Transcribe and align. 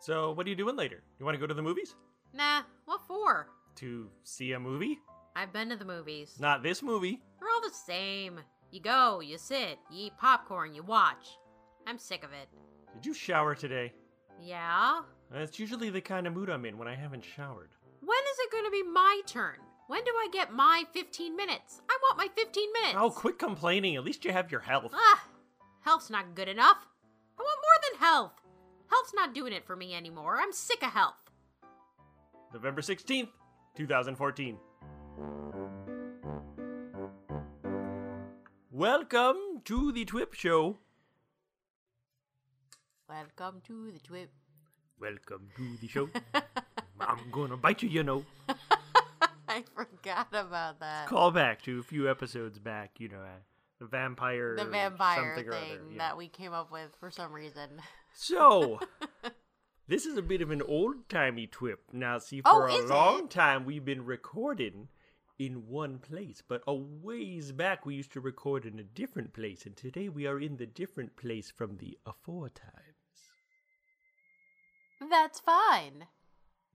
So, 0.00 0.32
what 0.32 0.46
are 0.46 0.48
you 0.48 0.56
doing 0.56 0.76
later? 0.76 1.02
You 1.18 1.26
want 1.26 1.34
to 1.34 1.40
go 1.40 1.46
to 1.46 1.52
the 1.52 1.60
movies? 1.62 1.94
Nah, 2.32 2.62
what 2.86 3.02
for? 3.06 3.48
To 3.76 4.08
see 4.22 4.52
a 4.52 4.58
movie? 4.60 4.98
I've 5.36 5.52
been 5.52 5.68
to 5.68 5.76
the 5.76 5.84
movies. 5.84 6.36
Not 6.40 6.62
this 6.62 6.82
movie. 6.82 7.20
They're 7.38 7.48
all 7.48 7.60
the 7.60 7.74
same. 7.74 8.40
You 8.70 8.80
go, 8.80 9.20
you 9.20 9.36
sit, 9.36 9.78
you 9.90 10.06
eat 10.06 10.12
popcorn, 10.18 10.74
you 10.74 10.82
watch. 10.82 11.36
I'm 11.86 11.98
sick 11.98 12.24
of 12.24 12.30
it. 12.32 12.48
Did 12.94 13.04
you 13.04 13.12
shower 13.12 13.54
today? 13.54 13.92
Yeah? 14.40 15.02
That's 15.30 15.58
usually 15.58 15.90
the 15.90 16.00
kind 16.00 16.26
of 16.26 16.32
mood 16.32 16.48
I'm 16.48 16.64
in 16.64 16.78
when 16.78 16.88
I 16.88 16.94
haven't 16.94 17.24
showered. 17.36 17.70
When 18.00 18.18
is 18.18 18.38
it 18.38 18.52
going 18.52 18.64
to 18.64 18.70
be 18.70 18.82
my 18.82 19.20
turn? 19.26 19.56
When 19.88 20.02
do 20.04 20.12
I 20.12 20.28
get 20.32 20.52
my 20.54 20.84
15 20.94 21.36
minutes? 21.36 21.82
I 21.90 21.98
want 22.04 22.16
my 22.16 22.28
15 22.42 22.72
minutes. 22.72 22.96
Oh, 22.96 23.10
quit 23.10 23.38
complaining. 23.38 23.96
At 23.96 24.04
least 24.04 24.24
you 24.24 24.32
have 24.32 24.50
your 24.50 24.60
health. 24.60 24.92
Ah, 24.94 25.24
health's 25.80 26.08
not 26.08 26.34
good 26.34 26.48
enough. 26.48 26.86
I 27.38 27.42
want 27.42 27.58
more 27.60 27.90
than 27.90 28.00
health. 28.00 28.39
Health's 28.90 29.14
not 29.14 29.34
doing 29.34 29.52
it 29.52 29.64
for 29.64 29.76
me 29.76 29.94
anymore. 29.94 30.38
I'm 30.40 30.52
sick 30.52 30.82
of 30.82 30.90
health. 30.90 31.30
November 32.52 32.82
16th, 32.82 33.28
2014. 33.76 34.56
Welcome 38.72 39.36
to 39.64 39.92
the 39.92 40.04
Twip 40.04 40.34
Show. 40.34 40.78
Welcome 43.08 43.62
to 43.66 43.92
the 43.92 44.00
Twip. 44.00 44.30
Welcome 44.98 45.48
to 45.56 45.76
the 45.80 45.86
show. 45.86 46.08
I'm 47.00 47.30
gonna 47.30 47.56
bite 47.56 47.82
you, 47.82 47.88
you 47.88 48.02
know. 48.02 48.24
I 49.48 49.64
forgot 49.74 50.28
about 50.32 50.80
that. 50.80 51.06
Call 51.06 51.30
back 51.30 51.62
to 51.62 51.78
a 51.78 51.82
few 51.82 52.10
episodes 52.10 52.58
back, 52.58 52.92
you 52.98 53.08
know, 53.08 53.20
uh, 53.20 53.38
the 53.78 53.86
vampire, 53.86 54.56
the 54.56 54.64
vampire 54.64 55.36
thing 55.36 55.78
yeah. 55.92 55.98
that 55.98 56.16
we 56.16 56.28
came 56.28 56.52
up 56.52 56.72
with 56.72 56.90
for 56.98 57.10
some 57.10 57.32
reason. 57.32 57.70
So, 58.14 58.80
this 59.88 60.04
is 60.06 60.16
a 60.16 60.22
bit 60.22 60.42
of 60.42 60.50
an 60.50 60.62
old 60.62 61.08
timey 61.08 61.46
twip. 61.46 61.84
Now, 61.92 62.18
see, 62.18 62.42
Oh, 62.44 62.50
for 62.52 62.68
a 62.68 62.86
long 62.86 63.24
it? 63.24 63.30
time 63.30 63.64
we've 63.64 63.84
been 63.84 64.04
recording 64.04 64.88
in 65.38 65.66
one 65.68 65.98
place, 65.98 66.42
but 66.46 66.62
a 66.66 66.74
ways 66.74 67.52
back 67.52 67.86
we 67.86 67.94
used 67.94 68.12
to 68.12 68.20
record 68.20 68.66
in 68.66 68.78
a 68.78 68.82
different 68.84 69.32
place, 69.32 69.64
and 69.64 69.76
today 69.76 70.08
we 70.08 70.26
are 70.26 70.38
in 70.38 70.58
the 70.58 70.66
different 70.66 71.16
place 71.16 71.50
from 71.50 71.78
the 71.78 71.98
aforetimes. 72.04 72.74
That's 75.08 75.40
fine. 75.40 76.06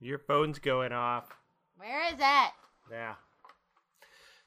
Your 0.00 0.18
phone's 0.18 0.58
going 0.58 0.92
off. 0.92 1.28
Where 1.76 2.06
is 2.08 2.18
it? 2.18 2.50
Yeah. 2.90 3.14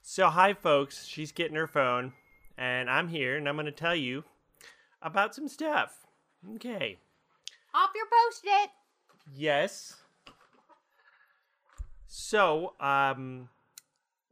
So, 0.01 0.27
hi, 0.29 0.53
folks. 0.53 1.05
She's 1.05 1.31
getting 1.31 1.55
her 1.55 1.67
phone, 1.67 2.13
and 2.57 2.89
I'm 2.89 3.07
here, 3.07 3.37
and 3.37 3.47
I'm 3.47 3.55
going 3.55 3.65
to 3.67 3.71
tell 3.71 3.95
you 3.95 4.25
about 5.01 5.33
some 5.33 5.47
stuff. 5.47 6.05
Okay. 6.55 6.97
Off 7.73 7.89
your 7.95 8.05
post 8.05 8.41
it. 8.43 8.69
Yes. 9.35 9.95
So, 12.07 12.73
um, 12.79 13.49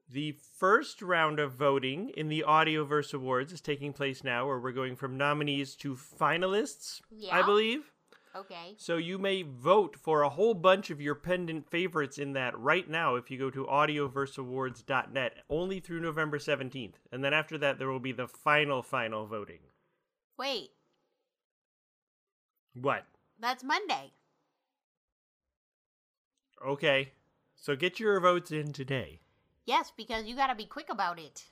the 0.10 0.36
first 0.58 1.02
round 1.02 1.40
of 1.40 1.54
voting 1.54 2.10
in 2.16 2.30
the 2.30 2.44
Audioverse 2.48 3.14
Awards 3.14 3.52
is 3.52 3.62
taking 3.62 3.94
place 3.94 4.24
now, 4.24 4.48
where 4.48 4.60
we're 4.60 4.72
going 4.72 4.96
from 4.96 5.18
nominees 5.18 5.76
to 5.76 5.96
finalists, 5.96 7.02
yeah. 7.12 7.36
I 7.36 7.44
believe. 7.44 7.92
Okay. 8.36 8.76
So 8.78 8.98
you 8.98 9.18
may 9.18 9.42
vote 9.42 9.96
for 9.96 10.22
a 10.22 10.30
whole 10.30 10.54
bunch 10.54 10.92
of 10.92 11.02
your 11.02 11.16
pendant 11.16 11.70
favorites 11.70 12.20
in 12.20 12.34
that 12.34 12.58
right 12.58 12.88
now 12.88 13.16
if 13.16 13.32
you 13.32 13.38
go 13.40 13.50
to 13.50 13.66
audioverseawards.net, 13.66 15.34
only 15.50 15.80
through 15.80 16.02
November 16.02 16.38
17th. 16.38 16.94
And 17.12 17.24
then 17.24 17.34
after 17.34 17.58
that, 17.58 17.80
there 17.80 17.90
will 17.90 18.00
be 18.00 18.12
the 18.12 18.28
final, 18.28 18.84
final 18.84 19.26
voting. 19.26 19.60
Wait, 20.38 20.70
What? 22.82 23.06
that's 23.40 23.64
Monday. 23.64 24.12
Okay. 26.66 27.12
So 27.56 27.76
get 27.76 28.00
your 28.00 28.20
votes 28.20 28.52
in 28.52 28.74
today. 28.74 29.20
Yes, 29.66 29.92
because 29.96 30.26
you 30.26 30.36
gotta 30.36 30.56
be 30.56 30.66
quick 30.66 30.88
about 30.90 31.20
it. 31.20 31.46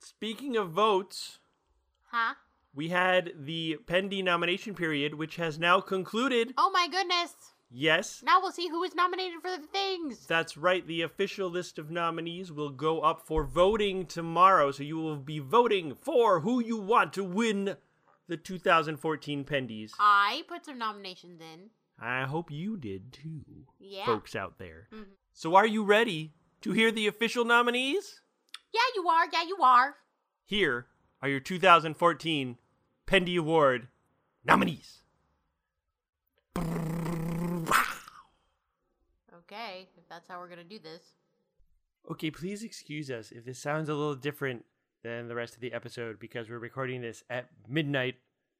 Speaking 0.00 0.56
of 0.56 0.70
votes, 0.70 1.38
Huh? 2.10 2.34
we 2.74 2.88
had 2.88 3.32
the 3.36 3.78
pending 3.86 4.24
nomination 4.26 4.74
period, 4.74 5.14
which 5.14 5.36
has 5.36 5.58
now 5.58 5.80
concluded. 5.80 6.54
Oh 6.56 6.70
my 6.72 6.88
goodness. 6.88 7.34
Yes, 7.70 8.22
Now 8.24 8.40
we'll 8.40 8.50
see 8.52 8.68
who 8.68 8.82
is 8.82 8.94
nominated 8.94 9.42
for 9.42 9.50
the 9.50 9.66
things. 9.66 10.26
that's 10.26 10.56
right. 10.56 10.86
The 10.86 11.02
official 11.02 11.50
list 11.50 11.78
of 11.78 11.90
nominees 11.90 12.50
will 12.50 12.70
go 12.70 13.00
up 13.00 13.26
for 13.26 13.44
voting 13.44 14.06
tomorrow. 14.06 14.70
So 14.70 14.82
you 14.84 14.96
will 14.96 15.16
be 15.18 15.38
voting 15.38 15.94
for 16.00 16.40
who 16.40 16.60
you 16.60 16.78
want 16.78 17.12
to 17.14 17.24
win 17.24 17.76
the 18.28 18.36
2014 18.36 19.44
Pendies. 19.44 19.92
I 19.98 20.44
put 20.46 20.64
some 20.66 20.78
nominations 20.78 21.40
in. 21.40 21.70
I 21.98 22.24
hope 22.24 22.50
you 22.50 22.76
did 22.76 23.12
too, 23.12 23.66
Yeah. 23.78 24.06
folks 24.06 24.36
out 24.36 24.58
there. 24.58 24.88
Mhm. 24.92 25.16
So 25.32 25.54
are 25.56 25.66
you 25.66 25.82
ready 25.82 26.34
to 26.60 26.72
hear 26.72 26.92
the 26.92 27.06
official 27.08 27.44
nominees? 27.44 28.20
Yeah, 28.72 28.80
you 28.94 29.08
are. 29.08 29.28
Yeah, 29.32 29.42
you 29.42 29.56
are. 29.62 29.98
Here 30.44 30.88
are 31.20 31.28
your 31.28 31.40
2014 31.40 32.58
Pendy 33.06 33.36
Award 33.38 33.88
nominees. 34.44 35.02
Okay, 39.32 39.88
if 39.96 40.06
that's 40.08 40.28
how 40.28 40.38
we're 40.38 40.48
gonna 40.48 40.62
do 40.64 40.78
this. 40.78 41.14
Okay, 42.10 42.30
please 42.30 42.62
excuse 42.62 43.10
us 43.10 43.32
if 43.32 43.44
this 43.44 43.58
sounds 43.58 43.88
a 43.88 43.94
little 43.94 44.14
different 44.14 44.66
than 45.08 45.28
the 45.28 45.34
rest 45.34 45.54
of 45.54 45.60
the 45.60 45.72
episode 45.72 46.18
because 46.20 46.48
we're 46.50 46.58
recording 46.58 47.00
this 47.00 47.22
at 47.30 47.48
midnight 47.66 48.16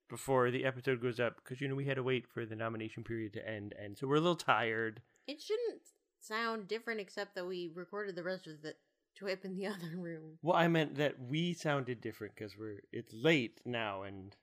before 0.09 0.51
the 0.51 0.65
episode 0.65 1.03
goes 1.03 1.21
up 1.21 1.37
because 1.37 1.61
you 1.61 1.69
know 1.69 1.75
we 1.75 1.85
had 1.85 1.97
to 1.97 2.03
wait 2.03 2.27
for 2.27 2.47
the 2.47 2.57
nomination 2.57 3.05
period 3.05 3.35
to 3.35 3.47
end 3.47 3.75
and 3.79 3.99
so 3.99 4.07
we're 4.07 4.17
a 4.17 4.21
little 4.21 4.35
tired. 4.37 5.03
It 5.27 5.43
shouldn't 5.43 5.83
sound 6.21 6.67
different 6.67 7.01
except 7.01 7.35
that 7.35 7.47
we 7.47 7.71
recorded 7.75 8.17
the 8.17 8.23
rest 8.23 8.47
of 8.47 8.63
the 8.63 8.75
twip 9.15 9.45
in 9.45 9.55
the 9.57 9.67
other 9.75 9.97
room. 9.97 10.39
Well, 10.43 10.57
I 10.57 10.69
meant 10.69 10.95
that 10.97 11.17
we 11.21 11.53
sounded 11.53 12.01
different 12.01 12.35
because 12.35 12.57
we're 12.57 12.81
it's 12.93 13.13
late 13.13 13.61
now 13.67 14.03
and 14.03 14.35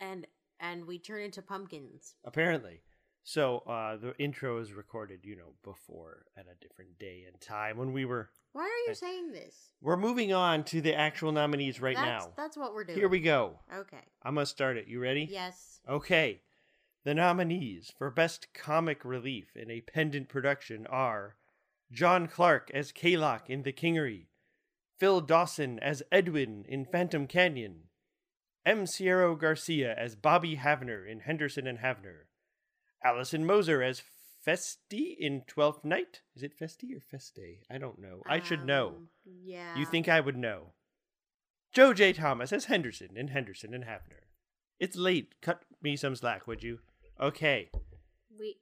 And 0.00 0.26
and 0.58 0.86
we 0.86 0.98
turn 0.98 1.22
into 1.22 1.42
pumpkins. 1.42 2.16
apparently. 2.24 2.80
So 3.28 3.64
uh 3.66 3.96
the 3.96 4.16
intro 4.18 4.58
is 4.58 4.72
recorded, 4.72 5.24
you 5.24 5.34
know, 5.34 5.54
before 5.64 6.26
at 6.36 6.46
a 6.46 6.54
different 6.64 6.96
day 6.96 7.24
and 7.26 7.40
time 7.40 7.76
when 7.76 7.92
we 7.92 8.04
were 8.04 8.30
Why 8.52 8.62
are 8.62 8.88
you 8.88 8.94
saying 8.94 9.32
this? 9.32 9.72
We're 9.82 9.96
moving 9.96 10.32
on 10.32 10.62
to 10.64 10.80
the 10.80 10.94
actual 10.94 11.32
nominees 11.32 11.80
right 11.80 11.96
that's, 11.96 12.24
now. 12.24 12.32
That's 12.36 12.56
what 12.56 12.72
we're 12.72 12.84
doing. 12.84 13.00
Here 13.00 13.08
we 13.08 13.18
go. 13.18 13.58
Okay. 13.74 14.04
I'm 14.22 14.36
gonna 14.36 14.46
start 14.46 14.76
it. 14.76 14.86
You 14.86 15.00
ready? 15.00 15.26
Yes. 15.28 15.80
Okay. 15.88 16.42
The 17.02 17.14
nominees 17.14 17.92
for 17.98 18.10
Best 18.10 18.54
Comic 18.54 19.04
Relief 19.04 19.56
in 19.56 19.72
a 19.72 19.80
Pendant 19.80 20.28
Production 20.28 20.86
are 20.86 21.34
John 21.90 22.28
Clark 22.28 22.70
as 22.72 22.92
Kalok 22.92 23.48
in 23.48 23.64
The 23.64 23.72
Kingery, 23.72 24.26
Phil 25.00 25.20
Dawson 25.20 25.80
as 25.80 26.04
Edwin 26.12 26.64
in 26.68 26.84
Phantom 26.84 27.26
Canyon, 27.26 27.88
M. 28.64 28.86
Sierra 28.86 29.36
Garcia 29.36 29.96
as 29.98 30.14
Bobby 30.14 30.56
Havner 30.56 31.04
in 31.04 31.20
Henderson 31.20 31.66
and 31.66 31.80
Havner, 31.80 32.25
Allison 33.04 33.44
Moser 33.46 33.82
as 33.82 34.02
Festi 34.46 35.16
in 35.18 35.42
Twelfth 35.46 35.84
Night. 35.84 36.20
Is 36.34 36.42
it 36.42 36.58
Festi 36.58 36.96
or 36.96 37.00
Feste? 37.00 37.64
I 37.70 37.78
don't 37.78 37.98
know. 37.98 38.22
I 38.26 38.40
should 38.40 38.64
know. 38.64 38.88
Um, 38.88 39.08
Yeah. 39.24 39.76
You 39.76 39.84
think 39.86 40.08
I 40.08 40.20
would 40.20 40.36
know? 40.36 40.72
Joe 41.72 41.92
J. 41.92 42.12
Thomas 42.12 42.52
as 42.52 42.66
Henderson 42.66 43.16
in 43.16 43.28
Henderson 43.28 43.74
and 43.74 43.84
Havner. 43.84 44.24
It's 44.78 44.96
late. 44.96 45.34
Cut 45.42 45.62
me 45.82 45.96
some 45.96 46.14
slack, 46.16 46.46
would 46.46 46.62
you? 46.62 46.78
Okay, 47.20 47.70
we? 48.38 48.56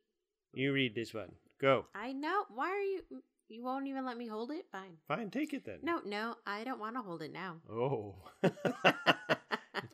you 0.52 0.72
read 0.72 0.94
this 0.94 1.12
one. 1.12 1.32
Go. 1.60 1.86
I 1.94 2.12
know. 2.12 2.44
Why 2.48 2.70
are 2.70 2.80
you? 2.80 3.02
You 3.48 3.62
won't 3.62 3.86
even 3.86 4.04
let 4.04 4.16
me 4.16 4.26
hold 4.26 4.50
it. 4.52 4.66
Fine. 4.72 4.96
Fine, 5.06 5.30
take 5.30 5.52
it 5.52 5.64
then. 5.64 5.78
No, 5.82 6.00
no, 6.04 6.36
I 6.46 6.64
don't 6.64 6.80
want 6.80 6.96
to 6.96 7.02
hold 7.02 7.22
it 7.22 7.32
now. 7.32 7.56
Oh. 7.70 8.14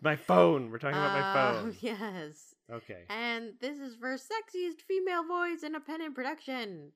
it's 0.01 0.05
my 0.05 0.17
phone. 0.17 0.71
We're 0.71 0.79
talking 0.79 0.97
about 0.97 1.13
my 1.13 1.21
Uh, 1.21 1.53
phone. 1.63 1.77
Yes. 1.81 2.55
Okay. 2.73 3.03
And 3.11 3.53
this 3.61 3.79
is 3.79 3.97
for 3.97 4.15
sexiest 4.15 4.81
female 4.89 5.25
voice 5.27 5.63
in 5.63 5.75
a 5.75 5.81
pendant 5.81 6.15
production. 6.15 6.93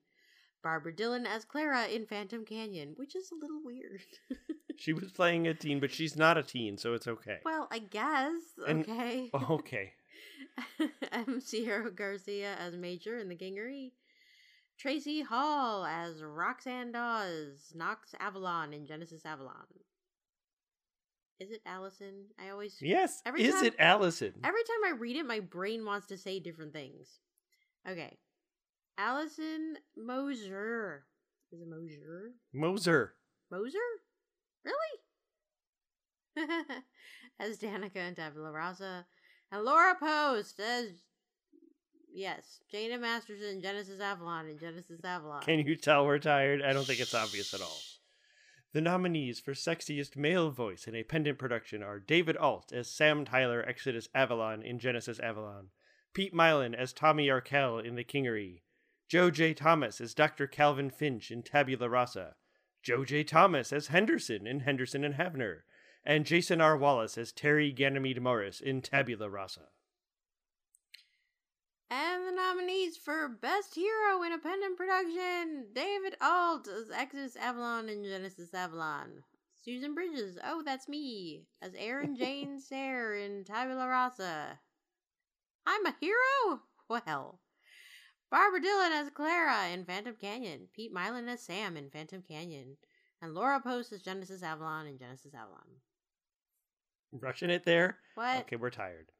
Barbara 0.63 0.95
Dillon 0.95 1.27
as 1.27 1.45
Clara 1.45 1.85
in 1.85 2.07
Phantom 2.07 2.43
Canyon, 2.43 2.93
which 2.95 3.15
is 3.15 3.29
a 3.31 3.35
little 3.35 3.61
weird. 3.63 4.01
She 4.77 4.91
was 4.91 5.09
playing 5.13 5.47
a 5.47 5.53
teen, 5.53 5.79
but 5.79 5.93
she's 5.93 6.17
not 6.17 6.37
a 6.37 6.43
teen, 6.43 6.77
so 6.77 6.95
it's 6.95 7.07
okay. 7.07 7.37
well, 7.45 7.69
I 7.71 7.79
guess. 7.79 8.33
And- 8.67 8.81
Okay. 8.81 9.29
Okay. 9.49 9.93
M. 11.13 11.39
Sierra 11.39 11.89
Garcia 11.91 12.55
as 12.59 12.75
Major 12.75 13.17
in 13.17 13.29
The 13.29 13.37
Kingery. 13.37 13.91
Tracy 14.77 15.21
Hall 15.21 15.85
as 15.85 16.21
Roxanne 16.21 16.91
Dawes, 16.91 17.71
Knox 17.73 18.13
Avalon 18.19 18.73
in 18.73 18.85
Genesis 18.85 19.25
Avalon. 19.25 19.65
Is 21.39 21.51
it 21.51 21.61
Allison? 21.65 22.25
I 22.39 22.49
always 22.49 22.77
Yes. 22.81 23.21
Every 23.25 23.43
Is 23.43 23.55
time- 23.55 23.65
it 23.65 23.75
Allison? 23.79 24.33
Every 24.43 24.63
time 24.63 24.83
I 24.85 24.91
read 24.97 25.17
it, 25.17 25.25
my 25.25 25.39
brain 25.41 25.85
wants 25.85 26.07
to 26.07 26.17
say 26.17 26.39
different 26.39 26.73
things. 26.73 27.19
Okay. 27.87 28.17
Allison 28.97 29.77
Moser. 29.97 31.05
Is 31.51 31.61
it 31.61 31.67
Moser? 31.67 32.31
Moser. 32.53 33.15
Moser? 33.51 33.77
Really? 34.63 34.99
as 37.39 37.57
Danica 37.59 37.97
and 37.97 38.15
Tabula 38.15 38.51
Rasa. 38.51 39.05
And 39.51 39.63
Laura 39.63 39.95
Post 39.95 40.59
as 40.59 40.87
Yes, 42.17 42.61
Jaina 42.71 42.97
Masterson, 42.97 43.61
Genesis 43.61 43.99
Avalon, 43.99 44.45
and 44.45 44.57
Genesis 44.57 45.03
Avalon. 45.03 45.41
Can 45.41 45.59
you 45.67 45.75
tell 45.75 46.05
we're 46.05 46.17
tired? 46.17 46.61
I 46.61 46.71
don't 46.71 46.85
think 46.87 47.01
it's 47.01 47.13
obvious 47.13 47.53
at 47.53 47.59
all. 47.59 47.77
The 48.75 48.81
nominees 48.81 49.39
for 49.39 49.53
sexiest 49.53 50.17
male 50.17 50.51
voice 50.51 50.85
in 50.85 50.95
a 50.95 51.03
pendant 51.03 51.39
production 51.39 51.81
are 51.81 51.97
David 51.97 52.35
Alt 52.35 52.73
as 52.73 52.91
Sam 52.91 53.23
Tyler 53.23 53.63
Exodus 53.65 54.09
Avalon 54.13 54.61
in 54.61 54.79
Genesis 54.79 55.17
Avalon, 55.21 55.69
Pete 56.13 56.33
Mylan 56.33 56.75
as 56.75 56.91
Tommy 56.91 57.29
Arkell 57.29 57.79
in 57.79 57.95
The 57.95 58.03
Kingery, 58.03 58.63
Joe 59.07 59.31
J. 59.31 59.53
Thomas 59.53 60.01
as 60.01 60.13
Dr. 60.13 60.45
Calvin 60.45 60.89
Finch 60.89 61.31
in 61.31 61.41
Tabula 61.41 61.87
Rasa, 61.87 62.35
Joe 62.83 63.05
J. 63.05 63.23
Thomas 63.23 63.71
as 63.71 63.87
Henderson 63.87 64.45
in 64.45 64.59
Henderson 64.59 65.05
and 65.05 65.15
Havner, 65.15 65.61
and 66.03 66.25
Jason 66.25 66.59
R. 66.59 66.75
Wallace 66.75 67.17
as 67.17 67.31
Terry 67.31 67.71
Ganymede 67.71 68.21
Morris 68.21 68.59
in 68.59 68.81
Tabula 68.81 69.29
Rasa. 69.29 69.69
And 71.91 72.27
the 72.27 72.31
nominees 72.31 72.97
for 72.97 73.29
Best 73.29 73.75
Hero 73.75 74.23
in 74.23 74.31
a 74.31 74.39
Pendant 74.39 74.75
Production 74.75 75.67
David 75.73 76.15
Alt 76.19 76.67
as 76.67 76.89
Exodus 76.89 77.35
Avalon 77.35 77.89
and 77.89 78.03
Genesis 78.03 78.53
Avalon. 78.53 79.23
Susan 79.63 79.93
Bridges, 79.93 80.37
oh, 80.43 80.63
that's 80.63 80.87
me, 80.87 81.45
as 81.61 81.73
Aaron 81.77 82.15
Jane 82.15 82.59
Sayre 82.69 83.15
in 83.15 83.43
Tabula 83.43 83.87
Rasa. 83.87 84.59
I'm 85.65 85.85
a 85.85 85.95
hero? 85.99 86.61
Well. 86.89 87.39
Barbara 88.31 88.61
Dillon 88.61 88.91
as 88.91 89.09
Clara 89.11 89.69
in 89.69 89.85
Phantom 89.85 90.15
Canyon. 90.19 90.67
Pete 90.73 90.93
Mylan 90.93 91.27
as 91.27 91.41
Sam 91.41 91.77
in 91.77 91.89
Phantom 91.89 92.21
Canyon. 92.21 92.77
And 93.21 93.33
Laura 93.33 93.59
Post 93.59 93.91
as 93.91 94.01
Genesis 94.01 94.43
Avalon 94.43 94.87
in 94.87 94.97
Genesis 94.97 95.33
Avalon. 95.33 95.81
Rushing 97.11 97.49
it 97.49 97.63
there? 97.63 97.97
What? 98.15 98.41
Okay, 98.41 98.55
we're 98.55 98.71
tired. 98.71 99.11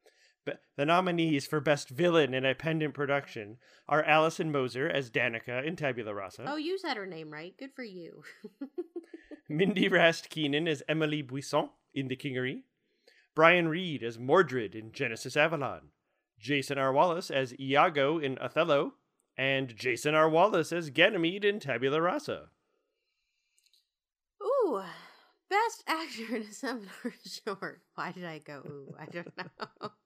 The 0.78 0.86
nominees 0.86 1.48
for 1.48 1.60
Best 1.60 1.90
Villain 1.90 2.34
in 2.34 2.46
a 2.46 2.54
Pendant 2.54 2.94
Production 2.94 3.58
are 3.88 4.04
Allison 4.04 4.52
Moser 4.52 4.90
as 4.90 5.10
Danica 5.10 5.66
in 5.66 5.76
Tabula 5.76 6.14
Rasa, 6.14 6.46
Oh, 6.48 6.58
you 6.58 6.78
said 6.78 6.98
her 6.98 7.06
name 7.06 7.32
right. 7.32 7.56
Good 7.58 7.72
for 7.74 7.84
you. 7.84 8.24
Mindy 9.50 9.88
Rast 9.88 10.30
Keenan 10.30 10.68
as 10.68 10.84
Emily 10.90 11.24
Buisson 11.24 11.70
in 11.94 12.08
The 12.08 12.16
Kingery, 12.16 12.64
Brian 13.36 13.68
Reed 13.68 14.04
as 14.04 14.20
Mordred 14.20 14.76
in 14.76 14.92
Genesis 14.92 15.38
Avalon, 15.38 15.90
Jason 16.40 16.78
R. 16.78 16.92
Wallace 16.92 17.32
as 17.32 17.58
Iago 17.60 18.18
in 18.18 18.38
Othello, 18.40 18.94
and 19.38 19.76
Jason 19.76 20.16
R. 20.16 20.30
Wallace 20.30 20.72
as 20.72 20.90
Ganymede 20.90 21.46
in 21.46 21.60
Tabula 21.60 22.02
Rasa. 22.02 22.50
Ooh, 24.44 24.82
best 25.50 25.84
actor 25.88 26.36
in 26.36 26.42
a 26.44 26.46
seminar 26.54 26.90
short. 27.26 27.82
Why 27.96 28.12
did 28.12 28.26
I 28.26 28.40
go 28.40 28.62
ooh? 28.66 28.96
I 29.00 29.06
don't 29.06 29.38
know. 29.38 29.90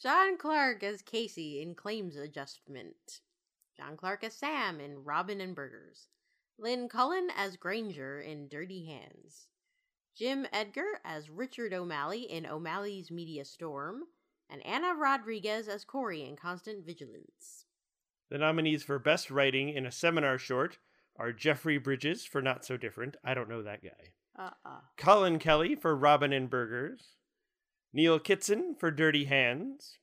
John 0.00 0.36
Clark 0.36 0.82
as 0.82 1.02
Casey 1.02 1.62
in 1.62 1.74
Claims 1.74 2.16
Adjustment. 2.16 3.20
John 3.76 3.96
Clark 3.96 4.24
as 4.24 4.34
Sam 4.34 4.80
in 4.80 5.04
Robin 5.04 5.40
and 5.40 5.54
Burgers. 5.54 6.08
Lynn 6.58 6.88
Cullen 6.88 7.28
as 7.36 7.56
Granger 7.56 8.20
in 8.20 8.48
Dirty 8.48 8.84
Hands. 8.86 9.46
Jim 10.16 10.46
Edgar 10.52 11.00
as 11.04 11.30
Richard 11.30 11.72
O'Malley 11.72 12.22
in 12.22 12.46
O'Malley's 12.46 13.10
Media 13.10 13.44
Storm. 13.44 14.02
And 14.50 14.64
Anna 14.66 14.94
Rodriguez 14.94 15.66
as 15.68 15.84
Corey 15.84 16.24
in 16.28 16.36
Constant 16.36 16.84
Vigilance. 16.84 17.64
The 18.30 18.38
nominees 18.38 18.82
for 18.82 18.98
Best 18.98 19.30
Writing 19.30 19.70
in 19.70 19.86
a 19.86 19.92
Seminar 19.92 20.36
Short 20.36 20.78
are 21.16 21.32
Jeffrey 21.32 21.78
Bridges 21.78 22.24
for 22.24 22.42
Not 22.42 22.64
So 22.64 22.76
Different. 22.76 23.16
I 23.24 23.32
don't 23.34 23.48
know 23.48 23.62
that 23.62 23.82
guy. 23.82 24.12
Uh 24.38 24.50
uh. 24.64 24.80
Colin 24.96 25.38
Kelly 25.38 25.74
for 25.74 25.94
Robin 25.96 26.32
and 26.32 26.48
Burgers, 26.48 27.16
Neil 27.92 28.18
Kitson 28.18 28.74
for 28.78 28.90
Dirty 28.90 29.24
Hands, 29.26 29.98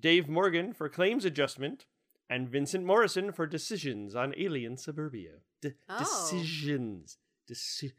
Dave 0.00 0.28
Morgan 0.28 0.72
for 0.72 0.88
Claims 0.88 1.24
Adjustment, 1.24 1.86
and 2.28 2.48
Vincent 2.48 2.84
Morrison 2.84 3.32
for 3.32 3.46
Decisions 3.46 4.14
on 4.14 4.34
Alien 4.36 4.76
Suburbia. 4.76 5.38
D- 5.60 5.72
Oh. 5.88 5.98
Decisions. 5.98 7.18
Deci- 7.50 7.92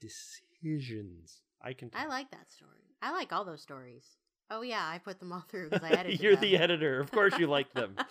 decisions. 0.00 1.40
I 1.62 1.72
can. 1.72 1.90
I 1.94 2.06
like 2.06 2.30
that 2.30 2.50
story. 2.50 2.70
I 3.02 3.12
like 3.12 3.32
all 3.32 3.44
those 3.44 3.62
stories. 3.62 4.04
Oh 4.50 4.62
yeah, 4.62 4.84
I 4.86 4.98
put 4.98 5.20
them 5.20 5.32
all 5.32 5.44
through 5.48 5.70
because 5.70 5.84
I 5.84 5.90
edited 5.98 6.20
You're 6.20 6.34
them. 6.36 6.42
the 6.42 6.56
editor. 6.58 7.00
Of 7.00 7.10
course, 7.10 7.38
you 7.38 7.46
like 7.46 7.72
them. 7.74 7.96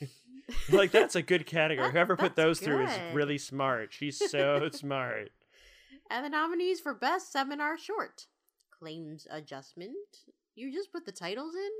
like 0.70 0.90
that's 0.92 1.16
a 1.16 1.22
good 1.22 1.46
category. 1.46 1.88
That- 1.88 1.92
Whoever 1.92 2.16
put 2.16 2.36
those 2.36 2.60
through 2.60 2.86
is 2.86 3.14
really 3.14 3.38
smart. 3.38 3.92
She's 3.92 4.18
so 4.30 4.68
smart. 4.72 5.30
And 6.10 6.24
the 6.24 6.28
nominees 6.30 6.78
for 6.80 6.94
Best 6.94 7.32
Seminar 7.32 7.76
Short 7.76 8.26
Claims 8.78 9.26
Adjustment. 9.30 9.94
You 10.54 10.72
just 10.72 10.92
put 10.92 11.04
the 11.04 11.12
titles 11.12 11.54
in? 11.54 11.70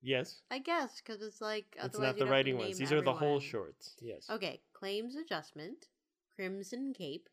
Yes, 0.00 0.42
I 0.50 0.58
guess, 0.58 1.00
because 1.00 1.22
it's 1.22 1.40
like. 1.40 1.76
it's 1.82 1.98
not 1.98 2.18
the 2.18 2.26
writing 2.26 2.56
ones. 2.56 2.70
name 2.70 2.78
These 2.78 2.92
are 2.92 3.02
the 3.02 3.12
whole 3.12 3.40
shorts. 3.40 3.96
Yes. 4.00 4.26
Okay, 4.30 4.60
Claims 4.72 5.16
Adjustment, 5.16 5.86
Crimson 6.34 6.94
Cape, 6.96 7.28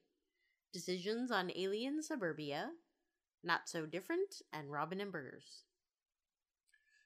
Decisions 0.74 1.32
on 1.32 1.52
Alien 1.56 2.02
Suburbia, 2.02 2.72
Not 3.44 3.70
So 3.70 3.86
Different, 3.86 4.42
and 4.52 4.72
Robin 4.72 5.00
and 5.00 5.12
Burgers. 5.12 5.64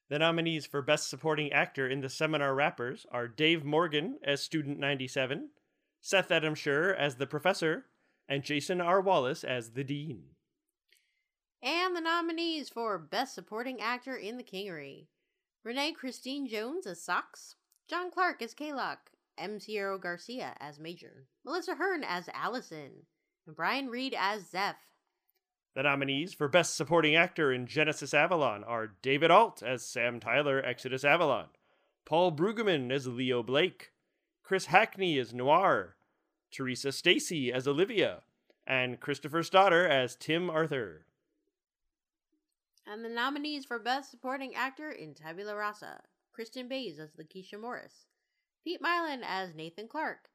The 0.10 0.18
nominees 0.18 0.66
for 0.66 0.82
Best 0.82 1.08
Supporting 1.08 1.52
Actor 1.52 1.88
in 1.88 2.02
the 2.02 2.10
Seminar 2.10 2.56
Wrappers 2.56 3.06
are 3.12 3.28
Dave 3.28 3.64
Morgan 3.64 4.18
as 4.24 4.42
Student 4.42 4.80
97, 4.80 5.50
Seth 6.02 6.32
Adam 6.32 6.56
Scher 6.56 6.98
as 6.98 7.16
the 7.16 7.28
Professor, 7.28 7.86
and 8.28 8.44
Jason 8.44 8.82
R. 8.82 9.02
Wallace 9.02 9.44
as 9.44 9.72
the 9.72 9.84
Dean. 9.84 10.24
And 11.62 11.94
the 11.94 12.02
nominees 12.02 12.70
for 12.70 12.98
Best 12.98 13.36
Supporting 13.36 13.82
Actor 13.82 14.16
in 14.16 14.38
the 14.38 14.44
Kingery 14.44 15.08
Renee 15.64 15.92
Christine 15.92 16.48
Jones 16.48 16.88
as 16.88 17.02
Sox, 17.02 17.56
John 17.90 18.12
Clark 18.12 18.42
as 18.42 18.54
Kalok, 18.54 18.98
M. 19.38 19.60
Sierra 19.60 20.00
Garcia 20.00 20.56
as 20.62 20.80
Major, 20.80 21.26
Melissa 21.44 21.76
Hearn 21.76 22.06
as 22.06 22.30
Allison, 22.34 23.06
and 23.46 23.56
Brian 23.58 23.88
Reed 23.88 24.16
as 24.18 24.50
Zeph. 24.50 24.78
The 25.76 25.84
nominees 25.84 26.34
for 26.34 26.48
Best 26.48 26.78
Supporting 26.78 27.18
Actor 27.18 27.52
in 27.52 27.68
Genesis 27.68 28.14
Avalon 28.14 28.64
are 28.64 28.96
David 29.02 29.30
Alt 29.30 29.62
as 29.62 29.86
Sam 29.86 30.22
Tyler, 30.22 30.64
Exodus 30.64 31.04
Avalon, 31.04 31.48
Paul 32.06 32.32
Brueggemann 32.32 32.90
as 32.90 33.06
Leo 33.06 33.44
Blake, 33.44 33.92
Chris 34.44 34.68
Hackney 34.68 35.20
as 35.20 35.34
Noir, 35.34 35.98
Teresa 36.52 36.94
Stacy 36.94 37.52
as 37.52 37.68
Olivia, 37.68 38.22
and 38.66 39.02
Christopher 39.02 39.44
Stoddard 39.44 39.92
as 39.92 40.16
Tim 40.16 40.50
Arthur. 40.50 41.06
And 42.90 43.06
the 43.06 43.10
nominees 43.10 43.66
for 43.66 43.78
Best 43.78 44.10
Supporting 44.10 44.56
Actor 44.56 44.92
in 44.92 45.14
Tabula 45.14 45.56
Rasa 45.56 46.02
Kristen 46.34 46.68
Bays 46.68 46.98
as 46.98 47.12
Lakeisha 47.12 47.62
Morris, 47.62 48.08
Pete 48.64 48.82
Mylan 48.82 49.22
as 49.24 49.54
Nathan 49.54 49.88
Clark, 49.88 50.30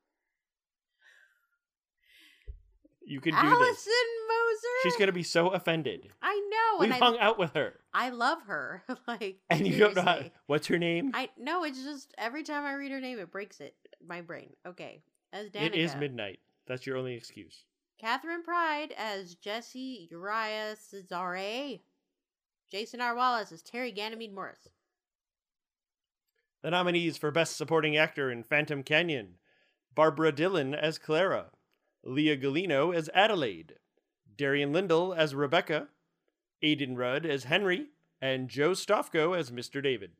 You 3.06 3.20
can 3.20 3.32
do 3.32 3.38
Allison 3.38 3.64
this. 3.66 3.88
Moser. 4.28 4.68
She's 4.82 4.96
going 4.96 5.08
to 5.08 5.12
be 5.12 5.22
so 5.22 5.48
offended. 5.48 6.08
I 6.22 6.40
know, 6.50 6.80
We've 6.80 6.90
and 6.90 6.94
I, 6.94 7.04
hung 7.04 7.18
out 7.18 7.38
with 7.38 7.52
her. 7.54 7.80
I 7.92 8.10
love 8.10 8.42
her. 8.46 8.82
like, 9.06 9.40
And 9.50 9.66
you 9.66 9.78
don't 9.78 9.96
know 9.96 10.02
how. 10.02 10.20
What's 10.46 10.66
her 10.68 10.78
name? 10.78 11.10
I 11.12 11.30
no, 11.38 11.64
it's 11.64 11.82
just 11.82 12.14
every 12.18 12.42
time 12.42 12.64
I 12.64 12.74
read 12.74 12.92
her 12.92 13.00
name, 13.00 13.18
it 13.18 13.30
breaks 13.30 13.60
it 13.60 13.74
my 14.06 14.20
brain. 14.20 14.50
Okay, 14.66 15.02
as 15.32 15.50
Danica. 15.50 15.66
It 15.66 15.74
is 15.74 15.96
midnight. 15.96 16.38
That's 16.66 16.86
your 16.86 16.96
only 16.96 17.14
excuse. 17.14 17.64
Catherine 18.00 18.42
Pride 18.42 18.94
as 18.96 19.34
Jesse 19.34 20.08
Uriah 20.10 20.76
Cesare. 20.76 21.80
Jason 22.70 23.00
R. 23.00 23.14
Wallace 23.14 23.52
as 23.52 23.62
Terry 23.62 23.92
Ganymede 23.92 24.34
Morris. 24.34 24.68
The 26.62 26.70
nominees 26.70 27.16
for 27.16 27.30
Best 27.30 27.56
Supporting 27.56 27.96
Actor 27.96 28.30
in 28.30 28.42
Phantom 28.42 28.82
Canyon 28.82 29.36
Barbara 29.94 30.32
Dillon 30.32 30.74
as 30.74 30.98
Clara, 30.98 31.50
Leah 32.02 32.36
Galino 32.36 32.94
as 32.94 33.10
Adelaide, 33.14 33.74
Darian 34.36 34.72
Lindell 34.72 35.12
as 35.14 35.34
Rebecca, 35.34 35.88
Aidan 36.62 36.96
Rudd 36.96 37.26
as 37.26 37.44
Henry, 37.44 37.88
and 38.20 38.48
Joe 38.48 38.70
Stofko 38.70 39.38
as 39.38 39.50
Mr. 39.50 39.82
David. 39.82 40.12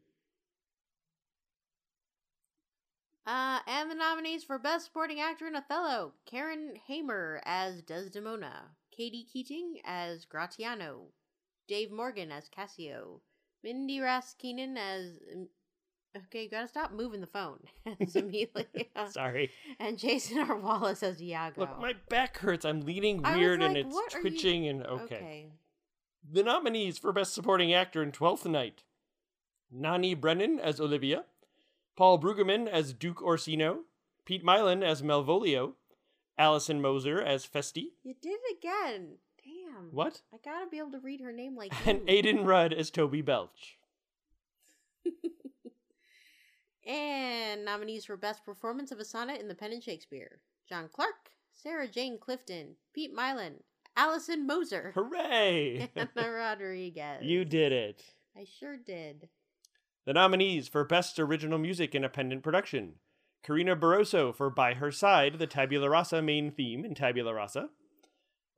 Uh, 3.27 3.61
and 3.67 3.91
the 3.91 3.95
nominees 3.95 4.45
for 4.45 4.59
Best 4.59 4.85
Supporting 4.85 5.19
Actor 5.19 5.47
in 5.47 5.57
Othello 5.57 6.13
Karen 6.27 6.75
Hamer 6.87 7.41
as 7.47 7.81
Desdemona, 7.81 8.77
Katie 8.95 9.25
Keating 9.25 9.81
as 9.85 10.27
Gratiano, 10.27 11.07
Dave 11.69 11.91
Morgan 11.91 12.31
as 12.33 12.49
Cassio, 12.49 13.21
Mindy 13.63 13.99
Raskinen 13.99 14.77
as. 14.77 15.19
Mm, 15.35 15.47
okay, 16.27 16.45
you 16.45 16.51
gotta 16.51 16.69
stop 16.69 16.93
moving 16.93 17.21
the 17.21 17.27
phone. 17.27 17.61
as 18.01 18.15
Amelia. 18.17 18.51
Sorry. 19.11 19.51
and 19.79 19.99
Jason 19.99 20.39
R. 20.39 20.57
Wallace 20.57 21.03
as 21.03 21.23
Iago. 21.23 21.61
Look, 21.63 21.81
my 21.81 21.95
back 22.09 22.39
hurts. 22.39 22.65
I'm 22.65 22.81
leaning 22.83 23.23
weird 23.23 23.63
and 23.63 23.77
it's 23.77 23.95
are 23.97 24.03
you- 24.15 24.21
twitching 24.21 24.69
and 24.69 24.83
okay. 24.85 25.15
okay. 25.17 25.47
The 26.31 26.43
nominees 26.43 26.97
for 26.99 27.13
Best 27.13 27.35
Supporting 27.35 27.75
Actor 27.75 28.03
in 28.03 28.11
Twelfth 28.13 28.47
Night 28.47 28.83
Nani 29.71 30.15
Brennan 30.15 30.59
as 30.59 30.81
Olivia, 30.81 31.25
Paul 31.97 32.19
Brueggemann 32.19 32.67
as 32.69 32.93
Duke 32.93 33.21
Orsino, 33.23 33.81
Pete 34.25 34.45
Mylan 34.45 34.83
as 34.83 35.03
Malvolio, 35.03 35.73
Allison 36.39 36.81
Moser 36.81 37.21
as 37.21 37.47
Festi, 37.47 37.89
You 38.03 38.15
did 38.23 38.39
it 38.43 38.59
again. 38.59 39.19
What? 39.91 40.23
I 40.33 40.37
gotta 40.45 40.67
be 40.71 40.79
able 40.79 40.93
to 40.93 41.01
read 41.01 41.21
her 41.21 41.33
name 41.33 41.57
like 41.57 41.73
And 41.87 41.99
you. 42.01 42.05
Aidan 42.09 42.45
Rudd 42.45 42.73
as 42.73 42.91
Toby 42.91 43.23
Belch. 43.23 43.79
And 46.87 47.65
nominees 47.65 48.05
for 48.05 48.17
Best 48.17 48.45
Performance 48.45 48.93
of 48.93 48.99
a 48.99 49.05
Sonnet 49.05 49.41
in 49.41 49.49
the 49.49 49.55
Pendant 49.55 49.83
Shakespeare 49.83 50.41
John 50.69 50.89
Clark, 50.93 51.31
Sarah 51.55 51.89
Jane 51.89 52.19
Clifton, 52.19 52.77
Pete 52.93 53.15
Mylan, 53.17 53.55
Allison 53.97 54.47
Moser, 54.47 54.93
Hooray! 54.95 55.89
Anna 55.97 56.31
Rodriguez. 56.31 57.23
you 57.23 57.45
did 57.45 57.73
it. 57.73 58.05
I 58.37 58.45
sure 58.45 58.77
did. 58.77 59.29
The 60.05 60.13
nominees 60.13 60.69
for 60.69 60.85
Best 60.85 61.19
Original 61.19 61.59
Music 61.59 61.95
in 61.95 62.05
Independent 62.05 62.43
Production 62.43 62.97
Karina 63.43 63.77
Barroso 63.77 64.35
for 64.35 64.51
By 64.51 64.75
Her 64.75 64.91
Side, 64.91 65.39
the 65.39 65.47
Tabula 65.47 65.89
Rasa 65.89 66.21
main 66.21 66.51
theme 66.51 66.85
in 66.85 66.95
Tabula 66.95 67.33
Rasa. 67.33 67.69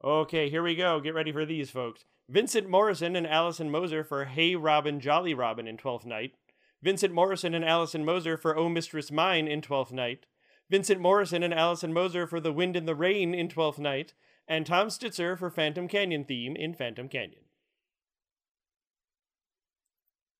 Okay, 0.04 0.50
here 0.50 0.62
we 0.62 0.76
go. 0.76 1.00
Get 1.00 1.14
ready 1.14 1.32
for 1.32 1.46
these, 1.46 1.70
folks. 1.70 2.04
Vincent 2.28 2.68
Morrison 2.68 3.16
and 3.16 3.26
Allison 3.26 3.70
Moser 3.70 4.04
for 4.04 4.24
Hey 4.24 4.54
Robin 4.56 5.00
Jolly 5.00 5.34
Robin 5.34 5.66
in 5.66 5.76
Twelfth 5.76 6.04
Night. 6.04 6.34
Vincent 6.82 7.14
Morrison 7.14 7.54
and 7.54 7.64
Allison 7.64 8.04
Moser 8.04 8.36
for 8.36 8.56
Oh 8.56 8.68
Mistress 8.68 9.10
Mine 9.10 9.48
in 9.48 9.62
Twelfth 9.62 9.92
Night. 9.92 10.26
Vincent 10.68 11.00
Morrison 11.00 11.42
and 11.42 11.54
Allison 11.54 11.92
Moser 11.92 12.26
for 12.26 12.40
The 12.40 12.52
Wind 12.52 12.76
and 12.76 12.86
the 12.86 12.94
Rain 12.94 13.34
in 13.34 13.48
Twelfth 13.48 13.78
Night. 13.78 14.12
And 14.48 14.66
Tom 14.66 14.90
Stitzer 14.90 15.36
for 15.36 15.50
Phantom 15.50 15.88
Canyon 15.88 16.24
theme 16.24 16.54
in 16.56 16.74
Phantom 16.74 17.08
Canyon. 17.08 17.42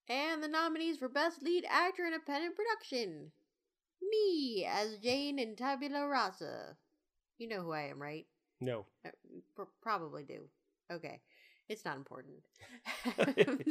And 0.09 0.43
the 0.43 0.49
nominees 0.49 0.99
for 0.99 1.09
Best 1.09 1.43
Lead 1.43 1.65
Actor 1.69 2.05
in 2.05 2.15
a 2.15 2.21
Pen 2.21 2.53
Production. 2.55 3.33
Me 4.01 4.65
as 4.71 4.99
Jane 4.99 5.39
in 5.39 5.57
Tabula 5.57 6.07
Rasa. 6.07 6.77
You 7.39 7.49
know 7.49 7.63
who 7.63 7.73
I 7.73 7.83
am, 7.83 8.01
right? 8.01 8.27
No. 8.61 8.87
Uh, 9.05 9.65
probably 9.83 10.25
do. 10.25 10.41
Okay. 10.91 11.21
It's 11.69 11.85
not 11.85 11.97
important. 11.97 12.39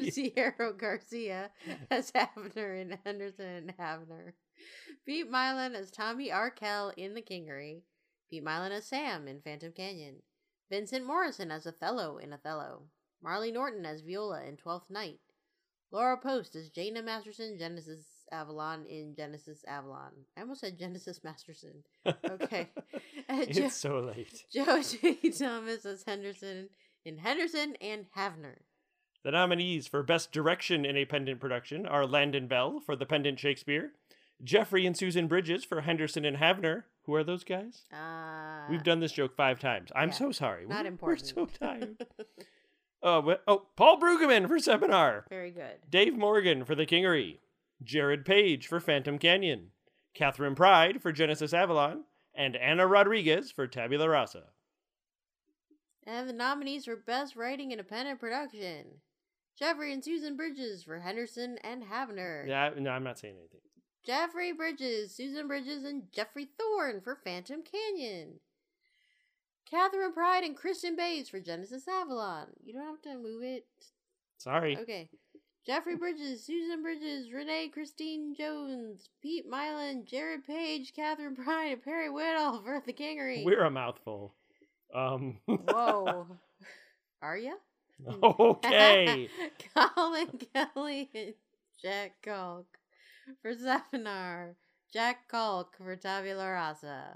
Sierra 0.13 0.73
Garcia 0.73 1.49
as 1.91 2.11
Havner 2.11 2.81
and 2.81 2.97
Henderson 3.05 3.69
and 3.69 3.77
Havner. 3.77 4.33
Pete 5.05 5.31
Mylan 5.31 5.75
as 5.75 5.91
Tommy 5.91 6.31
Arkell 6.31 6.91
in 6.97 7.13
The 7.13 7.21
Kingery. 7.21 7.81
Pete 8.29 8.43
Mylan 8.43 8.71
as 8.71 8.85
Sam 8.85 9.27
in 9.27 9.41
Phantom 9.41 9.71
Canyon. 9.71 10.17
Vincent 10.69 11.05
Morrison 11.05 11.51
as 11.51 11.65
Othello 11.65 12.17
in 12.17 12.33
Othello. 12.33 12.83
Marley 13.23 13.51
Norton 13.51 13.85
as 13.85 14.01
Viola 14.01 14.43
in 14.43 14.57
Twelfth 14.57 14.89
Night. 14.89 15.19
Laura 15.91 16.17
Post 16.17 16.55
as 16.55 16.69
Jaina 16.69 17.01
Masterson, 17.01 17.57
Genesis 17.57 18.05
Avalon 18.31 18.85
in 18.85 19.15
Genesis 19.15 19.63
Avalon. 19.67 20.11
I 20.37 20.41
almost 20.41 20.61
said 20.61 20.77
Genesis 20.79 21.23
Masterson. 21.23 21.83
Okay. 22.05 22.69
Jo- 23.29 23.65
It's 23.65 23.75
so 23.75 23.99
late. 23.99 24.43
Joe 24.53 24.81
J. 24.81 25.15
Thomas 25.31 25.85
as 25.85 26.03
Henderson 26.05 26.69
in 27.05 27.17
Henderson 27.17 27.75
and 27.81 28.05
Havner. 28.17 28.55
The 29.23 29.31
nominees 29.31 29.87
for 29.87 30.03
Best 30.03 30.31
Direction 30.31 30.85
in 30.85 30.95
a 30.97 31.05
Pendant 31.05 31.39
Production 31.39 31.85
are 31.87 32.05
Landon 32.05 32.47
Bell 32.47 32.79
for 32.85 32.95
The 32.95 33.05
Pendant 33.07 33.39
Shakespeare, 33.39 33.91
Jeffrey 34.43 34.85
and 34.85 34.95
Susan 34.95 35.27
Bridges 35.27 35.63
for 35.63 35.81
Henderson 35.81 36.25
and 36.25 36.37
Havner. 36.37 36.83
Who 37.05 37.15
are 37.15 37.23
those 37.23 37.43
guys? 37.43 37.83
Uh, 37.93 38.65
We've 38.69 38.83
done 38.83 38.99
this 38.99 39.11
joke 39.11 39.35
five 39.35 39.59
times. 39.59 39.91
I'm 39.95 40.09
yeah, 40.09 40.15
so 40.15 40.31
sorry. 40.31 40.65
not 40.67 40.77
We're- 40.83 40.87
important. 40.87 41.33
We're 41.35 41.47
so 41.47 41.57
tired. 41.59 42.05
oh, 43.03 43.35
oh, 43.47 43.63
Paul 43.75 43.99
Brueggemann 43.99 44.47
for 44.47 44.59
Seminar, 44.59 45.25
Very 45.29 45.51
good. 45.51 45.77
Dave 45.89 46.15
Morgan 46.15 46.65
for 46.65 46.75
The 46.75 46.85
Kingery, 46.85 47.37
Jared 47.83 48.25
Page 48.25 48.67
for 48.67 48.79
Phantom 48.79 49.17
Canyon, 49.17 49.71
Catherine 50.13 50.55
Pride 50.55 51.01
for 51.01 51.11
Genesis 51.11 51.53
Avalon, 51.53 52.05
and 52.33 52.55
Anna 52.55 52.87
Rodriguez 52.87 53.51
for 53.51 53.67
Tabula 53.67 54.09
Rasa. 54.09 54.43
And 56.05 56.29
the 56.29 56.33
nominees 56.33 56.85
for 56.85 56.95
Best 56.95 57.35
Writing 57.35 57.71
in 57.71 57.79
a 57.79 57.83
Pen 57.83 58.15
Production. 58.17 59.01
Jeffrey 59.57 59.93
and 59.93 60.03
Susan 60.03 60.35
Bridges 60.35 60.83
for 60.83 60.99
Henderson 60.99 61.57
and 61.63 61.83
Havner. 61.83 62.47
Yeah, 62.47 62.71
no, 62.77 62.91
I'm 62.91 63.03
not 63.03 63.17
saying 63.17 63.35
anything. 63.37 63.61
Jeffrey 64.05 64.51
Bridges, 64.51 65.15
Susan 65.15 65.47
Bridges, 65.47 65.83
and 65.83 66.03
Jeffrey 66.11 66.47
Thorne 66.59 67.01
for 67.01 67.15
Phantom 67.15 67.63
Canyon. 67.63 68.39
Catherine 69.69 70.13
Pride 70.13 70.43
and 70.43 70.55
Christian 70.55 70.95
Bates 70.95 71.29
for 71.29 71.39
Genesis 71.39 71.87
Avalon. 71.87 72.47
You 72.63 72.73
don't 72.73 72.85
have 72.85 73.01
to 73.01 73.17
move 73.17 73.41
it. 73.41 73.65
Sorry. 74.37 74.77
Okay. 74.77 75.09
Jeffrey 75.65 75.95
Bridges, 75.95 76.45
Susan 76.45 76.83
Bridges, 76.83 77.31
Renee 77.33 77.69
Christine 77.73 78.35
Jones, 78.35 79.09
Pete 79.21 79.49
Mylan, 79.49 80.05
Jared 80.05 80.45
Page, 80.45 80.93
Catherine 80.95 81.35
Pride, 81.43 81.71
and 81.71 81.83
Perry 81.83 82.09
Whittle 82.09 82.61
for 82.63 82.83
the 82.85 82.93
Kingery. 82.93 83.43
We're 83.43 83.63
a 83.63 83.71
mouthful. 83.71 84.35
Um, 84.93 85.39
Whoa. 85.47 86.27
Are 87.21 87.37
ya? 87.37 87.53
okay. 88.23 89.29
Colin 89.75 90.39
Kelly 90.53 91.09
and 91.15 91.33
Jack 91.81 92.21
Kalk 92.21 92.67
for 93.41 93.53
Seminar. 93.55 94.55
Jack 94.93 95.27
Kalk 95.29 95.77
for 95.77 95.95
Tabula 95.95 96.51
Rasa. 96.51 97.15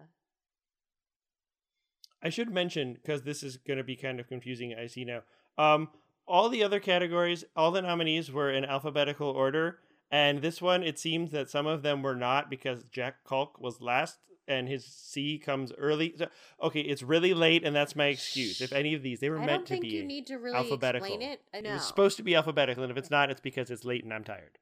I 2.24 2.30
should 2.30 2.52
mention 2.52 2.94
because 2.94 3.22
this 3.22 3.44
is 3.44 3.58
going 3.58 3.78
to 3.78 3.84
be 3.84 3.96
kind 3.96 4.20
of 4.20 4.28
confusing. 4.28 4.74
I 4.74 4.88
see 4.88 5.06
now. 5.06 5.22
Um, 5.58 5.90
all 6.30 6.48
the 6.48 6.64
other 6.64 6.80
categories, 6.80 7.44
all 7.56 7.72
the 7.72 7.82
nominees 7.82 8.32
were 8.32 8.52
in 8.52 8.64
alphabetical 8.64 9.28
order, 9.28 9.80
and 10.12 10.42
this 10.42 10.62
one 10.62 10.84
it 10.84 10.98
seems 10.98 11.32
that 11.32 11.50
some 11.50 11.68
of 11.68 11.82
them 11.82 12.02
were 12.04 12.16
not 12.16 12.50
because 12.50 12.84
Jack 12.84 13.16
Kalk 13.28 13.60
was 13.60 13.82
last 13.82 14.20
and 14.48 14.68
his 14.68 14.84
C 14.84 15.38
comes 15.38 15.72
early. 15.78 16.16
So, 16.18 16.28
okay, 16.62 16.82
it's 16.82 17.04
really 17.04 17.34
late, 17.36 17.64
and 17.64 17.76
that's 17.76 17.96
my 17.96 18.06
excuse. 18.06 18.62
If 18.62 18.74
any 18.74 18.96
of 18.96 19.04
these, 19.04 19.20
they 19.20 19.30
were 19.30 19.40
I 19.40 19.46
meant 19.46 19.60
don't 19.60 19.66
to 19.68 19.74
think 19.74 19.84
be 19.84 19.90
you 19.90 20.04
need 20.04 20.26
to 20.28 20.38
really 20.38 20.58
alphabetical. 20.58 21.06
explain 21.06 21.22
it. 21.22 21.42
I 21.54 21.58
It 21.58 21.74
was 21.74 21.86
supposed 21.86 22.18
to 22.18 22.24
be 22.24 22.36
alphabetical, 22.36 22.84
and 22.84 22.92
if 22.92 22.98
it's 22.98 23.12
not, 23.12 23.30
it's 23.30 23.42
because 23.42 23.70
it's 23.70 23.86
late 23.86 24.04
and 24.04 24.14
I'm 24.14 24.24
tired. 24.24 24.58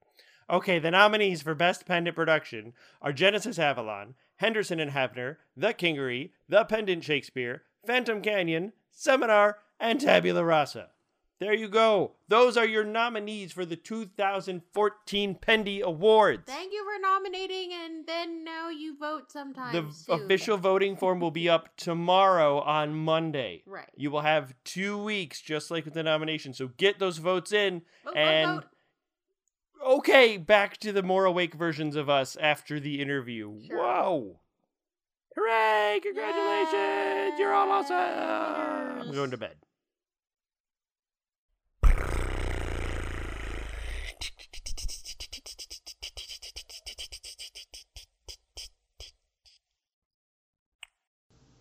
Okay, 0.49 0.79
the 0.79 0.91
nominees 0.91 1.41
for 1.41 1.55
Best 1.55 1.85
Pendant 1.85 2.15
Production 2.15 2.73
are 3.01 3.11
Genesis 3.13 3.59
Avalon, 3.59 4.15
Henderson 4.37 4.79
and 4.79 4.91
Havner, 4.91 5.37
The 5.55 5.73
Kingery, 5.73 6.31
The 6.47 6.63
Pendant 6.65 7.03
Shakespeare, 7.03 7.63
Phantom 7.85 8.21
Canyon, 8.21 8.73
Seminar, 8.91 9.57
and 9.79 9.99
Tabula 9.99 10.43
Rasa. 10.43 10.89
There 11.39 11.53
you 11.53 11.67
go. 11.67 12.13
Those 12.27 12.57
are 12.57 12.65
your 12.65 12.83
nominees 12.83 13.51
for 13.51 13.63
the 13.63 13.75
2014 13.75 15.35
Pendy 15.35 15.81
Awards. 15.81 16.43
Thank 16.47 16.73
you 16.73 16.83
for 16.83 16.99
nominating, 16.99 17.73
and 17.73 18.07
then 18.07 18.43
now 18.43 18.69
you 18.69 18.97
vote 18.97 19.31
sometime. 19.31 19.71
the 19.71 19.93
soon. 19.93 20.23
official 20.23 20.57
voting 20.57 20.97
form 20.97 21.19
will 21.19 21.29
be 21.29 21.47
up 21.47 21.77
tomorrow 21.77 22.59
on 22.61 22.95
Monday. 22.95 23.61
Right. 23.67 23.89
You 23.95 24.09
will 24.09 24.21
have 24.21 24.55
two 24.63 24.97
weeks, 24.97 25.39
just 25.39 25.69
like 25.69 25.85
with 25.85 25.93
the 25.93 26.01
nomination. 26.01 26.55
So 26.55 26.69
get 26.69 26.97
those 26.97 27.19
votes 27.19 27.51
in. 27.51 27.81
Vote, 28.03 28.15
vote, 28.15 28.17
and 28.17 28.55
vote. 28.55 28.65
okay, 29.85 30.37
back 30.37 30.77
to 30.77 30.91
the 30.91 31.03
more 31.03 31.25
awake 31.25 31.53
versions 31.53 31.95
of 31.95 32.09
us 32.09 32.35
after 32.37 32.79
the 32.79 32.99
interview. 32.99 33.59
Sure. 33.67 33.77
Whoa! 33.77 34.39
Hooray! 35.35 35.99
Congratulations! 36.01 37.39
You're 37.39 37.53
all 37.53 37.69
awesome. 37.69 39.07
I'm 39.07 39.13
going 39.13 39.29
to 39.29 39.37
bed. 39.37 39.55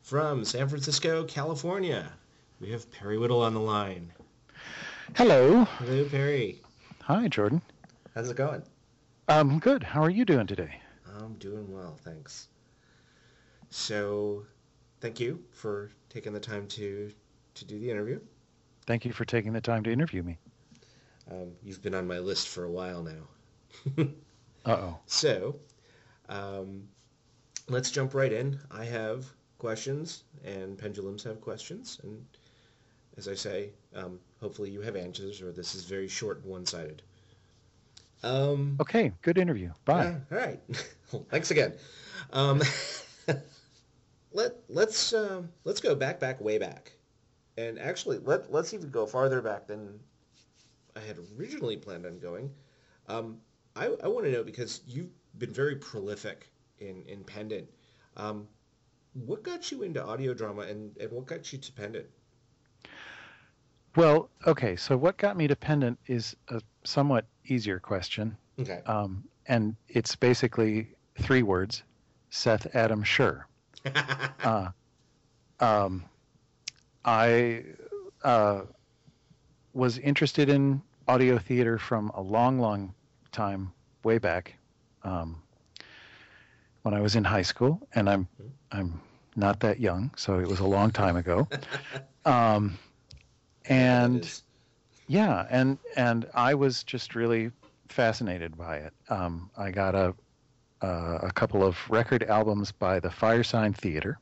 From 0.07 0.45
San 0.45 0.69
Francisco, 0.69 1.25
California, 1.25 2.13
we 2.61 2.71
have 2.71 2.89
Perry 2.93 3.19
Whittle 3.19 3.43
on 3.43 3.55
the 3.55 3.61
line. 3.61 4.13
Hello. 5.17 5.65
Hello, 5.65 6.05
Perry. 6.05 6.63
Hi, 7.03 7.27
Jordan. 7.27 7.61
How's 8.15 8.31
it 8.31 8.37
going? 8.37 8.63
Um, 9.27 9.59
good. 9.59 9.83
How 9.83 10.01
are 10.05 10.11
you 10.11 10.25
doing 10.25 10.47
today? 10.47 10.81
I'm 11.19 11.35
doing 11.35 11.75
well, 11.75 11.99
thanks. 12.05 12.47
So, 13.71 14.47
thank 15.01 15.19
you 15.19 15.43
for 15.51 15.91
taking 16.09 16.33
the 16.33 16.39
time 16.39 16.69
to 16.69 17.11
to 17.55 17.65
do 17.65 17.81
the 17.81 17.91
interview. 17.91 18.21
Thank 18.87 19.05
you 19.05 19.13
for 19.13 19.25
taking 19.25 19.53
the 19.53 19.61
time 19.61 19.83
to 19.83 19.91
interview 19.91 20.23
me. 20.23 20.39
Um, 21.29 21.51
you've 21.65 21.83
been 21.83 21.97
on 21.97 22.07
my 22.07 22.21
list 22.21 22.47
for 22.47 22.63
a 22.63 22.71
while 22.71 23.03
now. 23.03 24.05
Uh-oh. 24.67 25.01
So, 25.07 25.57
um, 26.29 26.87
let's 27.69 27.91
jump 27.91 28.15
right 28.15 28.33
in. 28.33 28.61
I 28.71 28.85
have 28.85 29.27
questions, 29.59 30.25
and 30.45 30.79
pendulums 30.79 31.23
have 31.25 31.41
questions, 31.41 31.99
and 32.03 32.25
as 33.17 33.29
I 33.29 33.35
say, 33.35 33.71
um, 33.95 34.21
hopefully 34.41 34.71
you 34.71 34.81
have 34.83 34.97
answers, 34.97 35.41
or 35.43 35.53
this 35.53 35.75
is 35.75 35.85
very 35.85 36.09
short 36.09 36.39
and 36.39 36.47
one-sided. 36.47 37.03
Um, 38.23 38.77
Okay, 38.81 39.13
good 39.23 39.39
interview. 39.39 39.71
Bye. 39.85 40.05
Yeah, 40.05 40.19
all 40.31 40.39
right. 40.39 40.61
Thanks 41.31 41.51
again. 41.51 41.75
Um, 42.33 42.63
let 44.33 44.53
let's 44.69 45.13
um, 45.13 45.49
let's 45.65 45.81
go 45.81 45.95
back, 45.95 46.21
back, 46.21 46.41
way 46.41 46.59
back, 46.59 46.93
and 47.57 47.79
actually 47.79 48.19
let 48.19 48.53
let's 48.53 48.75
even 48.75 48.91
go 48.91 49.07
farther 49.07 49.41
back 49.41 49.67
than 49.67 49.99
I 50.97 51.01
had 51.01 51.19
originally 51.39 51.77
planned 51.77 52.07
on 52.07 52.19
going. 52.19 52.51
Um, 53.09 53.39
I 53.77 53.87
I 54.03 54.09
want 54.09 54.25
to 54.27 54.33
know 54.33 54.43
because 54.43 54.81
you've 54.87 55.11
been 55.39 55.53
very 55.53 55.77
prolific 55.77 56.49
in 56.79 57.05
in 57.07 57.25
Pendant. 57.25 57.69
Um, 58.17 58.49
what 59.25 59.43
got 59.43 59.71
you 59.71 59.83
into 59.83 60.05
audio 60.05 60.35
drama, 60.35 60.63
and 60.63 60.97
and 60.99 61.11
what 61.13 61.27
got 61.27 61.53
you 61.53 61.59
to 61.59 61.73
Pendant? 61.73 62.07
Well, 63.97 64.29
okay. 64.47 64.77
So 64.77 64.97
what 64.97 65.17
got 65.17 65.37
me 65.37 65.47
to 65.49 65.57
Pendant 65.57 65.99
is 66.07 66.37
a 66.49 66.61
somewhat 66.85 67.25
easier 67.47 67.79
question, 67.79 68.37
Okay. 68.61 68.81
um, 68.87 69.25
and 69.47 69.75
it's 69.89 70.15
basically 70.17 70.89
three 71.19 71.43
words: 71.43 71.83
Seth 72.31 72.75
Adam 72.75 73.03
Scher. 73.03 73.45
Uh, 74.45 74.69
um, 75.61 76.05
I 77.05 77.65
uh, 78.23 78.63
was 79.73 79.99
interested 79.99 80.49
in 80.49 80.83
audio 81.09 81.39
theater 81.39 81.79
from 81.79 82.11
a 82.15 82.21
long, 82.21 82.59
long 82.61 82.95
time, 83.33 83.73
way 84.05 84.19
back, 84.19 84.55
um, 85.03 85.43
when 86.87 86.95
I 86.95 87.01
was 87.01 87.17
in 87.17 87.25
high 87.25 87.43
school, 87.43 87.81
and 87.97 88.09
I'm 88.09 88.29
I'm 88.71 89.01
not 89.35 89.59
that 89.59 89.81
young, 89.81 90.13
so 90.17 90.39
it 90.39 90.47
was 90.47 90.61
a 90.61 90.67
long 90.67 90.91
time 90.93 91.17
ago. 91.17 91.49
Um, 92.25 92.77
and 93.67 94.29
yeah, 95.07 95.47
and 95.49 95.79
and 95.97 96.27
I 96.35 96.55
was 96.55 96.83
just 96.83 97.15
really 97.15 97.53
fascinated 97.89 98.57
by 98.59 98.79
it. 98.79 98.93
Um, 99.09 99.49
I 99.57 99.71
got 99.71 99.95
a 99.95 100.13
uh, 100.83 101.19
a 101.23 101.31
couple 101.33 101.63
of 101.63 101.77
record 101.89 102.25
albums 102.25 102.73
by 102.73 102.99
the 102.99 103.11
Firesign 103.11 103.77
Theater, 103.77 104.19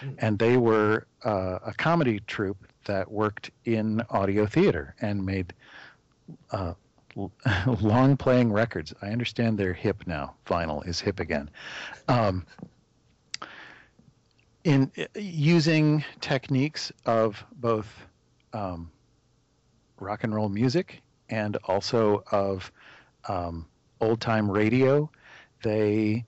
Hmm. 0.00 0.14
and 0.18 0.38
they 0.38 0.56
were 0.56 1.06
uh, 1.24 1.58
a 1.64 1.74
comedy 1.74 2.20
troupe 2.20 2.66
that 2.86 3.10
worked 3.10 3.50
in 3.64 4.02
audio 4.10 4.46
theater 4.46 4.94
and 5.00 5.24
made 5.26 5.52
uh, 6.50 6.72
long 7.80 8.16
playing 8.16 8.52
records. 8.52 8.94
I 9.02 9.08
understand 9.08 9.58
they're 9.58 9.72
hip 9.72 10.04
now. 10.06 10.34
Vinyl 10.46 10.86
is 10.86 11.00
hip 11.00 11.20
again. 11.20 11.50
Um, 12.08 12.46
in 14.64 14.90
using 15.14 16.04
techniques 16.20 16.92
of 17.04 17.44
both 17.56 17.88
um, 18.52 18.90
rock 19.98 20.24
and 20.24 20.34
roll 20.34 20.48
music 20.48 21.02
and 21.30 21.56
also 21.64 22.22
of 22.30 22.70
um, 23.28 23.66
old 24.00 24.20
time 24.20 24.50
radio. 24.50 25.10
They 25.62 26.24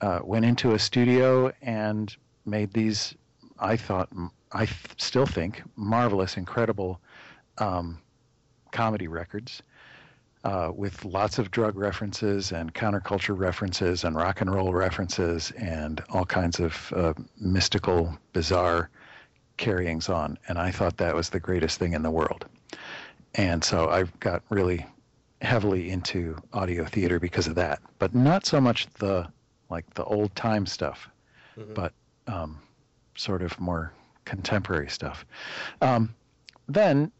uh, 0.00 0.20
went 0.22 0.44
into 0.44 0.72
a 0.72 0.78
studio 0.78 1.52
and 1.60 2.14
made 2.46 2.72
these, 2.72 3.14
I 3.58 3.76
thought, 3.76 4.08
I 4.52 4.66
th- 4.66 4.78
still 4.96 5.26
think, 5.26 5.62
marvelous, 5.76 6.36
incredible 6.36 7.00
um, 7.58 7.98
comedy 8.72 9.08
records. 9.08 9.62
Uh, 10.42 10.72
with 10.74 11.04
lots 11.04 11.38
of 11.38 11.50
drug 11.50 11.76
references 11.76 12.50
and 12.52 12.72
counterculture 12.72 13.36
references 13.36 14.04
and 14.04 14.16
rock 14.16 14.40
and 14.40 14.50
roll 14.50 14.72
references 14.72 15.50
and 15.58 16.02
all 16.08 16.24
kinds 16.24 16.58
of 16.60 16.90
uh, 16.96 17.12
mystical, 17.38 18.16
bizarre 18.32 18.88
carryings 19.58 20.08
on. 20.08 20.38
And 20.48 20.56
I 20.58 20.70
thought 20.70 20.96
that 20.96 21.14
was 21.14 21.28
the 21.28 21.40
greatest 21.40 21.78
thing 21.78 21.92
in 21.92 22.02
the 22.02 22.10
world. 22.10 22.46
And 23.34 23.62
so 23.62 23.90
I 23.90 24.04
got 24.20 24.42
really 24.48 24.86
heavily 25.42 25.90
into 25.90 26.36
audio 26.54 26.86
theater 26.86 27.20
because 27.20 27.46
of 27.46 27.54
that, 27.56 27.80
but 27.98 28.14
not 28.14 28.46
so 28.46 28.62
much 28.62 28.86
the 28.94 29.28
like 29.68 29.92
the 29.92 30.04
old 30.04 30.34
time 30.34 30.64
stuff, 30.64 31.06
Mhm. 31.58 31.74
but 31.74 31.92
um, 32.28 32.58
sort 33.14 33.42
of 33.42 33.60
more 33.60 33.92
contemporary 34.24 34.88
stuff. 34.88 35.26
Um, 35.82 36.14
then, 36.66 37.12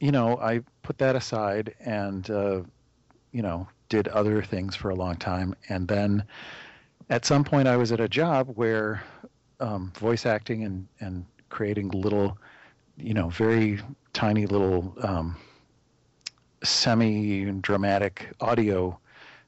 you 0.00 0.12
know, 0.12 0.38
I 0.38 0.60
put 0.82 0.98
that 0.98 1.16
aside 1.16 1.74
and, 1.80 2.28
uh, 2.30 2.62
you 3.32 3.42
know, 3.42 3.68
did 3.88 4.08
other 4.08 4.42
things 4.42 4.76
for 4.76 4.90
a 4.90 4.94
long 4.94 5.16
time. 5.16 5.54
And 5.68 5.88
then 5.88 6.24
at 7.08 7.24
some 7.24 7.44
point, 7.44 7.68
I 7.68 7.76
was 7.76 7.92
at 7.92 8.00
a 8.00 8.08
job 8.08 8.50
where 8.54 9.02
um, 9.60 9.92
voice 9.96 10.26
acting 10.26 10.64
and, 10.64 10.86
and 11.00 11.24
creating 11.48 11.88
little, 11.90 12.36
you 12.96 13.14
know, 13.14 13.28
very 13.28 13.80
tiny 14.12 14.46
little 14.46 14.94
um, 15.02 15.36
semi 16.62 17.44
dramatic 17.60 18.28
audio 18.40 18.98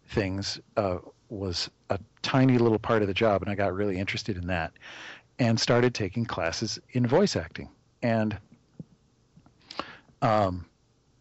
things 0.08 0.60
uh, 0.76 0.98
was 1.28 1.68
a 1.90 1.98
tiny 2.22 2.58
little 2.58 2.78
part 2.78 3.02
of 3.02 3.08
the 3.08 3.14
job. 3.14 3.42
And 3.42 3.50
I 3.50 3.54
got 3.54 3.74
really 3.74 3.98
interested 3.98 4.36
in 4.36 4.46
that 4.46 4.72
and 5.38 5.58
started 5.58 5.94
taking 5.94 6.24
classes 6.24 6.78
in 6.92 7.06
voice 7.06 7.36
acting. 7.36 7.68
And 8.02 8.38
um, 10.22 10.64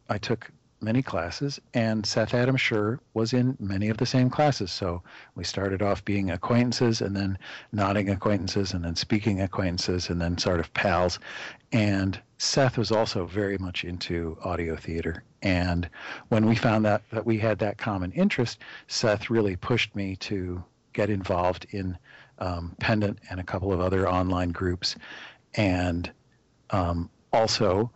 I 0.09 0.17
took 0.17 0.51
many 0.79 1.01
classes, 1.01 1.59
and 1.73 2.05
Seth 2.05 2.33
Adam 2.33 2.55
Scher 2.55 2.99
was 3.13 3.33
in 3.33 3.57
many 3.59 3.89
of 3.89 3.97
the 3.97 4.05
same 4.05 4.29
classes. 4.29 4.71
So 4.71 5.01
we 5.35 5.43
started 5.43 5.81
off 5.81 6.05
being 6.05 6.29
acquaintances, 6.29 7.01
and 7.01 7.15
then 7.15 7.37
nodding 7.71 8.09
acquaintances, 8.09 8.73
and 8.73 8.85
then 8.85 8.95
speaking 8.95 9.41
acquaintances, 9.41 10.09
and 10.09 10.21
then 10.21 10.37
sort 10.37 10.59
of 10.59 10.71
pals. 10.73 11.19
And 11.71 12.19
Seth 12.37 12.77
was 12.77 12.91
also 12.91 13.25
very 13.25 13.57
much 13.57 13.83
into 13.83 14.37
audio 14.43 14.75
theater. 14.75 15.23
And 15.41 15.89
when 16.29 16.45
we 16.45 16.55
found 16.55 16.85
that 16.85 17.01
that 17.11 17.25
we 17.25 17.37
had 17.39 17.59
that 17.59 17.77
common 17.77 18.11
interest, 18.11 18.59
Seth 18.87 19.29
really 19.29 19.55
pushed 19.55 19.95
me 19.95 20.15
to 20.17 20.63
get 20.93 21.09
involved 21.09 21.65
in 21.71 21.97
um, 22.39 22.75
Pendant 22.79 23.19
and 23.29 23.39
a 23.39 23.43
couple 23.43 23.73
of 23.73 23.79
other 23.79 24.07
online 24.07 24.49
groups, 24.49 24.95
and 25.55 26.11
um, 26.69 27.09
also 27.33 27.91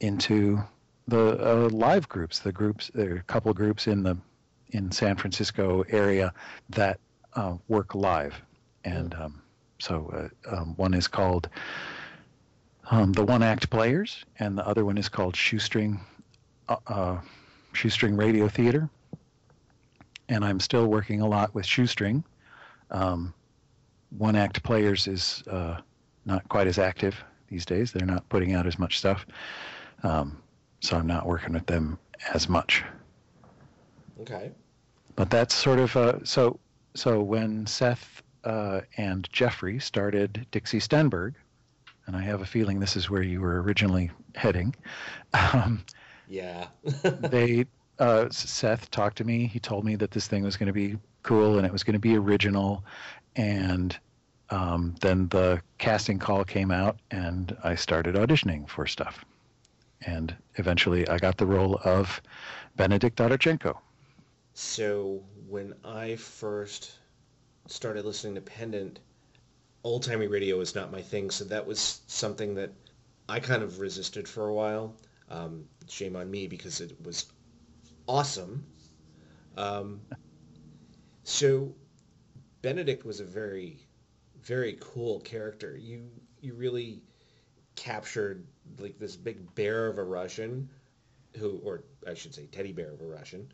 into 0.00 0.62
the 1.08 1.66
uh, 1.66 1.68
live 1.70 2.08
groups. 2.08 2.40
The 2.40 2.52
groups 2.52 2.90
there 2.94 3.14
are 3.14 3.16
a 3.16 3.22
couple 3.22 3.52
groups 3.54 3.86
in 3.86 4.02
the 4.02 4.16
in 4.70 4.90
San 4.90 5.16
Francisco 5.16 5.84
area 5.88 6.32
that 6.70 6.98
uh, 7.34 7.56
work 7.68 7.94
live, 7.94 8.34
and 8.84 9.14
um, 9.14 9.42
so 9.78 10.30
uh, 10.48 10.56
um, 10.56 10.74
one 10.76 10.94
is 10.94 11.06
called 11.06 11.48
um, 12.90 13.12
the 13.12 13.24
One 13.24 13.42
Act 13.42 13.70
Players, 13.70 14.24
and 14.38 14.56
the 14.56 14.66
other 14.66 14.84
one 14.84 14.98
is 14.98 15.08
called 15.08 15.36
Shoestring 15.36 16.00
uh, 16.68 16.76
uh, 16.86 17.20
Shoestring 17.72 18.16
Radio 18.16 18.48
Theater. 18.48 18.88
And 20.28 20.44
I'm 20.44 20.58
still 20.58 20.86
working 20.86 21.20
a 21.20 21.28
lot 21.28 21.54
with 21.54 21.64
Shoestring. 21.66 22.24
Um, 22.90 23.32
One 24.18 24.34
Act 24.34 24.62
Players 24.62 25.06
is 25.06 25.44
uh, 25.48 25.80
not 26.24 26.48
quite 26.48 26.66
as 26.66 26.78
active 26.78 27.22
these 27.48 27.64
days. 27.64 27.92
They're 27.92 28.06
not 28.06 28.28
putting 28.28 28.54
out 28.54 28.66
as 28.66 28.78
much 28.78 28.98
stuff. 28.98 29.24
Um, 30.02 30.42
so 30.80 30.96
I'm 30.96 31.06
not 31.06 31.26
working 31.26 31.54
with 31.54 31.66
them 31.66 31.98
as 32.32 32.48
much. 32.48 32.84
Okay. 34.20 34.52
But 35.14 35.30
that's 35.30 35.54
sort 35.54 35.78
of 35.78 35.96
uh, 35.96 36.24
so. 36.24 36.58
So 36.94 37.20
when 37.20 37.66
Seth 37.66 38.22
uh, 38.44 38.80
and 38.96 39.28
Jeffrey 39.32 39.78
started 39.78 40.46
Dixie 40.50 40.80
Stenberg, 40.80 41.34
and 42.06 42.16
I 42.16 42.22
have 42.22 42.40
a 42.40 42.46
feeling 42.46 42.80
this 42.80 42.96
is 42.96 43.10
where 43.10 43.22
you 43.22 43.40
were 43.40 43.60
originally 43.62 44.10
heading. 44.34 44.74
Um, 45.34 45.84
Yeah. 46.28 46.68
they 47.02 47.66
uh, 47.98 48.28
Seth 48.30 48.90
talked 48.90 49.18
to 49.18 49.24
me. 49.24 49.46
He 49.46 49.58
told 49.58 49.84
me 49.84 49.96
that 49.96 50.10
this 50.10 50.26
thing 50.26 50.42
was 50.42 50.56
going 50.56 50.68
to 50.68 50.72
be 50.72 50.96
cool 51.22 51.58
and 51.58 51.66
it 51.66 51.72
was 51.72 51.82
going 51.82 51.94
to 51.94 51.98
be 52.00 52.16
original, 52.16 52.84
and 53.34 53.98
um, 54.50 54.94
then 55.00 55.28
the 55.28 55.60
casting 55.78 56.18
call 56.18 56.44
came 56.44 56.70
out, 56.70 56.98
and 57.10 57.56
I 57.64 57.74
started 57.74 58.14
auditioning 58.14 58.68
for 58.68 58.86
stuff, 58.86 59.24
and 60.02 60.34
eventually 60.56 61.08
I 61.08 61.18
got 61.18 61.36
the 61.38 61.46
role 61.46 61.80
of 61.84 62.20
Benedict 62.76 63.18
Dodorchenko. 63.18 63.78
so 64.54 65.22
when 65.48 65.74
I 65.84 66.16
first 66.16 66.92
started 67.66 68.04
listening 68.04 68.34
to 68.36 68.40
Pendant, 68.40 69.00
old 69.84 70.02
timey 70.02 70.26
radio 70.26 70.58
was 70.58 70.74
not 70.74 70.90
my 70.92 71.02
thing. 71.02 71.30
So 71.30 71.44
that 71.44 71.66
was 71.66 72.00
something 72.06 72.54
that 72.56 72.72
I 73.28 73.40
kind 73.40 73.62
of 73.62 73.80
resisted 73.80 74.28
for 74.28 74.48
a 74.48 74.54
while. 74.54 74.94
Um, 75.30 75.64
shame 75.88 76.16
on 76.16 76.30
me 76.30 76.46
because 76.46 76.80
it 76.80 76.96
was 77.04 77.26
awesome. 78.06 78.66
Um, 79.56 80.00
so 81.24 81.74
Benedict 82.62 83.04
was 83.04 83.20
a 83.20 83.24
very, 83.24 83.78
very 84.42 84.76
cool 84.80 85.20
character. 85.20 85.76
You 85.76 86.10
you 86.40 86.54
really 86.54 87.02
captured 87.74 88.46
like 88.78 88.98
this 88.98 89.16
big 89.16 89.54
bear 89.54 89.88
of 89.88 89.98
a 89.98 90.04
Russian, 90.04 90.68
who, 91.36 91.60
or 91.64 91.84
I 92.06 92.14
should 92.14 92.34
say, 92.34 92.46
teddy 92.46 92.72
bear 92.72 92.92
of 92.92 93.00
a 93.00 93.06
Russian, 93.06 93.48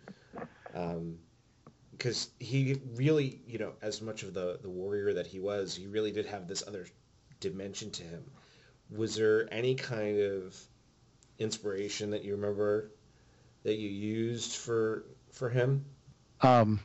because 1.93 2.31
he 2.39 2.81
really, 2.95 3.41
you 3.47 3.59
know, 3.59 3.73
as 3.83 4.01
much 4.03 4.23
of 4.23 4.35
the 4.35 4.59
the 4.63 4.71
warrior 4.71 5.15
that 5.15 5.27
he 5.27 5.41
was, 5.41 5.75
he 5.75 5.87
really 5.87 6.13
did 6.13 6.27
have 6.27 6.49
this 6.49 6.63
other 6.67 6.87
dimension 7.41 7.91
to 7.91 8.03
him. 8.03 8.25
Was 8.91 9.15
there 9.17 9.53
any 9.53 9.75
kind 9.75 10.21
of 10.21 10.57
inspiration 11.39 12.11
that 12.11 12.25
you 12.25 12.37
remember 12.37 12.91
that 13.65 13.77
you 13.77 13.89
used 13.89 14.57
for 14.57 15.05
for 15.31 15.49
him? 15.49 15.85
Um, 16.41 16.81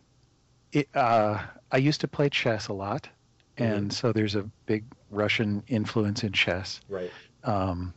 it, 0.71 0.87
uh, 0.93 1.39
I 1.71 1.77
used 1.77 2.01
to 2.01 2.07
play 2.07 2.29
chess 2.29 2.67
a 2.67 2.73
lot, 2.73 3.09
and 3.57 3.91
so 3.91 4.11
there's 4.13 4.35
a 4.35 4.43
big 4.65 4.85
Russian 5.09 5.63
influence 5.67 6.23
in 6.23 6.31
chess. 6.31 6.79
Right. 6.87 7.11
Um, 7.43 7.93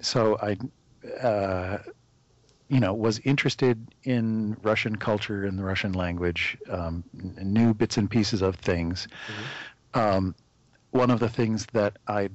so 0.00 0.38
I, 0.40 0.56
uh, 1.24 1.78
you 2.68 2.80
know, 2.80 2.92
was 2.94 3.20
interested 3.20 3.86
in 4.02 4.56
Russian 4.62 4.96
culture 4.96 5.44
and 5.44 5.58
the 5.58 5.64
Russian 5.64 5.92
language, 5.92 6.56
um, 6.68 7.04
knew 7.12 7.74
bits 7.74 7.96
and 7.96 8.10
pieces 8.10 8.42
of 8.42 8.56
things. 8.56 9.06
Um, 9.94 10.34
one 10.90 11.10
of 11.10 11.20
the 11.20 11.28
things 11.28 11.66
that 11.72 11.98
I 12.08 12.28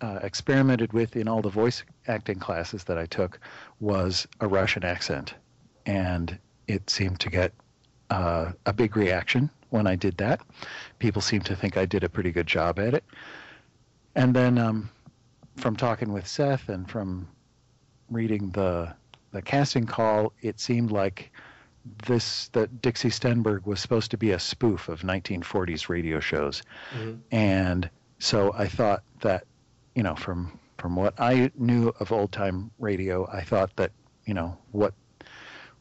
uh, 0.00 0.20
experimented 0.22 0.92
with 0.92 1.16
in 1.16 1.26
all 1.28 1.42
the 1.42 1.48
voice 1.48 1.82
acting 2.06 2.38
classes 2.38 2.84
that 2.84 2.98
I 2.98 3.06
took 3.06 3.40
was 3.80 4.26
a 4.40 4.46
Russian 4.46 4.84
accent, 4.84 5.34
and 5.86 6.38
it 6.68 6.88
seemed 6.90 7.20
to 7.20 7.30
get 7.30 7.52
uh, 8.10 8.52
a 8.66 8.72
big 8.72 8.96
reaction 8.96 9.50
when 9.70 9.86
I 9.86 9.96
did 9.96 10.16
that. 10.18 10.40
People 10.98 11.22
seemed 11.22 11.46
to 11.46 11.56
think 11.56 11.76
I 11.76 11.86
did 11.86 12.04
a 12.04 12.08
pretty 12.08 12.30
good 12.30 12.46
job 12.46 12.78
at 12.78 12.94
it. 12.94 13.04
And 14.14 14.34
then 14.34 14.58
um, 14.58 14.90
from 15.56 15.76
talking 15.76 16.12
with 16.12 16.26
Seth 16.26 16.68
and 16.68 16.88
from 16.90 17.28
reading 18.10 18.50
the 18.50 18.94
the 19.32 19.42
casting 19.42 19.86
call, 19.86 20.32
it 20.40 20.60
seemed 20.60 20.90
like 20.90 21.30
this 22.06 22.48
that 22.48 22.80
Dixie 22.80 23.10
Stenberg 23.10 23.66
was 23.66 23.80
supposed 23.80 24.10
to 24.12 24.16
be 24.16 24.30
a 24.32 24.38
spoof 24.38 24.88
of 24.88 25.02
1940s 25.02 25.88
radio 25.88 26.20
shows, 26.20 26.62
Mm-hmm. 26.94 27.16
and 27.30 27.90
so 28.18 28.52
I 28.54 28.66
thought 28.66 29.02
that, 29.20 29.44
you 29.94 30.02
know, 30.02 30.14
from 30.14 30.58
from 30.78 30.96
what 30.96 31.14
I 31.18 31.50
knew 31.56 31.92
of 32.00 32.12
old 32.12 32.32
time 32.32 32.70
radio, 32.78 33.28
I 33.32 33.42
thought 33.42 33.74
that 33.76 33.92
you 34.24 34.34
know 34.34 34.56
what 34.72 34.94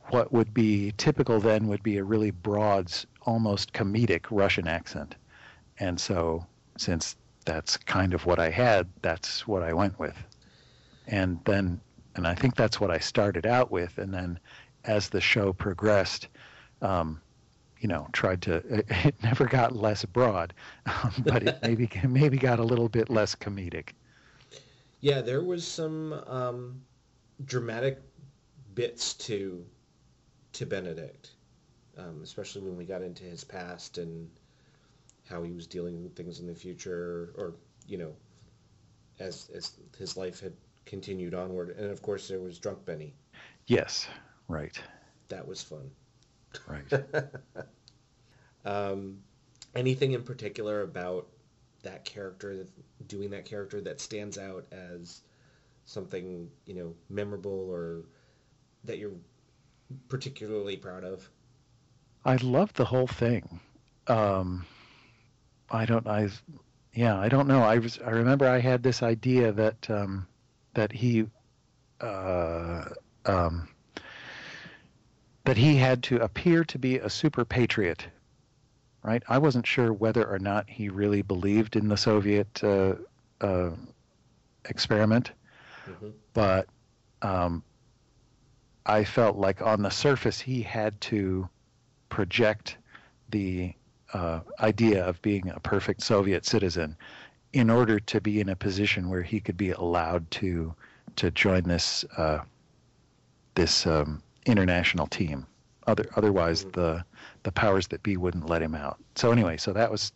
what 0.10 0.32
would 0.32 0.54
be 0.54 0.94
typical 0.98 1.40
then 1.40 1.68
would 1.68 1.82
be 1.82 1.98
a 1.98 2.04
really 2.04 2.32
broad, 2.32 2.92
almost 3.24 3.74
comedic 3.74 4.26
Russian 4.30 4.68
accent, 4.68 5.16
and 5.80 6.00
so 6.00 6.46
since 6.78 7.16
that's 7.46 7.78
kind 7.78 8.14
of 8.14 8.26
what 8.26 8.40
I 8.40 8.50
had, 8.50 8.88
that's 9.02 9.48
what 9.48 9.64
I 9.64 9.74
went 9.74 10.00
with, 10.00 10.18
and 11.08 11.40
then 11.46 11.80
and 12.16 12.28
I 12.28 12.34
think 12.34 12.56
that's 12.56 12.80
what 12.80 12.92
I 12.92 12.98
started 13.00 13.46
out 13.46 13.72
with, 13.72 13.98
and 13.98 14.14
then 14.14 14.40
as 14.84 15.10
the 15.10 15.22
show 15.22 15.54
progressed. 15.54 16.28
Um, 16.82 17.22
you 17.80 17.90
know, 17.90 18.08
tried 18.14 18.42
to. 18.44 18.56
It, 18.56 18.86
it 19.06 19.16
never 19.22 19.46
got 19.46 19.76
less 19.76 20.06
broad, 20.06 20.54
um, 20.88 21.14
but 21.26 21.44
it 21.44 21.60
maybe 21.62 21.90
maybe 22.08 22.38
got 22.38 22.60
a 22.60 22.64
little 22.64 22.90
bit 22.90 23.10
less 23.10 23.36
comedic. 23.36 23.90
Yeah, 25.02 25.22
there 25.22 25.44
was 25.44 25.68
some 25.68 26.14
um, 26.26 26.82
dramatic 27.46 28.02
bits 28.74 29.14
to 29.14 29.66
to 30.54 30.66
Benedict, 30.66 31.32
um, 31.98 32.22
especially 32.24 32.62
when 32.62 32.78
we 32.78 32.86
got 32.86 33.02
into 33.02 33.24
his 33.24 33.44
past 33.44 33.98
and 33.98 34.30
how 35.30 35.44
he 35.44 35.52
was 35.52 35.68
dealing 35.68 36.04
with 36.04 36.16
things 36.16 36.40
in 36.40 36.48
the 36.48 36.56
future, 36.56 37.32
or 37.38 37.56
you 37.88 37.98
know, 37.98 38.14
as 39.20 39.50
as 39.56 39.74
his 39.98 40.18
life 40.18 40.40
had 40.40 40.54
continued 40.86 41.34
onward. 41.34 41.72
And 41.78 41.92
of 41.92 42.02
course, 42.02 42.28
there 42.28 42.40
was 42.40 42.60
Drunk 42.60 42.86
Benny. 42.86 43.14
Yes, 43.68 44.08
right, 44.48 44.80
That 45.30 45.48
was 45.48 45.62
fun. 45.62 45.92
right. 46.68 46.86
Um, 48.66 49.20
anything 49.76 50.14
in 50.14 50.24
particular 50.24 50.82
about 50.82 51.28
that 51.84 52.04
character, 52.06 52.66
doing 53.08 53.30
that 53.32 53.46
character, 53.46 53.80
that 53.82 54.00
stands 54.02 54.38
out 54.38 54.66
as 54.72 55.22
something 55.86 56.50
you 56.66 56.74
know 56.74 56.94
memorable 57.10 57.70
or 57.70 58.04
that 58.86 58.98
you're 58.98 59.14
particularly 60.10 60.78
proud 60.78 61.04
of? 61.04 61.30
I 62.26 62.36
loved 62.38 62.76
the 62.76 62.86
whole 62.86 63.08
thing. 63.08 63.60
Um, 64.08 64.66
I 65.70 65.86
don't. 65.86 66.08
I, 66.08 66.30
yeah, 66.94 67.18
I 67.20 67.30
don't 67.30 67.48
know. 67.48 67.62
I 67.62 67.78
was. 67.80 68.00
I 68.06 68.12
remember 68.12 68.48
I 68.48 68.60
had 68.60 68.84
this 68.84 69.02
idea 69.04 69.52
that 69.54 69.90
um, 69.90 70.28
that 70.74 70.92
he, 70.92 71.28
uh, 72.02 72.86
um, 73.26 73.68
that 75.46 75.58
he 75.58 75.76
had 75.76 76.04
to 76.04 76.18
appear 76.22 76.64
to 76.66 76.80
be 76.80 76.98
a 76.98 77.10
super 77.10 77.46
patriot. 77.46 78.06
Right. 79.04 79.22
I 79.28 79.38
wasn't 79.38 79.68
sure 79.68 79.94
whether 79.94 80.26
or 80.26 80.40
not 80.40 80.68
he 80.68 80.90
really 80.90 81.22
believed 81.22 81.76
in 81.76 81.88
the 81.90 81.98
Soviet 81.98 82.64
uh, 82.64 82.96
uh, 83.40 83.70
experiment, 84.68 85.32
Mhm. 85.88 86.14
but 86.34 86.68
um, 87.22 87.64
I 88.84 89.04
felt 89.04 89.36
like 89.38 89.62
on 89.62 89.84
the 89.84 89.92
surface 89.92 90.42
he 90.42 90.64
had 90.64 91.00
to 91.02 91.48
project 92.10 92.78
the 93.30 93.74
uh, 94.16 94.40
idea 94.62 95.06
of 95.06 95.22
being 95.22 95.50
a 95.50 95.60
perfect 95.60 96.02
Soviet 96.02 96.46
citizen 96.46 96.96
in 97.54 97.70
order 97.70 98.00
to 98.00 98.22
be 98.22 98.40
in 98.40 98.50
a 98.50 98.56
position 98.56 99.10
where 99.10 99.22
he 99.24 99.40
could 99.42 99.58
be 99.58 99.72
allowed 99.72 100.30
to 100.32 100.74
to 101.18 101.32
join 101.32 101.64
this 101.64 102.06
uh, 102.18 102.40
this 103.56 103.86
um, 103.86 104.22
international 104.46 105.08
team. 105.08 105.46
Other 105.88 106.06
otherwise 106.16 106.66
Mhm. 106.66 106.74
the 106.74 107.06
the 107.44 107.52
powers 107.52 107.88
that 107.90 108.04
be 108.04 108.18
wouldn't 108.18 108.50
let 108.50 108.62
him 108.62 108.74
out. 108.76 108.98
So 109.16 109.32
anyway, 109.32 109.58
so 109.58 109.74
that 109.74 109.92
was. 109.92 110.14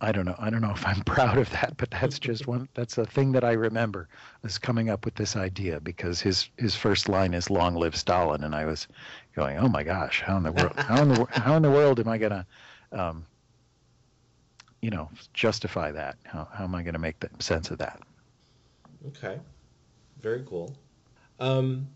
I 0.00 0.12
don't 0.12 0.26
know. 0.26 0.34
I 0.38 0.50
don't 0.50 0.60
know 0.60 0.72
if 0.72 0.86
I'm 0.86 1.02
proud 1.16 1.38
of 1.38 1.50
that, 1.50 1.76
but 1.76 1.90
that's 1.90 2.18
just 2.18 2.46
one. 2.52 2.68
That's 2.74 2.98
a 2.98 3.06
thing 3.06 3.32
that 3.32 3.44
I 3.44 3.52
remember 3.52 4.08
is 4.42 4.58
coming 4.58 4.90
up 4.90 5.04
with 5.04 5.14
this 5.14 5.36
idea 5.36 5.80
because 5.80 6.20
his 6.20 6.50
his 6.58 6.74
first 6.74 7.08
line 7.08 7.34
is 7.34 7.50
"Long 7.50 7.74
live 7.76 7.96
Stalin," 7.96 8.44
and 8.44 8.54
I 8.54 8.64
was 8.64 8.88
going, 9.34 9.58
"Oh 9.58 9.68
my 9.68 9.82
gosh, 9.82 10.20
how 10.22 10.36
in 10.36 10.42
the 10.42 10.52
world? 10.52 10.74
How 10.76 11.02
in 11.02 11.08
the 11.08 11.26
how 11.30 11.56
in 11.56 11.62
the 11.62 11.70
world 11.70 12.00
am 12.00 12.08
I 12.08 12.18
gonna, 12.18 12.46
um, 12.92 13.26
you 14.80 14.90
know, 14.90 15.10
justify 15.32 15.90
that? 15.92 16.16
How 16.24 16.48
how 16.52 16.64
am 16.64 16.74
I 16.74 16.82
gonna 16.82 16.98
make 16.98 17.16
sense 17.40 17.70
of 17.70 17.78
that?" 17.78 18.00
Okay, 19.08 19.40
very 20.20 20.42
cool. 20.46 20.74
Um, 21.40 21.88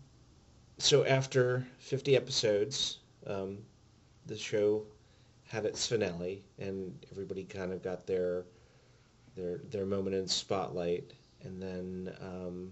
so 0.77 1.05
after 1.05 1.65
50 1.79 2.15
episodes, 2.15 2.99
um, 3.27 3.59
the 4.25 4.37
show 4.37 4.85
had 5.43 5.65
its 5.65 5.85
finale, 5.87 6.43
and 6.57 7.05
everybody 7.11 7.43
kind 7.43 7.71
of 7.73 7.81
got 7.81 8.05
their 8.05 8.45
their 9.35 9.59
their 9.69 9.85
moment 9.85 10.15
in 10.15 10.27
spotlight. 10.27 11.13
And 11.41 11.61
then 11.61 12.15
um, 12.21 12.71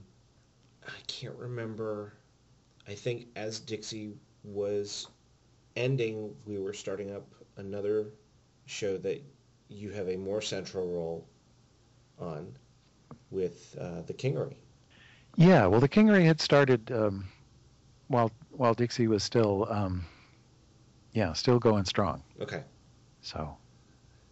I 0.88 1.00
can't 1.08 1.36
remember. 1.36 2.14
I 2.88 2.94
think 2.96 3.28
as 3.36 3.60
Dixie 3.60 4.16
was 4.48 5.10
ending, 5.76 6.36
we 6.46 6.60
were 6.60 6.74
starting 6.74 7.12
up 7.14 7.36
another 7.58 8.14
show 8.66 8.98
that 9.00 9.22
you 9.70 9.92
have 9.92 10.10
a 10.10 10.18
more 10.18 10.42
central 10.42 10.88
role 10.88 11.28
on 12.20 12.54
with 13.32 13.76
uh, 13.80 14.02
the 14.04 14.14
Kingery. 14.14 14.58
Yeah, 15.38 15.68
well, 15.68 15.80
the 15.82 15.90
Kingery 15.90 16.26
had 16.26 16.42
started 16.42 16.92
um, 16.92 17.30
while 18.08 18.32
while 18.52 18.74
Dixie 18.74 19.08
was 19.08 19.24
still, 19.24 19.68
um, 19.72 20.06
yeah, 21.14 21.34
still 21.34 21.60
going 21.60 21.86
strong. 21.86 22.24
Okay, 22.42 22.64
So 23.22 23.58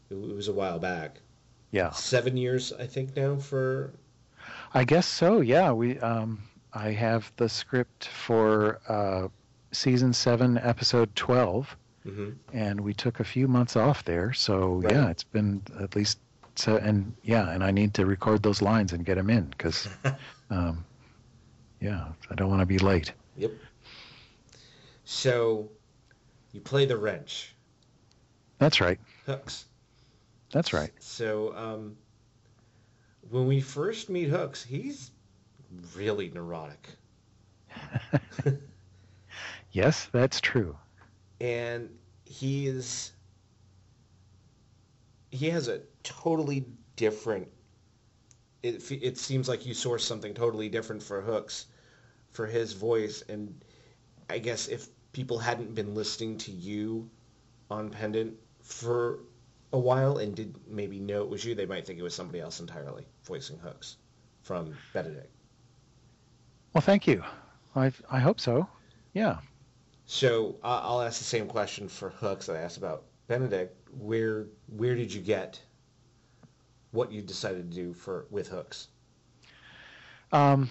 it, 0.09 0.15
it 0.15 0.35
was 0.35 0.47
a 0.47 0.53
while 0.53 0.79
back. 0.79 1.21
yeah, 1.71 1.93
Seven 1.93 2.37
years, 2.37 2.73
I 2.73 2.87
think, 2.87 3.15
now 3.15 3.37
for. 3.37 3.93
I 4.73 4.83
guess 4.85 5.07
so. 5.07 5.41
Yeah, 5.41 5.71
we. 5.71 5.99
Um, 5.99 6.43
I 6.73 6.91
have 6.91 7.31
the 7.37 7.49
script 7.49 8.05
for 8.07 8.81
uh, 8.87 9.29
season 9.75 10.13
seven, 10.13 10.57
episode 10.57 11.15
twelve, 11.15 11.75
hmm 12.03 12.31
and 12.53 12.79
we 12.81 12.93
took 12.93 13.19
a 13.19 13.23
few 13.23 13.47
months 13.47 13.75
off 13.75 14.03
there. 14.05 14.33
So 14.33 14.81
Right. 14.83 14.93
yeah, 14.93 15.09
it's 15.09 15.23
been 15.23 15.61
at 15.79 15.95
least. 15.95 16.19
So 16.55 16.77
and 16.77 17.13
yeah, 17.23 17.49
and 17.51 17.63
I 17.63 17.71
need 17.71 17.93
to 17.95 18.05
record 18.05 18.41
those 18.43 18.61
lines 18.61 18.93
and 18.93 19.05
get 19.05 19.15
them 19.15 19.29
in 19.29 19.45
because, 19.45 19.89
um, 20.49 20.85
yeah, 21.81 22.07
I 22.31 22.35
don't 22.35 22.49
want 22.49 22.61
to 22.61 22.65
be 22.65 22.79
late. 22.79 23.11
Yep. 23.37 23.51
So, 25.03 25.69
you 26.51 26.61
play 26.61 26.85
the 26.85 26.97
wrench, 26.97 27.53
That's 28.57 28.81
right. 28.81 28.99
Hooks. 29.27 29.65
That's 30.51 30.73
right. 30.73 30.91
So, 30.99 31.55
um, 31.55 31.97
when 33.29 33.45
we 33.47 33.61
first 33.61 34.09
meet 34.09 34.29
Hooks, 34.29 34.63
he's 34.63 35.11
really 35.95 36.31
neurotic. 36.33 36.87
Yes, 39.75 40.07
that's 40.11 40.39
true. 40.41 40.77
and 41.41 41.89
he 42.25 42.67
is 42.67 43.11
he 45.31 45.49
has 45.49 45.67
a 45.67 45.81
totally 46.03 46.65
different 46.95 47.47
it, 48.63 48.89
it 48.91 49.17
seems 49.17 49.47
like 49.47 49.65
you 49.65 49.73
source 49.73 50.03
something 50.03 50.33
totally 50.33 50.69
different 50.69 51.03
for 51.03 51.21
hooks 51.21 51.67
for 52.31 52.45
his 52.47 52.73
voice 52.73 53.21
and 53.29 53.63
i 54.29 54.37
guess 54.39 54.67
if 54.67 54.87
people 55.11 55.37
hadn't 55.37 55.75
been 55.75 55.93
listening 55.93 56.37
to 56.37 56.51
you 56.51 57.09
on 57.69 57.89
pendant 57.89 58.33
for 58.63 59.19
a 59.73 59.79
while 59.79 60.17
and 60.17 60.35
did 60.35 60.55
maybe 60.67 60.99
know 60.99 61.21
it 61.21 61.29
was 61.29 61.43
you 61.45 61.53
they 61.53 61.65
might 61.65 61.85
think 61.85 61.99
it 61.99 62.03
was 62.03 62.15
somebody 62.15 62.39
else 62.39 62.59
entirely 62.59 63.05
voicing 63.25 63.59
hooks 63.59 63.97
from 64.43 64.73
benedict 64.93 65.29
Well, 66.73 66.81
thank 66.81 67.07
you. 67.07 67.23
I 67.75 67.91
I 68.11 68.19
hope 68.19 68.39
so. 68.39 68.67
Yeah. 69.13 69.37
So 70.05 70.57
I- 70.63 70.79
I'll 70.79 71.01
ask 71.01 71.17
the 71.19 71.25
same 71.25 71.47
question 71.47 71.87
for 71.87 72.09
Hooks 72.09 72.45
that 72.47 72.55
I 72.55 72.61
asked 72.61 72.77
about 72.77 73.03
Benedict. 73.27 73.75
Where 73.97 74.47
where 74.67 74.95
did 74.95 75.13
you 75.13 75.21
get 75.21 75.59
what 76.91 77.11
you 77.11 77.21
decided 77.21 77.71
to 77.71 77.75
do 77.75 77.93
for 77.93 78.25
with 78.29 78.47
Hooks? 78.47 78.87
Um, 80.31 80.69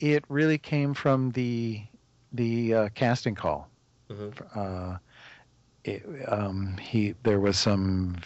it 0.00 0.24
really 0.28 0.58
came 0.58 0.94
from 0.94 1.30
the 1.32 1.82
the 2.32 2.74
uh, 2.74 2.88
casting 2.94 3.34
call. 3.34 3.68
Mhm. 4.10 4.32
Uh, 4.54 4.98
it, 5.84 6.04
um, 6.28 6.76
he 6.78 7.14
there 7.22 7.40
was 7.40 7.58
some 7.58 8.16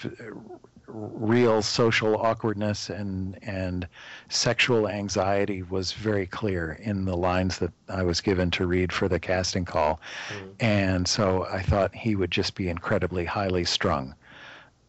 real 0.92 1.62
social 1.62 2.16
awkwardness 2.16 2.90
and 2.90 3.38
and 3.42 3.86
sexual 4.28 4.88
anxiety 4.88 5.62
was 5.62 5.92
very 5.92 6.26
clear 6.26 6.72
in 6.82 7.04
the 7.04 7.16
lines 7.16 7.58
that 7.58 7.72
I 7.88 8.02
was 8.02 8.20
given 8.20 8.50
to 8.52 8.66
read 8.66 8.92
for 8.92 9.08
the 9.08 9.18
casting 9.20 9.64
call, 9.64 10.00
Mm. 10.28 10.54
and 10.60 11.08
so 11.08 11.46
I 11.50 11.62
thought 11.62 11.94
he 11.94 12.14
would 12.16 12.30
just 12.30 12.54
be 12.54 12.68
incredibly 12.68 13.24
highly 13.24 13.64
strung, 13.64 14.14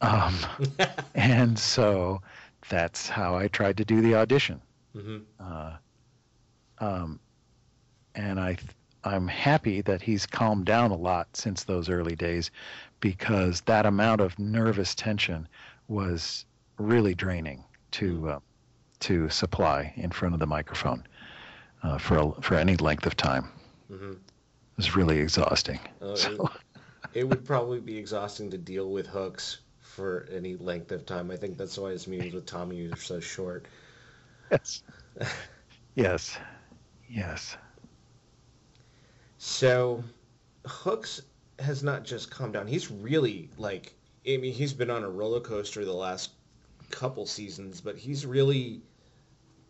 um, 0.01 0.35
and 1.15 1.57
so 1.57 2.21
that's 2.69 3.09
how 3.09 3.35
I 3.35 3.47
tried 3.47 3.77
to 3.77 3.85
do 3.85 4.01
the 4.01 4.15
audition. 4.15 4.61
hmm 4.93 5.17
Uh, 5.39 5.73
um, 6.79 7.19
and 8.15 8.39
I, 8.39 8.53
th- 8.55 8.71
I'm 9.03 9.27
happy 9.27 9.81
that 9.81 10.01
he's 10.01 10.25
calmed 10.25 10.65
down 10.65 10.91
a 10.91 10.95
lot 10.97 11.27
since 11.35 11.63
those 11.63 11.89
early 11.89 12.15
days, 12.15 12.51
because 12.99 13.61
that 13.61 13.85
amount 13.85 14.21
of 14.21 14.37
nervous 14.37 14.93
tension 14.95 15.47
was 15.91 16.45
really 16.77 17.15
draining 17.15 17.65
to 17.91 18.29
uh, 18.29 18.39
to 19.01 19.29
supply 19.29 19.93
in 19.97 20.11
front 20.11 20.33
of 20.33 20.39
the 20.39 20.47
microphone 20.47 21.05
uh, 21.83 21.97
for 21.97 22.17
a, 22.17 22.41
for 22.41 22.55
any 22.55 22.77
length 22.77 23.05
of 23.07 23.15
time. 23.17 23.51
hmm 23.89 24.15
It 24.71 24.77
was 24.77 24.95
really 24.97 25.19
exhausting. 25.19 25.79
Uh, 26.01 26.17
So, 26.17 26.43
it 27.13 27.23
would 27.27 27.45
probably 27.45 27.79
be 27.79 27.97
exhausting 27.97 28.51
to 28.51 28.57
deal 28.57 28.89
with 28.91 29.07
hooks 29.07 29.61
for 29.79 30.27
any 30.31 30.55
length 30.57 30.91
of 30.91 31.05
time. 31.05 31.31
I 31.31 31.37
think 31.37 31.57
that's 31.57 31.77
why 31.77 31.91
his 31.91 32.07
meetings 32.07 32.33
with 32.33 32.45
Tommy 32.45 32.81
are 32.87 32.95
so 32.97 33.19
short. 33.19 33.67
yes, 34.51 34.83
yes, 35.95 36.37
yes. 37.07 37.57
So, 39.37 40.03
Hooks 40.65 41.21
has 41.59 41.83
not 41.83 42.05
just 42.05 42.31
calmed 42.31 42.53
down. 42.53 42.67
He's 42.67 42.91
really 42.91 43.49
like, 43.57 43.93
I 44.27 44.37
mean, 44.37 44.53
he's 44.53 44.73
been 44.73 44.89
on 44.89 45.03
a 45.03 45.09
roller 45.09 45.39
coaster 45.39 45.83
the 45.83 45.93
last 45.93 46.31
couple 46.89 47.25
seasons, 47.25 47.81
but 47.81 47.97
he's 47.97 48.25
really 48.25 48.81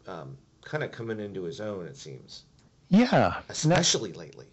um, 0.07 0.37
kind 0.63 0.83
of 0.83 0.91
coming 0.91 1.19
into 1.19 1.43
his 1.43 1.61
own. 1.61 1.85
It 1.85 1.95
seems, 1.97 2.43
Yeah, 2.89 3.07
now- 3.11 3.43
especially 3.49 4.11
lately. 4.13 4.47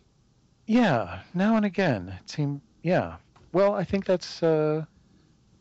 Yeah, 0.66 1.20
now 1.34 1.56
and 1.56 1.64
again. 1.64 2.08
It 2.22 2.30
seemed 2.30 2.60
yeah. 2.82 3.16
Well, 3.52 3.74
I 3.74 3.84
think 3.84 4.04
that's 4.04 4.42
uh 4.42 4.84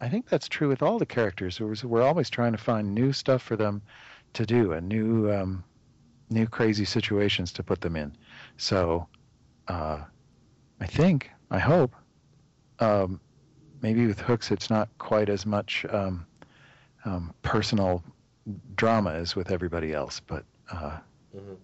I 0.01 0.09
think 0.09 0.27
that's 0.27 0.49
true 0.49 0.67
with 0.67 0.81
all 0.83 0.99
the 0.99 1.05
characters. 1.05 1.59
Was, 1.61 1.83
we're 1.85 2.03
always 2.03 2.29
trying 2.29 2.51
to 2.51 2.57
find 2.57 2.93
new 2.93 3.13
stuff 3.13 3.41
for 3.41 3.55
them 3.55 3.81
to 4.33 4.45
do 4.45 4.73
and 4.73 4.87
new 4.89 5.31
um 5.31 5.63
new 6.29 6.45
crazy 6.45 6.83
situations 6.83 7.53
to 7.53 7.63
put 7.63 7.79
them 7.79 7.95
in. 7.95 8.17
So 8.57 9.07
uh 9.69 9.99
I 10.81 10.85
think, 10.85 11.29
I 11.49 11.59
hope 11.59 11.95
um 12.79 13.21
maybe 13.81 14.07
with 14.07 14.19
hooks 14.19 14.51
it's 14.51 14.69
not 14.69 14.89
quite 14.97 15.29
as 15.29 15.45
much 15.45 15.85
um 15.89 16.25
um 17.05 17.33
personal 17.43 18.03
drama 18.75 19.11
as 19.11 19.35
with 19.35 19.51
everybody 19.51 19.93
else, 19.93 20.19
but 20.19 20.43
uh 20.71 20.97
hmm 21.33 21.55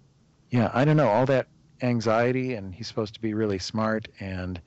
yeah, 0.49 0.69
I 0.73 0.86
don't 0.86 0.97
know. 0.97 1.08
All 1.10 1.26
that 1.26 1.47
anxiety, 1.82 2.54
and 2.54 2.73
he's 2.73 2.88
supposed 2.88 3.15
to 3.15 3.21
be 3.21 3.34
really 3.34 3.58
smart, 3.58 4.08
and 4.19 4.62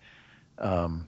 um, 0.59 1.07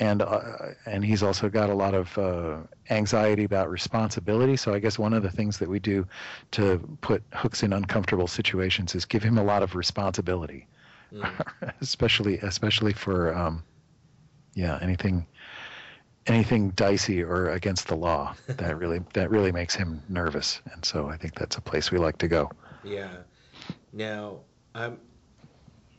and 0.00 0.20
uh, 0.22 0.40
and 0.86 1.04
he's 1.04 1.22
also 1.22 1.48
got 1.48 1.70
a 1.70 1.74
lot 1.74 1.94
of 1.94 2.18
uh, 2.18 2.56
anxiety 2.90 3.44
about 3.44 3.70
responsibility. 3.70 4.56
So 4.56 4.74
I 4.74 4.80
guess 4.80 4.98
one 4.98 5.12
of 5.12 5.22
the 5.22 5.30
things 5.30 5.58
that 5.58 5.68
we 5.68 5.78
do 5.78 6.06
to 6.52 6.78
put 7.02 7.22
hooks 7.34 7.62
in 7.62 7.72
uncomfortable 7.72 8.26
situations 8.26 8.94
is 8.96 9.04
give 9.04 9.22
him 9.22 9.38
a 9.38 9.44
lot 9.44 9.62
of 9.62 9.76
responsibility, 9.76 10.66
mm 11.12 11.44
especially 11.80 12.38
especially 12.38 12.92
for 12.92 13.34
um, 13.36 13.62
yeah 14.54 14.78
anything 14.82 15.26
anything 16.26 16.70
dicey 16.70 17.22
or 17.22 17.50
against 17.50 17.88
the 17.88 17.96
law. 17.96 18.34
That 18.46 18.78
really 18.78 19.00
that 19.14 19.30
really 19.30 19.52
makes 19.52 19.74
him 19.74 20.02
nervous, 20.08 20.60
and 20.72 20.84
so 20.84 21.08
I 21.08 21.16
think 21.16 21.34
that's 21.34 21.56
a 21.56 21.60
place 21.60 21.90
we 21.90 21.98
like 21.98 22.18
to 22.18 22.28
go. 22.28 22.50
Yeah. 22.84 23.08
Now, 23.92 24.40
I'm. 24.74 24.98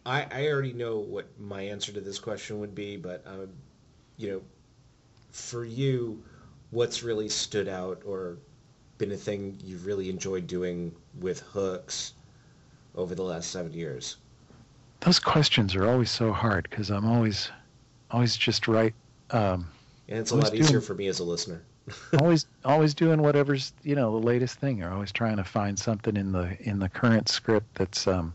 I 0.06 0.26
I 0.32 0.48
already 0.48 0.74
know 0.74 1.00
what 1.00 1.28
my 1.40 1.62
answer 1.62 1.92
to 1.92 2.02
this 2.02 2.20
question 2.20 2.60
would 2.60 2.74
be, 2.74 2.98
but 2.98 3.24
um, 3.26 3.50
you 4.18 4.32
know, 4.32 4.42
for 5.32 5.66
you, 5.66 6.24
what's 6.72 7.04
really 7.04 7.30
stood 7.30 7.68
out 7.68 8.02
or 8.06 8.38
been 8.98 9.12
a 9.12 9.18
thing 9.18 9.60
you've 9.64 9.86
really 9.86 10.10
enjoyed 10.10 10.48
doing 10.48 10.96
with 11.20 11.40
hooks 11.42 12.14
over 12.96 13.16
the 13.16 13.24
last 13.24 13.52
seven 13.52 13.74
years? 13.74 14.18
those 15.02 15.20
questions 15.20 15.76
are 15.76 15.90
always 15.90 16.10
so 16.10 16.32
hard 16.32 16.68
because 16.70 16.90
I'm 16.90 17.06
always, 17.06 17.52
always 18.12 18.38
just 18.38 18.68
right, 18.68 18.94
um, 19.32 19.68
And 20.12 20.20
it's 20.20 20.32
a 20.32 20.36
lot 20.36 20.54
easier 20.54 20.68
doing- 20.68 20.82
for 20.82 20.94
me 20.94 21.08
as 21.08 21.20
a 21.20 21.24
listener. 21.24 21.62
always, 22.20 22.46
always 22.66 22.94
doing 22.94 23.22
whatever's 23.22 23.72
you 23.82 23.96
know 23.96 24.20
the 24.20 24.26
latest 24.26 24.60
thing, 24.60 24.84
or 24.84 24.92
always 24.92 25.12
trying 25.12 25.38
to 25.38 25.44
find 25.46 25.80
something 25.80 26.18
in 26.18 26.34
the 26.34 26.58
in 26.62 26.80
the 26.80 26.90
current 26.90 27.30
script 27.30 27.74
that's 27.76 28.08
um, 28.08 28.34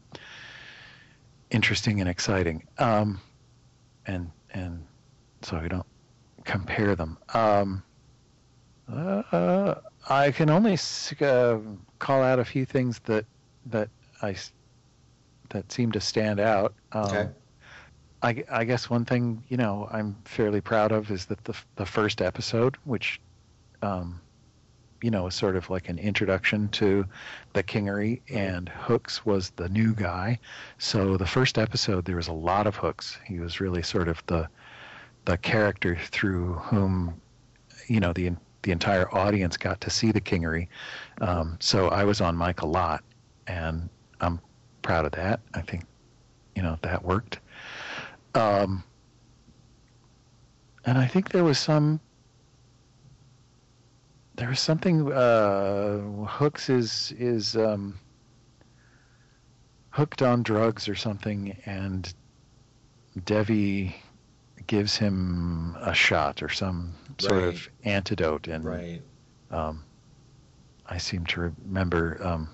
interesting 1.50 2.00
and 2.00 2.08
exciting, 2.08 2.66
um, 2.78 3.20
and 4.06 4.30
and 4.54 4.86
so 5.42 5.60
we 5.60 5.68
don't 5.68 5.86
compare 6.44 6.96
them. 6.96 7.18
Um, 7.34 7.82
uh, 8.88 9.74
I 10.08 10.30
can 10.30 10.48
only 10.48 10.78
uh, 11.20 11.58
call 11.98 12.22
out 12.22 12.38
a 12.38 12.44
few 12.44 12.64
things 12.64 13.00
that 13.00 13.26
that 13.66 13.90
I 14.22 14.34
that 15.50 15.70
seem 15.70 15.92
to 15.92 16.00
stand 16.00 16.40
out. 16.40 16.74
Um, 16.92 17.04
Okay. 17.04 17.28
I, 18.22 18.44
I 18.50 18.64
guess 18.64 18.88
one 18.88 19.04
thing 19.04 19.42
you 19.48 19.56
know 19.56 19.88
I'm 19.90 20.16
fairly 20.24 20.60
proud 20.60 20.92
of 20.92 21.10
is 21.10 21.26
that 21.26 21.44
the 21.44 21.54
the 21.76 21.86
first 21.86 22.22
episode, 22.22 22.76
which 22.84 23.20
um, 23.82 24.20
you 25.02 25.10
know 25.10 25.26
is 25.26 25.34
sort 25.34 25.56
of 25.56 25.68
like 25.70 25.88
an 25.88 25.98
introduction 25.98 26.68
to 26.70 27.04
the 27.52 27.62
Kingery, 27.62 28.20
and 28.30 28.68
Hooks 28.68 29.26
was 29.26 29.50
the 29.50 29.68
new 29.68 29.94
guy. 29.94 30.38
So 30.78 31.16
the 31.16 31.26
first 31.26 31.58
episode 31.58 32.04
there 32.04 32.16
was 32.16 32.28
a 32.28 32.32
lot 32.32 32.66
of 32.66 32.76
Hooks. 32.76 33.18
He 33.24 33.38
was 33.38 33.60
really 33.60 33.82
sort 33.82 34.08
of 34.08 34.22
the 34.26 34.48
the 35.26 35.36
character 35.36 35.98
through 36.10 36.54
whom 36.54 37.20
you 37.86 38.00
know 38.00 38.12
the 38.12 38.32
the 38.62 38.72
entire 38.72 39.14
audience 39.14 39.56
got 39.56 39.80
to 39.82 39.90
see 39.90 40.10
the 40.10 40.20
Kingery. 40.20 40.68
Um, 41.20 41.56
so 41.60 41.88
I 41.88 42.04
was 42.04 42.20
on 42.20 42.34
Mike 42.34 42.62
a 42.62 42.66
lot, 42.66 43.04
and 43.46 43.88
I'm 44.20 44.40
proud 44.82 45.04
of 45.04 45.12
that. 45.12 45.40
I 45.54 45.60
think 45.60 45.84
you 46.54 46.62
know 46.62 46.78
that 46.82 47.04
worked. 47.04 47.40
Um, 48.36 48.84
and 50.84 50.98
I 50.98 51.06
think 51.06 51.30
there 51.30 51.42
was 51.44 51.58
some. 51.58 52.00
There 54.36 54.48
was 54.48 54.60
something. 54.60 55.10
Uh, 55.10 56.00
Hooks 56.26 56.68
is 56.68 57.12
is 57.18 57.56
um, 57.56 57.98
hooked 59.90 60.20
on 60.20 60.42
drugs 60.42 60.88
or 60.88 60.94
something, 60.94 61.56
and 61.64 62.12
Devi 63.24 63.96
gives 64.66 64.96
him 64.96 65.76
a 65.80 65.94
shot 65.94 66.42
or 66.42 66.50
some 66.50 66.94
sort 67.18 67.42
Right. 67.42 67.48
of 67.54 67.68
antidote, 67.84 68.48
and 68.48 68.64
Right. 68.64 69.02
um, 69.50 69.82
I 70.86 70.98
seem 70.98 71.24
to 71.26 71.54
remember 71.64 72.18
um, 72.22 72.48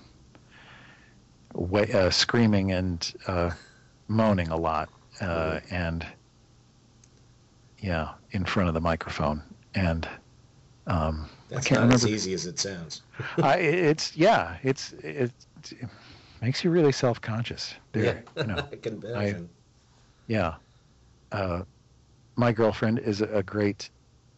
wa- 1.53 1.81
uh, 1.81 2.09
screaming 2.09 2.71
and 2.71 3.13
uh, 3.27 3.51
moaning 4.07 4.47
a 4.49 4.57
lot, 4.57 4.89
uh, 5.21 5.59
and 5.69 6.05
yeah, 7.79 8.13
in 8.31 8.45
front 8.45 8.69
of 8.69 8.73
the 8.73 8.81
microphone, 8.81 9.43
and 9.75 10.07
um, 10.87 11.29
That's 11.49 11.65
I 11.65 11.69
can't 11.69 11.85
not 11.89 11.95
as 11.95 12.07
easy 12.07 12.33
as 12.33 12.45
it 12.45 12.59
sounds. 12.59 13.01
I, 13.37 13.57
it's 13.57 14.15
yeah, 14.15 14.57
it's 14.63 14.93
it, 14.93 15.31
it 15.69 15.89
makes 16.41 16.63
you 16.63 16.71
really 16.71 16.91
self-conscious. 16.91 17.75
There, 17.91 18.23
you 18.37 18.43
know, 18.43 18.55
I 18.71 18.75
can 18.75 19.03
imagine. 19.03 19.49
yeah. 20.27 20.55
Uh, 21.31 21.63
my 22.35 22.51
girlfriend 22.51 22.99
is 22.99 23.21
a, 23.21 23.25
a 23.27 23.43
great 23.43 23.89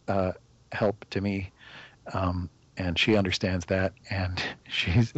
uh, 0.08 0.32
help 0.72 1.04
to 1.10 1.20
me, 1.20 1.52
um, 2.12 2.50
and 2.76 2.98
she 2.98 3.16
understands 3.16 3.64
that, 3.66 3.92
and 4.10 4.42
she's 4.68 5.12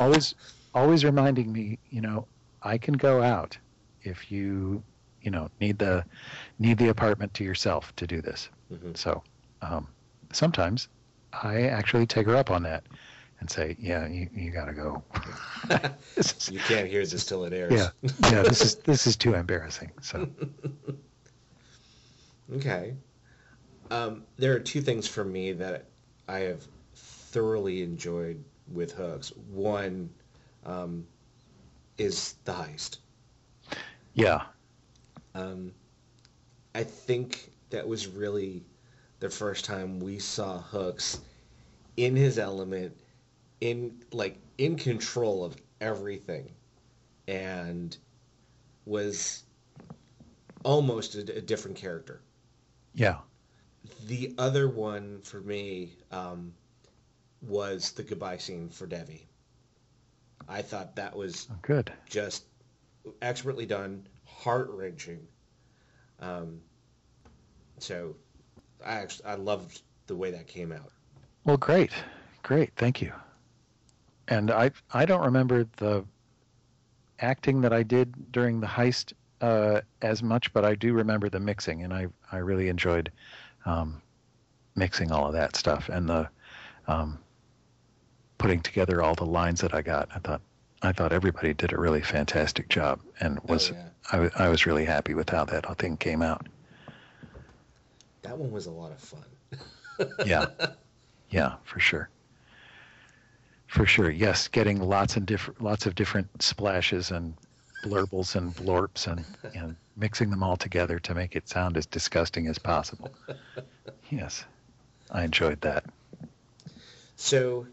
always 0.00 0.34
always 0.74 1.04
reminding 1.04 1.52
me, 1.52 1.78
you 1.90 2.00
know, 2.00 2.26
I 2.62 2.78
can 2.78 2.94
go 2.94 3.22
out 3.22 3.58
if 4.06 4.30
you, 4.30 4.82
you 5.20 5.30
know, 5.30 5.50
need 5.60 5.78
the 5.78 6.04
need 6.58 6.78
the 6.78 6.88
apartment 6.88 7.34
to 7.34 7.44
yourself 7.44 7.94
to 7.96 8.06
do 8.06 8.22
this. 8.22 8.48
Mhm. 8.72 8.96
So 8.96 9.22
um, 9.62 9.88
sometimes 10.32 10.88
I 11.32 11.62
actually 11.64 12.06
take 12.06 12.26
her 12.26 12.36
up 12.36 12.50
on 12.50 12.62
that 12.62 12.84
and 13.40 13.50
say, 13.50 13.76
yeah, 13.78 14.06
you, 14.06 14.28
you 14.34 14.50
got 14.50 14.66
to 14.66 14.72
go. 14.72 15.02
Is- 16.16 16.50
You 16.50 16.60
can't 16.60 16.88
hear 16.88 17.04
this 17.04 17.26
till 17.26 17.44
it 17.44 17.52
airs. 17.52 17.72
yeah, 17.72 17.90
yeah, 18.30 18.42
this 18.42 18.62
is 18.62 18.76
this 18.76 19.06
is 19.06 19.16
too 19.16 19.34
embarrassing. 19.34 19.90
So 20.00 20.28
Okay. 22.54 22.94
Um, 23.90 24.24
there 24.36 24.54
are 24.54 24.60
two 24.60 24.80
things 24.80 25.06
for 25.08 25.24
me 25.24 25.52
that 25.52 25.86
I 26.28 26.40
have 26.40 26.66
thoroughly 26.94 27.82
enjoyed 27.82 28.42
with 28.72 28.92
Hooks. 28.92 29.32
One 29.50 30.10
um, 30.64 31.06
is 31.98 32.34
the 32.44 32.52
heist. 32.52 32.98
Yeah, 34.16 34.46
Um, 35.34 35.74
I 36.74 36.84
think 36.84 37.52
that 37.70 37.86
was 37.88 38.06
really 38.08 38.64
the 39.20 39.30
first 39.30 39.64
time 39.64 40.00
we 40.00 40.18
saw 40.18 40.60
Hooks 40.60 41.20
in 41.96 42.16
his 42.16 42.38
element, 42.38 42.96
in 43.60 44.02
like 44.12 44.38
in 44.58 44.76
control 44.76 45.44
of 45.44 45.56
everything, 45.80 46.54
and 47.28 47.96
was 48.86 49.44
almost 50.64 51.14
a, 51.16 51.38
a 51.38 51.42
different 51.42 51.76
character. 51.78 52.22
Yeah. 52.94 53.18
The 54.06 54.34
other 54.38 54.68
one 54.68 55.20
for 55.22 55.40
me 55.40 55.98
um, 56.12 56.54
was 57.42 57.92
the 57.92 58.02
goodbye 58.04 58.38
scene 58.38 58.68
for 58.70 58.86
Devi. 58.86 59.28
I 60.48 60.62
thought 60.62 60.96
that 60.96 61.16
was 61.16 61.48
Oh, 61.50 61.56
good. 61.62 61.92
just 62.06 62.44
expertly 63.22 63.66
done, 63.66 64.06
heart 64.24 64.68
wrenching. 64.70 65.26
Um, 66.20 66.60
so 67.78 68.14
I 68.84 68.94
actually 68.94 69.26
I 69.26 69.34
loved 69.34 69.82
the 70.06 70.16
way 70.16 70.30
that 70.30 70.46
came 70.46 70.72
out. 70.72 70.90
Well, 71.44 71.56
great, 71.56 71.92
great. 72.42 72.72
Thank 72.76 73.00
you. 73.00 73.12
And 74.28 74.50
I 74.50 74.70
I 74.92 75.04
don't 75.04 75.24
remember 75.24 75.66
the 75.76 76.04
acting 77.20 77.60
that 77.62 77.72
I 77.72 77.82
did 77.82 78.32
during 78.32 78.60
the 78.60 78.66
heist 78.66 79.12
uh, 79.40 79.80
as 80.02 80.22
much, 80.22 80.52
but 80.52 80.64
I 80.64 80.74
do 80.74 80.92
remember 80.92 81.28
the 81.28 81.40
mixing, 81.40 81.82
and 81.82 81.92
I 81.92 82.06
I 82.32 82.38
really 82.38 82.68
enjoyed 82.68 83.10
um, 83.64 84.00
mixing 84.74 85.12
all 85.12 85.26
of 85.26 85.32
that 85.34 85.56
stuff 85.56 85.88
and 85.88 86.08
the 86.08 86.28
um, 86.88 87.18
putting 88.38 88.60
together 88.60 89.02
all 89.02 89.14
the 89.14 89.24
lines 89.24 89.60
that 89.60 89.74
I 89.74 89.82
got. 89.82 90.08
I 90.14 90.18
thought 90.18 90.40
I 90.82 90.92
thought 90.92 91.12
everybody 91.12 91.54
did 91.54 91.72
a 91.72 91.78
really 91.78 92.02
fantastic 92.02 92.68
job, 92.68 93.00
and 93.20 93.38
oh, 93.38 93.52
was 93.52 93.72
oh, 93.72 93.74
yeah. 93.74 94.30
I, 94.36 94.44
I 94.44 94.48
was 94.48 94.66
really 94.66 94.84
happy 94.84 95.14
with 95.14 95.30
how 95.30 95.44
that 95.46 95.78
thing 95.78 95.96
came 95.96 96.22
out. 96.22 96.46
that 98.22 98.36
one 98.36 98.50
was 98.50 98.66
a 98.66 98.70
lot 98.70 98.92
of 98.92 98.98
fun. 98.98 99.24
Yeah, 100.26 100.48
yeah, 101.30 101.54
for 101.64 101.80
sure. 101.80 102.10
For 103.66 103.86
sure, 103.86 104.10
yes. 104.10 104.48
Getting 104.48 104.78
lots 104.80 105.16
and 105.16 105.24
different, 105.24 105.62
lots 105.62 105.86
of 105.86 105.94
different 105.94 106.42
splashes 106.42 107.10
and 107.10 107.34
blurbles 107.82 108.36
and 108.36 108.54
blorps 108.54 109.06
and 109.06 109.24
and 109.54 109.76
mixing 109.96 110.28
them 110.30 110.42
all 110.42 110.56
together 110.56 110.98
to 110.98 111.14
make 111.14 111.34
it 111.34 111.48
sound 111.48 111.76
as 111.76 111.86
disgusting 111.86 112.46
as 112.46 112.58
possible. 112.58 113.10
Yes, 114.10 114.44
I 115.10 115.24
enjoyed 115.24 115.62
that. 115.62 115.84
So 117.16 117.66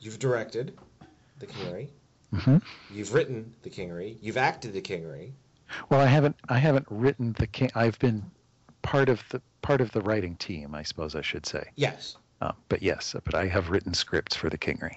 you've 0.00 0.18
directed 0.18 0.76
the 1.38 1.46
Kingery, 1.46 1.88
hmm 2.34 2.58
you've 2.90 3.12
written 3.12 3.54
the 3.62 3.70
Kingery, 3.70 4.16
you've 4.20 4.36
acted 4.36 4.72
the 4.72 4.80
Kingery. 4.80 5.32
Well, 5.88 6.00
I 6.00 6.06
haven't 6.06 6.36
I 6.48 6.58
haven't 6.58 6.86
written 6.90 7.34
the 7.38 7.46
king. 7.46 7.70
I've 7.74 7.98
been 7.98 8.30
part 8.82 9.08
of 9.08 9.22
the 9.30 9.40
part 9.62 9.80
of 9.80 9.92
the 9.92 10.00
writing 10.00 10.36
team, 10.36 10.74
I 10.74 10.82
suppose 10.82 11.14
I 11.14 11.22
should 11.22 11.46
say. 11.46 11.64
Yes. 11.76 12.16
Uh, 12.40 12.52
but 12.68 12.82
yes, 12.82 13.14
but 13.24 13.34
I 13.34 13.46
have 13.46 13.70
written 13.70 13.94
scripts 13.94 14.34
for 14.34 14.50
the 14.50 14.58
Kingery. 14.58 14.96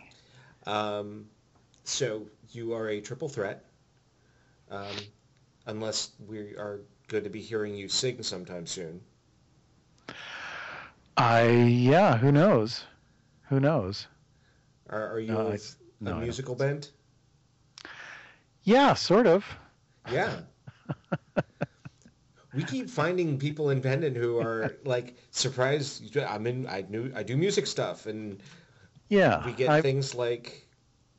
Um, 0.66 1.28
so 1.84 2.24
you 2.52 2.74
are 2.74 2.90
a 2.90 3.00
triple 3.02 3.30
threat. 3.30 3.64
Um, 4.72 4.96
unless 5.68 6.12
we 6.28 6.40
are 6.56 6.80
going 7.08 7.24
to 7.24 7.30
be 7.30 7.42
hearing 7.42 7.76
you 7.76 7.88
sing 7.88 8.24
sometime 8.24 8.66
soon. 8.66 9.00
I 11.18 11.48
yeah, 11.50 12.18
who 12.18 12.32
knows? 12.32 12.84
Who 13.50 13.60
knows? 13.60 14.08
Are, 14.90 15.14
are 15.14 15.20
you 15.20 15.34
No, 15.34 15.48
I- 15.48 15.52
with 15.52 15.76
no, 16.02 16.16
I 16.16 16.18
a 16.18 16.22
musical 16.22 16.56
band? 16.56 16.90
Yeah, 18.66 18.96
sort 18.96 19.28
of. 19.28 19.46
Yeah. 20.12 20.42
we 22.54 22.64
keep 22.64 22.90
finding 22.90 23.38
people 23.40 23.70
in 23.70 23.82
Pendant 23.82 24.18
who 24.18 24.40
are 24.40 24.76
like 24.86 25.16
surprised. 25.32 26.18
I'm 26.18 26.46
in. 26.48 26.68
I 26.68 26.84
knew. 26.90 27.12
I 27.16 27.24
do 27.24 27.38
music 27.38 27.68
stuff, 27.68 28.06
and 28.06 28.42
Yeah, 29.08 29.46
we 29.46 29.54
get 29.54 29.70
I- 29.70 29.82
things 29.82 30.14
like 30.16 30.68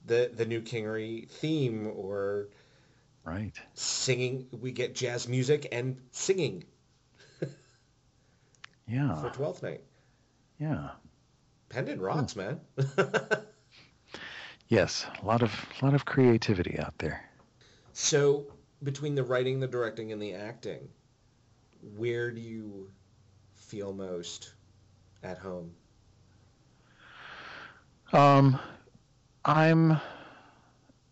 the 0.04 0.30
the 0.34 0.44
new 0.44 0.60
Kingery 0.60 1.28
theme 1.30 1.90
or 1.94 2.48
right. 3.24 3.54
singing. 3.74 4.46
We 4.52 4.72
get 4.72 4.94
jazz 4.94 5.26
music 5.28 5.68
and 5.72 5.98
singing 6.12 6.64
Yeah, 8.88 9.14
for 9.20 9.30
Twelfth 9.30 9.62
Night. 9.62 9.82
yeah. 10.58 10.90
Pendant 11.68 12.00
rocks, 12.00 12.36
man. 12.36 12.60
Yes, 14.68 15.06
a 15.22 15.24
lot 15.24 15.42
of 15.44 15.52
lot 15.80 15.94
of 15.94 16.04
creativity 16.04 16.76
out 16.78 16.98
there. 16.98 17.22
So 17.96 18.44
between 18.82 19.14
the 19.14 19.24
writing, 19.24 19.58
the 19.58 19.66
directing, 19.66 20.12
and 20.12 20.20
the 20.20 20.34
acting, 20.34 20.86
where 21.96 22.30
do 22.30 22.42
you 22.42 22.90
feel 23.54 23.94
most 23.94 24.52
at 25.22 25.38
home? 25.38 25.72
Um, 28.12 28.58
I'm 29.46 29.98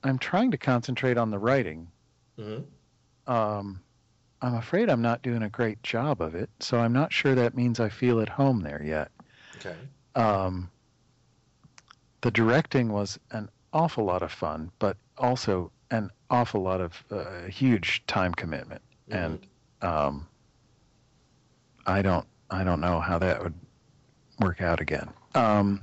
I'm 0.02 0.18
trying 0.18 0.50
to 0.50 0.58
concentrate 0.58 1.16
on 1.16 1.30
the 1.30 1.38
writing. 1.38 1.88
Mm-hmm. 2.38 3.32
Um, 3.32 3.80
I'm 4.42 4.54
afraid 4.56 4.90
I'm 4.90 5.00
not 5.00 5.22
doing 5.22 5.42
a 5.42 5.48
great 5.48 5.82
job 5.82 6.20
of 6.20 6.34
it, 6.34 6.50
so 6.60 6.78
I'm 6.78 6.92
not 6.92 7.14
sure 7.14 7.34
that 7.34 7.56
means 7.56 7.80
I 7.80 7.88
feel 7.88 8.20
at 8.20 8.28
home 8.28 8.60
there 8.60 8.82
yet. 8.84 9.10
Okay. 9.56 9.74
Um, 10.14 10.70
the 12.20 12.30
directing 12.30 12.92
was 12.92 13.18
an 13.30 13.48
awful 13.72 14.04
lot 14.04 14.22
of 14.22 14.30
fun, 14.30 14.70
but 14.78 14.98
also 15.16 15.70
an 15.90 16.10
awful 16.34 16.62
lot 16.62 16.80
of 16.80 17.04
uh, 17.10 17.42
huge 17.46 18.04
time 18.06 18.34
commitment, 18.34 18.82
and 19.10 19.38
um, 19.82 20.26
I 21.86 22.02
don't 22.02 22.26
I 22.50 22.64
don't 22.64 22.80
know 22.80 22.98
how 23.00 23.18
that 23.20 23.42
would 23.42 23.54
work 24.40 24.60
out 24.60 24.80
again. 24.80 25.08
Um, 25.36 25.80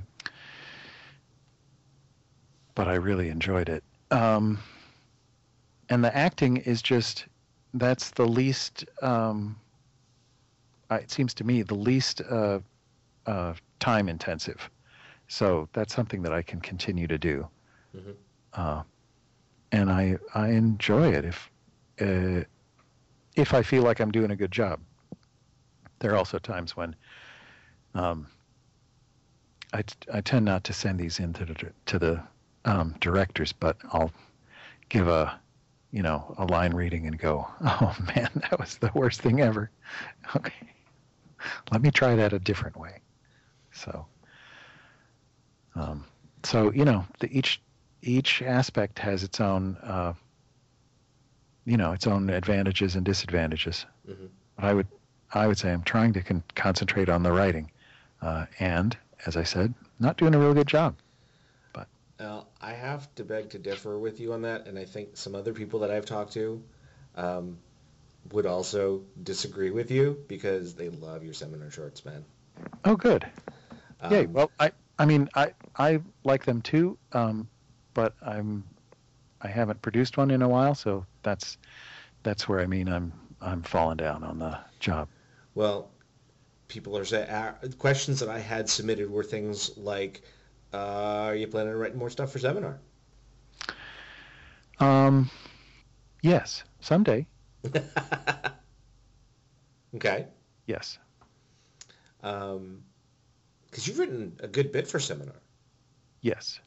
but 2.74 2.86
I 2.88 2.94
really 2.94 3.28
enjoyed 3.30 3.68
it. 3.68 3.82
Um, 4.10 4.58
and 5.88 6.04
the 6.04 6.14
acting 6.14 6.58
is 6.58 6.82
just 6.82 7.26
that's 7.74 8.10
the 8.10 8.26
least. 8.26 8.84
Um, 9.02 9.56
it 10.90 11.10
seems 11.10 11.32
to 11.34 11.44
me 11.44 11.62
the 11.62 11.74
least 11.74 12.20
uh, 12.30 12.58
uh, 13.26 13.54
time 13.80 14.10
intensive. 14.10 14.68
So 15.28 15.66
that's 15.72 15.94
something 15.94 16.20
that 16.22 16.32
I 16.34 16.42
can 16.42 16.60
continue 16.60 17.06
to 17.06 17.16
do. 17.16 17.48
Mhm. 17.96 18.14
Uh, 18.52 18.82
and 19.72 19.90
I 19.90 20.18
I 20.34 20.50
enjoy 20.50 21.12
it 21.12 21.24
if 21.24 21.50
uh, 22.00 22.44
if 23.34 23.54
I 23.54 23.62
feel 23.62 23.82
like 23.82 24.00
I'm 24.00 24.12
doing 24.12 24.30
a 24.30 24.36
good 24.36 24.52
job. 24.52 24.80
There 25.98 26.12
are 26.12 26.16
also 26.16 26.38
times 26.38 26.76
when 26.76 26.94
um, 27.94 28.26
I, 29.72 29.82
t- 29.82 29.94
I 30.12 30.20
tend 30.20 30.44
not 30.44 30.64
to 30.64 30.72
send 30.72 30.98
these 30.98 31.20
in 31.20 31.32
to 31.34 31.44
the, 31.44 31.72
to 31.86 31.98
the 31.98 32.22
um, 32.64 32.94
directors, 33.00 33.52
but 33.52 33.76
I'll 33.92 34.12
give 34.88 35.08
a 35.08 35.38
you 35.90 36.02
know 36.02 36.34
a 36.38 36.44
line 36.44 36.74
reading 36.74 37.06
and 37.06 37.18
go, 37.18 37.46
oh 37.64 37.96
man, 38.14 38.30
that 38.34 38.58
was 38.58 38.76
the 38.78 38.90
worst 38.94 39.20
thing 39.20 39.40
ever. 39.40 39.70
Okay, 40.36 40.52
let 41.72 41.82
me 41.82 41.90
try 41.90 42.14
that 42.14 42.32
a 42.32 42.38
different 42.38 42.76
way. 42.76 43.00
So, 43.72 44.06
um, 45.74 46.04
so 46.44 46.72
you 46.72 46.84
know, 46.84 47.04
the, 47.18 47.36
each 47.36 47.60
each 48.02 48.42
aspect 48.42 48.98
has 48.98 49.22
its 49.22 49.40
own, 49.40 49.76
uh, 49.76 50.14
you 51.64 51.76
know, 51.76 51.92
its 51.92 52.06
own 52.06 52.28
advantages 52.30 52.96
and 52.96 53.04
disadvantages. 53.04 53.86
Mhm. 54.08 54.28
But 54.56 54.64
I 54.64 54.74
would, 54.74 54.88
I 55.32 55.46
would 55.46 55.58
say 55.58 55.72
I'm 55.72 55.82
trying 55.82 56.12
to 56.14 56.22
con- 56.22 56.42
concentrate 56.54 57.08
on 57.08 57.22
the 57.22 57.32
writing, 57.32 57.70
uh, 58.20 58.46
and 58.58 58.96
as 59.24 59.36
I 59.36 59.44
said, 59.44 59.72
not 59.98 60.16
doing 60.16 60.34
a 60.34 60.38
real 60.38 60.54
good 60.54 60.66
job. 60.68 60.96
Now, 62.20 62.46
I 62.60 62.72
have 62.72 63.12
to 63.16 63.24
beg 63.24 63.50
to 63.50 63.58
differ 63.58 63.98
with 63.98 64.20
you 64.20 64.32
on 64.32 64.42
that, 64.42 64.68
and 64.68 64.78
I 64.78 64.84
think 64.84 65.16
some 65.16 65.34
other 65.34 65.52
people 65.52 65.80
that 65.80 65.90
I've 65.90 66.06
talked 66.06 66.34
to 66.34 66.62
um, 67.16 67.58
would 68.30 68.46
also 68.46 69.02
disagree 69.20 69.70
with 69.70 69.90
you 69.90 70.24
because 70.28 70.74
they 70.74 70.88
love 70.88 71.24
your 71.24 71.34
seminar 71.34 71.72
shorts, 71.72 72.04
man. 72.04 72.24
Oh, 72.84 72.94
good. 72.94 73.26
Um, 74.00 74.12
Yay. 74.12 74.26
Well, 74.26 74.52
I, 74.60 74.70
I 75.00 75.04
mean, 75.04 75.30
I, 75.34 75.52
I 75.76 76.00
like 76.22 76.44
them 76.44 76.62
too, 76.62 76.96
um, 77.10 77.48
but 77.94 78.14
I'm, 78.22 78.64
I 79.40 79.48
haven't 79.48 79.82
produced 79.82 80.16
one 80.16 80.30
in 80.30 80.42
a 80.42 80.48
while, 80.48 80.74
so 80.74 81.06
that's, 81.22 81.58
that's 82.22 82.48
where 82.48 82.60
I 82.60 82.66
mean 82.66 82.88
I'm, 82.88 83.12
I'm 83.40 83.62
falling 83.62 83.96
down 83.96 84.24
on 84.24 84.38
the 84.38 84.58
job. 84.78 85.08
Well, 85.54 85.90
people 86.68 86.96
are 86.96 87.04
saying 87.04 87.28
uh, 87.28 87.54
questions 87.78 88.20
that 88.20 88.28
I 88.28 88.38
had 88.38 88.68
submitted 88.68 89.10
were 89.10 89.24
things 89.24 89.76
like, 89.76 90.22
uh, 90.72 90.76
"Are 91.26 91.34
you 91.34 91.46
planning 91.46 91.74
on 91.74 91.78
writing 91.78 91.98
more 91.98 92.08
stuff 92.08 92.32
for 92.32 92.38
seminar?" 92.38 92.80
Um, 94.78 95.30
yes, 96.22 96.64
someday. 96.80 97.26
okay, 99.94 100.26
Yes. 100.66 100.98
Um, 102.22 102.84
because 103.66 103.86
you've 103.88 103.98
written 103.98 104.38
a 104.40 104.48
good 104.48 104.70
bit 104.70 104.86
for 104.86 105.00
seminar. 105.00 105.40
Yes. 106.20 106.60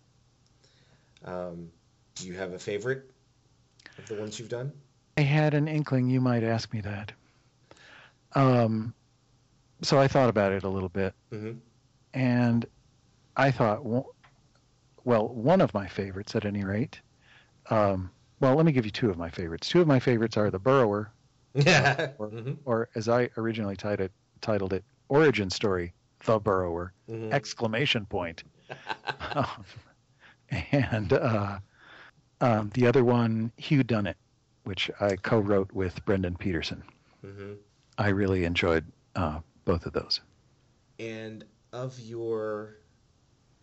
Um, 1.25 1.69
do 2.15 2.27
you 2.27 2.33
have 2.35 2.53
a 2.53 2.59
favorite 2.59 3.09
of 3.97 4.07
the 4.07 4.15
ones 4.15 4.39
you've 4.39 4.49
done? 4.49 4.71
I 5.17 5.21
had 5.21 5.53
an 5.53 5.67
inkling 5.67 6.09
you 6.09 6.21
might 6.21 6.43
ask 6.43 6.71
me 6.73 6.81
that. 6.81 7.11
Um, 8.33 8.93
so 9.81 9.97
I 9.99 10.07
thought 10.07 10.29
about 10.29 10.51
it 10.51 10.63
a 10.63 10.69
little 10.69 10.89
bit, 10.89 11.13
hmm 11.31 11.53
and 12.13 12.65
I 13.35 13.51
thought, 13.51 13.83
well, 13.83 15.27
one 15.27 15.59
of 15.59 15.73
my 15.73 15.87
favorites 15.87 16.33
at 16.35 16.45
any 16.45 16.63
rate. 16.63 17.01
Um, 17.69 18.09
well, 18.39 18.55
let 18.55 18.65
me 18.65 18.71
give 18.71 18.85
you 18.85 18.91
two 18.91 19.09
of 19.09 19.17
my 19.17 19.29
favorites. 19.29 19.67
Two 19.67 19.81
of 19.81 19.87
my 19.87 19.99
favorites 19.99 20.37
are 20.37 20.49
The 20.49 20.59
Burrower, 20.59 21.11
Yeah. 21.53 22.11
Or- 22.17 22.29
hmm 22.29 22.53
or 22.65 22.89
as 22.95 23.09
I 23.09 23.29
originally 23.37 23.75
titled 23.75 24.11
titled 24.41 24.73
it, 24.73 24.83
Origin 25.09 25.49
Story, 25.49 25.93
The 26.25 26.39
Burrower! 26.39 26.93
hmm 27.09 27.31
Exclamation 27.33 28.05
point. 28.05 28.43
Um, 29.33 29.45
and 30.71 31.13
uh, 31.13 31.59
um, 32.41 32.71
the 32.73 32.87
other 32.87 33.03
one, 33.03 33.51
Hugh 33.57 33.83
Dunnett, 33.83 34.15
which 34.63 34.89
I 34.99 35.15
co-wrote 35.15 35.71
with 35.73 36.03
Brendan 36.05 36.35
Peterson. 36.35 36.83
hmm 37.21 37.53
I 37.97 38.09
really 38.09 38.43
enjoyed 38.45 38.85
uh, 39.15 39.39
both 39.65 39.85
of 39.85 39.93
those. 39.93 40.19
And 40.99 41.45
of 41.71 41.99
your 41.99 42.77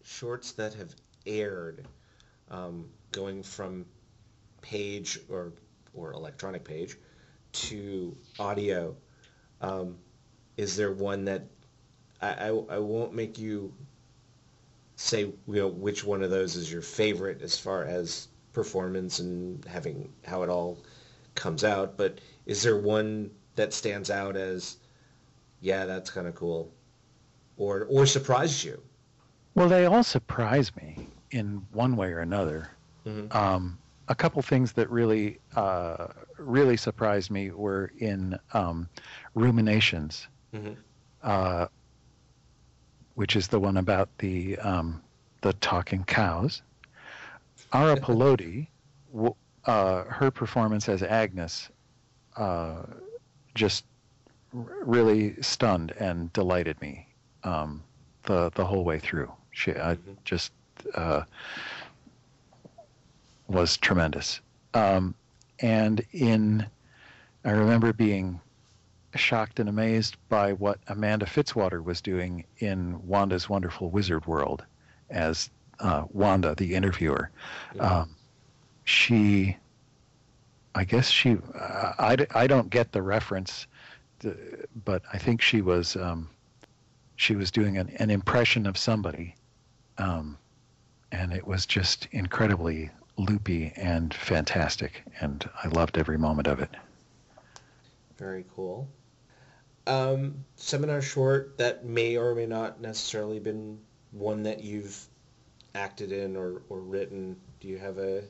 shorts 0.03 0.53
that 0.53 0.74
have 0.74 0.95
aired, 1.26 1.87
um, 2.51 2.89
going 3.12 3.43
from 3.43 3.87
page 4.62 5.18
or 5.28 5.53
or 5.95 6.12
electronic 6.12 6.64
page 6.64 6.97
to 7.53 8.16
audio, 8.39 8.97
um, 9.61 9.99
is 10.57 10.76
there 10.76 10.93
one 10.93 11.24
that 11.26 11.47
I, 12.20 12.28
I, 12.28 12.49
I 12.49 12.78
won't 12.78 13.14
make 13.14 13.39
you 13.39 13.72
say 15.03 15.21
you 15.23 15.35
know 15.47 15.69
which 15.69 16.05
one 16.05 16.23
of 16.23 16.31
those 16.31 16.57
is 16.57 16.73
your 16.73 16.83
favorite 16.83 17.43
as 17.43 17.59
far 17.59 17.85
as 17.85 18.29
performance 18.53 19.19
and 19.19 19.65
having 19.65 20.13
how 20.25 20.43
it 20.43 20.49
all 20.49 20.79
comes 21.35 21.65
out, 21.65 21.97
but 21.97 22.21
is 22.47 22.63
there 22.63 22.77
one 22.77 23.31
that 23.57 23.73
stands 23.73 24.11
out 24.11 24.37
as 24.37 24.77
yeah, 25.61 25.85
that's 25.87 26.11
kind 26.11 26.27
of 26.27 26.35
cool 26.35 26.73
or 27.57 27.85
or 27.91 28.07
surprised 28.07 28.65
you? 28.65 28.81
Well, 29.55 29.69
they 29.69 29.87
all 29.87 30.03
surprise 30.03 30.75
me 30.77 31.09
in 31.31 31.67
one 31.73 31.97
way 31.97 32.13
or 32.13 32.21
another. 32.21 32.71
Mhm. 33.07 33.35
Um, 33.35 33.79
a 34.09 34.15
couple 34.15 34.43
things 34.43 34.73
that 34.73 34.91
really, 34.91 35.41
uh, 35.55 36.09
really 36.39 36.77
surprised 36.77 37.31
me 37.31 37.51
were 37.51 37.91
in 37.99 38.39
um, 38.53 38.89
Ruminations, 39.35 40.27
Mhm. 40.55 40.77
uh, 41.23 41.67
which 43.15 43.37
is 43.37 43.49
the 43.49 43.61
one 43.61 43.77
about 43.77 44.09
the 44.19 44.59
um, 44.59 45.03
the 45.43 45.53
talking 45.55 46.05
cows. 46.05 46.63
Ara 47.73 47.97
Pelodi, 47.97 48.69
w- 49.13 49.35
uh, 49.67 50.05
her 50.05 50.31
performance 50.31 50.89
as 50.89 51.03
Agnes, 51.03 51.71
uh, 52.37 52.83
just 53.55 53.85
r- 54.55 54.65
really 54.85 55.41
stunned 55.43 55.93
and 55.99 56.33
delighted 56.33 56.81
me 56.81 57.07
um, 57.45 57.83
the 58.25 58.51
the 58.55 58.65
whole 58.65 58.85
way 58.85 58.99
through. 58.99 59.33
She 59.53 59.73
I 59.73 59.97
Mhm. 59.97 60.17
just 60.25 60.53
uh, 60.95 61.23
was 63.49 63.77
tremendous. 63.77 64.41
Um, 64.75 65.15
and 65.61 66.05
in, 66.13 66.67
I 67.45 67.51
remember 67.51 67.93
being 67.93 68.41
shocked 69.15 69.61
and 69.61 69.69
amazed 69.69 70.17
by 70.29 70.53
what 70.53 70.79
Amanda 70.89 71.27
Fitzwater 71.27 71.83
was 71.83 72.01
doing 72.01 72.45
in 72.59 73.07
Wanda's 73.07 73.49
Wonderful 73.49 73.91
Wizard 73.91 74.27
World 74.27 74.65
as 75.11 75.51
uh, 75.81 76.05
Wanda, 76.13 76.55
the 76.55 76.75
interviewer. 76.75 77.31
Mhm. 77.75 77.81
Um, 77.83 78.17
she, 78.85 79.57
I 80.75 80.85
guess 80.85 81.09
she, 81.09 81.37
uh, 81.59 81.93
I, 81.99 82.17
d- 82.17 82.27
I 82.35 82.47
don't 82.47 82.71
get 82.71 82.93
the 82.93 83.03
reference, 83.03 83.67
th- 84.21 84.37
but 84.85 85.03
I 85.13 85.19
think 85.19 85.43
she 85.43 85.61
was, 85.61 85.97
um, 85.97 86.29
she 87.17 87.35
was 87.37 87.51
doing 87.51 87.77
an, 87.79 87.91
an 87.99 88.11
impression 88.11 88.67
of 88.67 88.77
somebody. 88.79 89.35
Um, 89.99 90.39
and 91.13 91.33
it 91.33 91.47
was 91.47 91.67
just 91.67 92.09
incredibly 92.13 92.91
loopy 93.19 93.73
and 93.77 94.15
fantastic. 94.15 95.03
And 95.21 95.49
I 95.63 95.69
loved 95.69 95.99
every 95.99 96.17
moment 96.17 96.49
of 96.49 96.59
it. 96.61 96.71
Very 98.17 98.45
cool. 98.55 98.89
Um, 99.87 100.45
seminar 100.57 101.03
short 101.03 101.59
that 101.59 101.85
may 101.85 102.16
or 102.16 102.35
may 102.35 102.47
not 102.47 102.80
necessarily 102.80 103.41
been 103.41 103.78
one 104.12 104.45
that 104.45 104.62
you've 104.62 104.97
acted 105.74 106.12
in 106.12 106.37
or, 106.37 106.62
or 106.68 106.80
written. 106.80 107.37
Do 107.61 107.68
you 107.68 107.78
have 107.78 107.99
a 107.99 108.22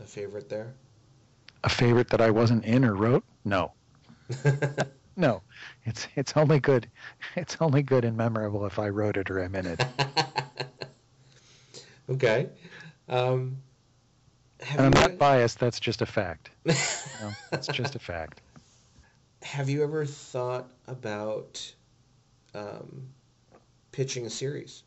a 0.00 0.06
favorite 0.06 0.48
there? 0.48 0.74
A 1.64 1.68
favorite 1.68 2.08
that 2.10 2.20
I 2.20 2.30
wasn't 2.30 2.64
in 2.64 2.84
or 2.84 2.94
wrote? 2.94 3.24
No, 3.44 3.72
no. 5.16 5.42
It's 5.84 6.06
it's 6.16 6.36
only 6.36 6.60
good. 6.60 6.88
It's 7.36 7.56
only 7.60 7.82
good 7.82 8.04
and 8.04 8.16
memorable 8.16 8.64
if 8.66 8.78
I 8.78 8.88
wrote 8.88 9.16
it 9.16 9.30
or 9.30 9.42
I'm 9.42 9.54
in 9.54 9.66
it. 9.66 9.84
okay. 12.10 12.48
Um, 13.08 13.58
And 14.70 14.80
I'm 14.80 14.90
not 14.92 15.18
biased. 15.18 15.58
That's 15.58 15.80
just 15.80 16.02
a 16.02 16.06
fact. 16.06 16.50
You 16.64 16.72
know, 17.20 17.32
it's 17.52 17.66
just 17.68 17.94
a 17.94 17.98
fact. 17.98 18.40
Have 19.44 19.68
you 19.68 19.82
ever 19.82 20.04
thought 20.06 20.70
about 20.88 21.74
um, 22.54 23.06
pitching 23.92 24.24
a 24.26 24.30
series 24.30 24.84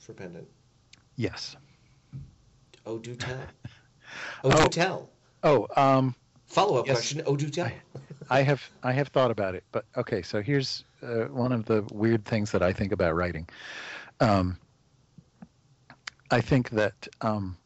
for 0.00 0.14
Pendant? 0.14 0.48
Yes. 1.16 1.56
Oh, 2.86 2.98
do 2.98 3.14
tell. 3.14 3.38
Oh, 4.44 4.50
do 4.50 4.56
Oh. 4.64 4.68
tell. 4.68 5.10
Oh, 5.42 5.66
um, 5.76 6.14
Follow 6.44 6.78
up 6.78 6.86
Yes. 6.86 6.96
question. 6.96 7.22
Oh, 7.24 7.34
do 7.34 7.48
tell. 7.48 7.70
I 8.28 8.42
have 8.42 8.62
I 8.82 8.92
have 8.92 9.08
thought 9.08 9.30
about 9.30 9.54
it, 9.54 9.64
but 9.72 9.86
okay. 9.96 10.20
So 10.20 10.42
here's 10.42 10.84
uh, 11.02 11.24
one 11.30 11.50
of 11.52 11.64
the 11.64 11.82
weird 11.92 12.26
things 12.26 12.50
that 12.50 12.62
I 12.62 12.74
think 12.74 12.92
about 12.92 13.14
writing. 13.14 13.48
Um, 14.20 14.58
I 16.30 16.42
think 16.42 16.70
that 16.70 17.08
um, 17.22 17.56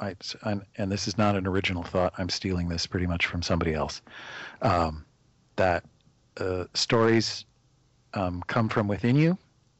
I 0.00 0.14
and, 0.42 0.62
and 0.76 0.90
this 0.90 1.08
is 1.08 1.16
not 1.16 1.36
an 1.36 1.46
original 1.46 1.82
thought. 1.82 2.14
I'm 2.18 2.28
stealing 2.28 2.68
this 2.68 2.86
pretty 2.86 3.06
much 3.06 3.26
from 3.26 3.42
somebody 3.42 3.74
else. 3.74 4.02
Um, 4.62 5.04
that 5.56 5.84
uh, 6.38 6.64
stories 6.74 7.44
um, 8.14 8.42
come 8.46 8.68
from 8.68 8.88
within 8.88 9.16
you, 9.16 9.38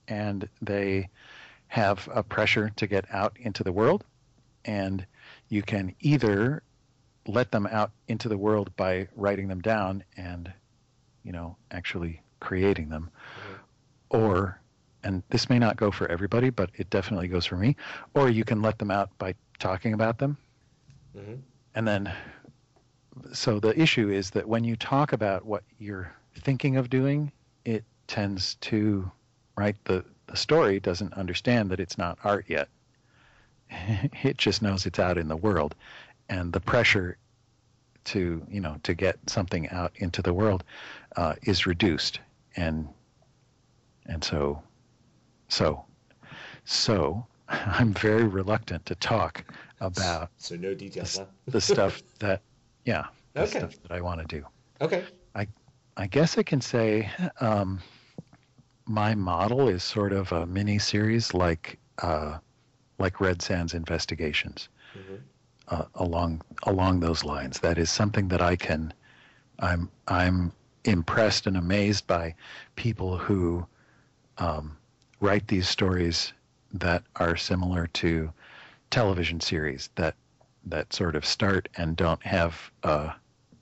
and 0.08 0.48
they 0.62 1.08
have 1.68 2.08
a 2.12 2.22
pressure 2.22 2.70
to 2.76 2.86
get 2.86 3.04
out 3.12 3.36
into 3.40 3.62
the 3.62 3.72
world, 3.72 4.04
and 4.64 5.04
you 5.48 5.62
can 5.62 5.94
either 6.00 6.62
let 7.26 7.50
them 7.50 7.66
out 7.66 7.90
into 8.08 8.28
the 8.28 8.38
world 8.38 8.74
by 8.76 9.08
writing 9.16 9.48
them 9.48 9.60
down 9.60 10.04
and 10.16 10.52
you 11.24 11.32
know 11.32 11.56
actually 11.72 12.22
creating 12.40 12.88
them 12.88 13.10
or 14.10 14.60
and 15.06 15.22
this 15.30 15.48
may 15.48 15.58
not 15.58 15.76
go 15.76 15.90
for 15.90 16.10
everybody 16.10 16.50
but 16.50 16.70
it 16.74 16.90
definitely 16.90 17.28
goes 17.28 17.46
for 17.46 17.56
me. 17.56 17.76
Or 18.14 18.28
you 18.28 18.44
can 18.44 18.60
let 18.62 18.78
them 18.78 18.90
out 18.90 19.10
by 19.18 19.34
talking 19.58 19.92
about 19.92 20.18
them. 20.18 20.36
Hmm 21.16 21.36
and 21.76 21.86
then 21.86 22.12
so 23.32 23.60
the 23.60 23.78
issue 23.80 24.10
is 24.10 24.30
that 24.30 24.48
when 24.48 24.64
you 24.64 24.74
talk 24.76 25.12
about 25.12 25.46
what 25.46 25.62
you're 25.78 26.12
thinking 26.40 26.76
of 26.76 26.90
doing 26.90 27.30
it 27.64 27.84
tends 28.08 28.56
to 28.56 29.10
right 29.56 29.76
the 29.84 30.04
the 30.26 30.36
story 30.36 30.80
doesn't 30.80 31.14
understand 31.14 31.70
that 31.70 31.78
it's 31.78 31.96
not 31.96 32.18
art 32.24 32.46
yet. 32.48 32.68
It 34.24 34.38
just 34.38 34.62
knows 34.62 34.86
it's 34.86 34.98
out 34.98 35.18
in 35.18 35.28
the 35.28 35.36
world. 35.36 35.74
And 36.28 36.52
the 36.52 36.60
pressure 36.60 37.16
to 38.06 38.44
you 38.48 38.60
know 38.60 38.76
to 38.82 38.94
get 38.94 39.18
something 39.26 39.68
out 39.68 39.92
into 39.96 40.22
the 40.22 40.32
world 40.32 40.64
uh, 41.16 41.34
is 41.42 41.66
reduced. 41.66 42.20
And 42.56 42.88
and 44.06 44.24
so 44.24 44.62
so 45.48 45.84
so 46.64 47.26
i'm 47.48 47.92
very 47.92 48.24
reluctant 48.26 48.84
to 48.86 48.94
talk 48.94 49.44
about 49.80 50.30
So 50.38 50.56
no 50.56 50.74
details, 50.74 51.16
huh? 51.16 51.26
the 51.46 51.60
stuff 51.60 52.02
that 52.20 52.42
yeah 52.84 53.06
the 53.36 53.46
Okay. 53.46 53.46
stuff 53.46 53.78
that 53.82 53.92
i 53.92 54.00
want 54.00 54.20
to 54.20 54.26
do 54.26 54.44
Okay. 54.80 55.06
i 55.34 55.46
I 55.96 56.06
guess 56.06 56.38
i 56.38 56.42
can 56.42 56.60
say 56.60 57.10
um, 57.40 57.80
my 58.86 59.14
model 59.14 59.68
is 59.68 59.82
sort 59.82 60.12
of 60.12 60.32
a 60.32 60.46
mini 60.46 60.78
series 60.78 61.34
like 61.34 61.78
uh, 62.02 62.38
like 62.98 63.20
red 63.20 63.42
sands 63.42 63.74
investigations 63.74 64.68
hmm 64.94 65.20
uh, 65.68 65.84
along 65.94 66.42
along 66.64 67.00
those 67.00 67.24
lines. 67.24 67.60
That 67.60 67.78
is 67.78 67.90
something 67.90 68.28
that 68.28 68.40
I 68.42 68.56
can. 68.56 68.92
I'm 69.58 69.90
I'm 70.08 70.52
impressed 70.84 71.46
and 71.46 71.56
amazed 71.56 72.06
by 72.06 72.34
people 72.76 73.18
who 73.18 73.66
um, 74.38 74.76
write 75.20 75.46
these 75.48 75.68
stories 75.68 76.32
that 76.72 77.02
are 77.16 77.36
similar 77.36 77.86
to 77.88 78.32
television 78.90 79.40
series 79.40 79.90
that 79.96 80.14
that 80.64 80.92
sort 80.92 81.14
of 81.16 81.24
start 81.24 81.68
and 81.76 81.96
don't 81.96 82.22
have 82.24 82.70
a 82.82 83.12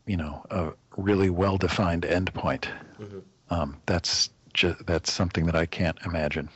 you 0.07 0.17
know 0.17 0.45
a 0.51 0.73
really 0.97 1.31
well 1.31 1.59
defined 1.59 2.03
endpoint. 2.03 2.67
hmm 2.97 3.19
Um, 3.51 3.77
that's 3.87 4.31
just 4.55 4.85
that's 4.87 5.13
something 5.13 5.47
that 5.47 5.57
I 5.57 5.67
can't 5.67 5.99
imagine. 6.05 6.49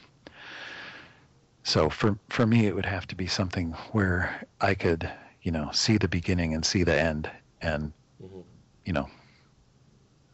So 1.65 1.91
for 1.91 2.19
for 2.31 2.47
me, 2.47 2.67
it 2.67 2.75
would 2.75 2.87
have 2.87 3.07
to 3.09 3.15
be 3.17 3.27
something 3.27 3.73
where 3.93 4.43
I 4.61 4.75
could, 4.75 5.11
you 5.43 5.53
know, 5.53 5.71
see 5.73 5.99
the 5.99 6.09
beginning 6.09 6.55
and 6.55 6.65
see 6.65 6.83
the 6.85 6.99
end, 6.99 7.31
and 7.61 7.93
Mhm. 8.23 8.45
you 8.85 8.93
know, 8.93 9.09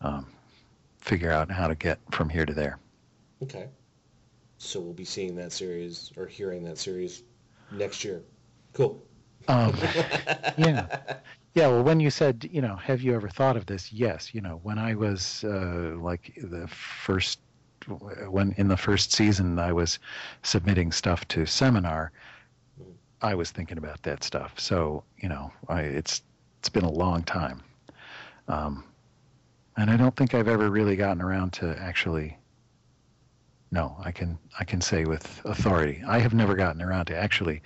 um, 0.01 0.27
figure 0.99 1.31
out 1.31 1.51
how 1.51 1.67
to 1.69 1.75
get 1.75 1.99
from 2.13 2.29
here 2.29 2.47
to 2.47 2.55
there. 2.55 2.79
Okay. 3.43 3.69
So 4.59 4.81
we'll 4.81 4.93
be 4.93 5.05
seeing 5.05 5.35
that 5.37 5.53
series 5.53 6.13
or 6.17 6.27
hearing 6.27 6.65
that 6.65 6.79
series 6.79 7.23
next 7.71 8.05
year. 8.05 8.23
Cool. 8.73 9.01
Um, 9.49 9.75
yeah. 10.59 11.19
Yeah, 11.55 11.69
well, 11.69 11.85
when 11.85 12.01
you 12.01 12.11
said, 12.11 12.49
you 12.51 12.61
know, 12.61 12.75
have 12.75 13.01
you 13.01 13.15
ever 13.15 13.29
thought 13.29 13.57
of 13.57 13.67
this? 13.67 13.93
Yes, 13.93 14.35
you 14.35 14.41
know, 14.41 14.59
when 14.65 14.77
I 14.77 14.95
was 14.95 15.45
uh, 15.45 15.95
like 16.01 16.33
the 16.43 16.67
first, 16.67 17.39
when 18.29 18.53
in 18.57 18.67
the 18.67 18.77
first 18.77 19.13
season 19.13 19.59
I 19.61 19.73
was 19.73 20.01
submitting 20.43 20.91
stuff 20.91 21.27
to 21.29 21.47
seminar, 21.47 22.11
I 23.23 23.37
was 23.37 23.53
thinking 23.53 23.79
about 23.79 24.03
that 24.03 24.25
stuff. 24.25 24.59
So, 24.59 25.05
you 25.19 25.29
know, 25.29 25.53
I, 25.69 25.83
it's 25.83 26.23
it's 26.59 26.69
been 26.69 26.85
a 26.85 26.91
long 26.91 27.23
time, 27.23 27.63
um, 28.49 28.85
and 29.77 29.91
I 29.91 29.97
don't 29.97 30.17
think 30.17 30.35
I've 30.35 30.49
ever 30.49 30.71
really 30.71 30.97
gotten 30.97 31.23
around 31.23 31.53
to 31.55 31.77
actually. 31.79 32.37
No, 33.75 33.97
I 34.05 34.13
can 34.13 34.39
I 34.61 34.63
can 34.63 34.81
say 34.81 35.05
with 35.05 35.41
authority, 35.45 36.01
I 36.07 36.21
have 36.21 36.33
never 36.33 36.55
gotten 36.55 36.81
around 36.81 37.07
to 37.07 37.17
actually 37.17 37.61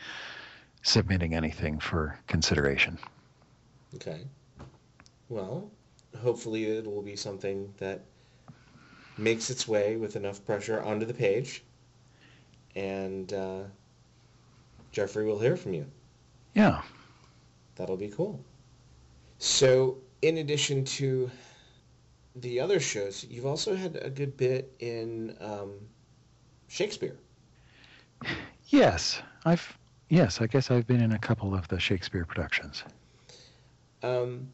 submitting 0.81 1.35
anything 1.35 1.79
for 1.79 2.19
consideration. 2.27 2.99
Okay. 3.97 4.23
Well, 5.29 5.71
hopefully 6.19 6.65
it 6.65 6.87
will 6.87 7.03
be 7.03 7.15
something 7.15 7.75
that 7.77 8.07
makes 9.19 9.51
its 9.51 9.69
way 9.69 9.97
with 9.97 10.17
enough 10.17 10.43
pressure 10.47 10.81
onto 10.81 11.05
the 11.05 11.13
page, 11.13 11.63
and 12.75 13.31
uh, 13.35 13.65
Jeffrey 14.93 15.27
will 15.27 15.39
hear 15.39 15.59
from 15.59 15.75
you. 15.75 15.85
Yeah. 16.55 16.81
That'll 17.77 17.99
be 17.99 18.09
cool. 18.09 18.43
So, 19.37 19.99
in 20.23 20.39
addition 20.39 20.87
to 20.87 21.31
the 22.35 22.61
other 22.61 22.81
shows, 22.81 23.27
you've 23.29 23.45
also 23.45 23.77
had 23.77 23.99
a 24.01 24.09
good 24.09 24.39
bit 24.39 24.73
in 24.79 25.37
um, 25.43 25.73
Shakespeare. 26.69 27.16
Yes, 28.69 29.23
I've 29.45 29.79
yes, 30.09 30.41
I 30.41 30.47
guess 30.47 30.71
I've 30.71 30.87
been 30.87 31.01
in 31.01 31.12
a 31.12 31.19
couple 31.19 31.55
of 31.55 31.66
the 31.69 31.81
Shakespeare 31.81 32.25
productions. 32.25 32.85
Um, 34.03 34.49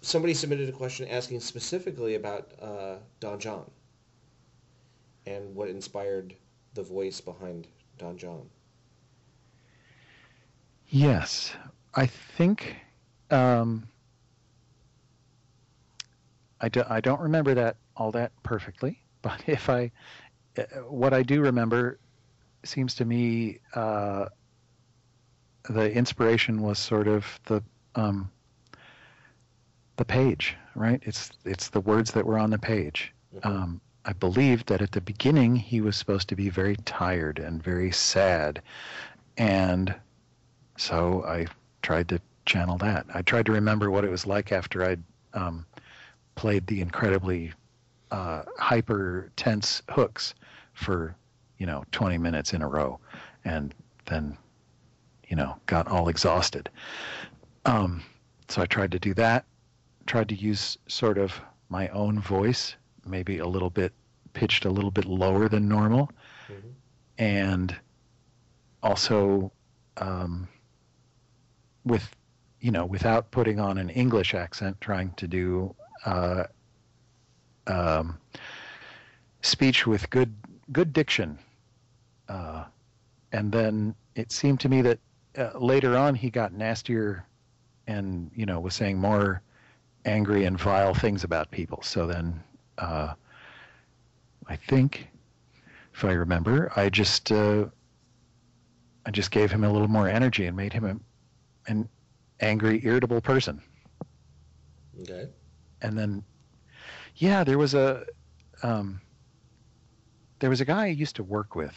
somebody 0.00 0.34
submitted 0.34 0.68
a 0.68 0.72
question 0.72 1.08
asking 1.08 1.40
specifically 1.40 2.14
about 2.14 2.50
uh, 2.60 2.96
Don 3.20 3.38
John 3.38 3.70
and 5.26 5.54
what 5.54 5.68
inspired 5.68 6.34
the 6.74 6.82
voice 6.82 7.20
behind 7.20 7.66
Don 7.98 8.16
John. 8.16 8.48
Yes, 10.88 11.52
I 11.94 12.06
think 12.06 12.76
um, 13.30 13.88
I, 16.60 16.68
do, 16.68 16.84
I 16.88 17.00
don't 17.00 17.20
remember 17.20 17.54
that 17.54 17.76
all 17.96 18.12
that 18.12 18.32
perfectly, 18.42 19.00
but 19.24 19.42
if 19.48 19.68
I, 19.68 19.90
uh, 20.56 20.62
what 20.86 21.12
I 21.12 21.24
do 21.24 21.40
remember 21.40 21.98
seems 22.62 22.94
to 22.94 23.04
me 23.04 23.58
uh, 23.74 24.26
the 25.68 25.90
inspiration 25.92 26.62
was 26.62 26.78
sort 26.78 27.08
of 27.08 27.40
the 27.46 27.62
um, 27.96 28.30
the 29.96 30.04
page, 30.04 30.56
right? 30.74 31.00
It's 31.04 31.30
it's 31.44 31.70
the 31.70 31.80
words 31.80 32.12
that 32.12 32.26
were 32.26 32.38
on 32.38 32.50
the 32.50 32.58
page. 32.58 33.12
Mm-hmm. 33.34 33.48
Um, 33.48 33.80
I 34.04 34.12
believed 34.12 34.66
that 34.66 34.82
at 34.82 34.92
the 34.92 35.00
beginning 35.00 35.56
he 35.56 35.80
was 35.80 35.96
supposed 35.96 36.28
to 36.28 36.36
be 36.36 36.50
very 36.50 36.76
tired 36.84 37.38
and 37.38 37.62
very 37.62 37.90
sad, 37.90 38.60
and 39.38 39.94
so 40.76 41.24
I 41.24 41.46
tried 41.82 42.08
to 42.10 42.20
channel 42.44 42.76
that. 42.78 43.06
I 43.14 43.22
tried 43.22 43.46
to 43.46 43.52
remember 43.52 43.90
what 43.90 44.04
it 44.04 44.10
was 44.10 44.26
like 44.26 44.52
after 44.52 44.84
I'd 44.84 45.02
um, 45.32 45.64
played 46.34 46.66
the 46.66 46.82
incredibly 46.82 47.52
uh, 48.14 48.42
hyper 48.58 49.30
tense 49.36 49.82
hooks 49.90 50.34
for 50.72 51.14
you 51.58 51.66
know 51.66 51.84
20 51.92 52.18
minutes 52.18 52.52
in 52.52 52.62
a 52.62 52.68
row, 52.68 52.98
and 53.44 53.74
then 54.06 54.36
you 55.28 55.36
know, 55.36 55.56
got 55.66 55.88
all 55.88 56.08
exhausted. 56.08 56.70
Um, 57.64 58.02
so 58.48 58.62
I 58.62 58.66
tried 58.66 58.92
to 58.92 58.98
do 58.98 59.14
that, 59.14 59.44
tried 60.06 60.28
to 60.28 60.34
use 60.34 60.78
sort 60.86 61.18
of 61.18 61.40
my 61.68 61.88
own 61.88 62.20
voice, 62.20 62.76
maybe 63.04 63.38
a 63.38 63.46
little 63.46 63.70
bit 63.70 63.92
pitched 64.32 64.64
a 64.64 64.70
little 64.70 64.90
bit 64.90 65.06
lower 65.06 65.48
than 65.48 65.68
normal, 65.68 66.10
mm-hmm. 66.48 66.68
and 67.18 67.74
also 68.82 69.50
um, 69.96 70.46
with, 71.84 72.14
you 72.60 72.70
know, 72.70 72.84
without 72.84 73.30
putting 73.30 73.58
on 73.60 73.78
an 73.78 73.90
English 73.90 74.34
accent, 74.34 74.80
trying 74.80 75.12
to 75.14 75.26
do 75.26 75.74
uh, 76.04 76.44
um, 77.66 78.18
speech 79.42 79.86
with 79.86 80.08
good 80.10 80.34
good 80.72 80.92
diction. 80.92 81.38
Uh, 82.28 82.64
and 83.32 83.52
then 83.52 83.94
it 84.14 84.32
seemed 84.32 84.60
to 84.60 84.68
me 84.68 84.82
that 84.82 84.98
uh, 85.36 85.50
later 85.58 85.96
on 85.96 86.14
he 86.14 86.30
got 86.30 86.52
nastier 86.52 87.26
and 87.86 88.30
you 88.34 88.46
know 88.46 88.60
was 88.60 88.74
saying 88.74 88.98
more 88.98 89.42
angry 90.04 90.44
and 90.44 90.58
vile 90.58 90.94
things 90.94 91.24
about 91.24 91.50
people. 91.50 91.82
So 91.82 92.06
then 92.06 92.42
uh, 92.78 93.14
i 94.46 94.56
think 94.56 95.08
if 95.94 96.04
i 96.04 96.12
remember 96.12 96.72
i 96.76 96.88
just 96.88 97.30
uh, 97.32 97.66
i 99.06 99.10
just 99.10 99.30
gave 99.30 99.50
him 99.50 99.64
a 99.64 99.72
little 99.72 99.88
more 99.88 100.08
energy 100.08 100.46
and 100.46 100.56
made 100.56 100.72
him 100.72 100.84
a, 100.84 101.70
an 101.70 101.88
angry 102.40 102.80
irritable 102.84 103.20
person. 103.20 103.60
Okay. 105.00 105.28
And 105.82 105.98
then 105.98 106.24
yeah 107.16 107.44
there 107.44 107.58
was 107.58 107.74
a 107.74 108.04
um, 108.62 109.00
there 110.38 110.50
was 110.50 110.60
a 110.60 110.64
guy 110.64 110.84
i 110.84 110.88
used 110.88 111.16
to 111.16 111.22
work 111.22 111.54
with. 111.54 111.74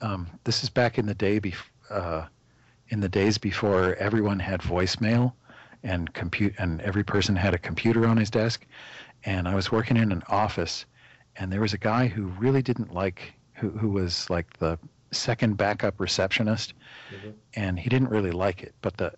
Um, 0.00 0.28
this 0.44 0.62
is 0.62 0.70
back 0.70 0.98
in 0.98 1.06
the 1.06 1.14
day 1.14 1.38
before 1.38 1.72
uh, 1.90 2.26
in 2.88 3.00
the 3.00 3.08
days 3.08 3.38
before 3.38 3.94
everyone 3.94 4.38
had 4.38 4.60
voicemail 4.60 5.32
and 5.82 6.12
compute 6.14 6.54
and 6.58 6.80
every 6.82 7.04
person 7.04 7.36
had 7.36 7.54
a 7.54 7.58
computer 7.58 8.06
on 8.06 8.16
his 8.16 8.30
desk. 8.30 8.66
And 9.24 9.48
I 9.48 9.54
was 9.54 9.72
working 9.72 9.96
in 9.96 10.12
an 10.12 10.22
office 10.28 10.84
and 11.36 11.52
there 11.52 11.60
was 11.60 11.72
a 11.72 11.78
guy 11.78 12.06
who 12.06 12.26
really 12.26 12.62
didn't 12.62 12.92
like 12.92 13.34
who 13.54 13.70
who 13.70 13.88
was 13.88 14.28
like 14.28 14.58
the 14.58 14.78
second 15.12 15.56
backup 15.56 16.00
receptionist 16.00 16.74
mm-hmm. 17.14 17.30
and 17.54 17.78
he 17.78 17.88
didn't 17.88 18.08
really 18.08 18.32
like 18.32 18.62
it. 18.62 18.74
But 18.82 18.96
the 18.96 19.12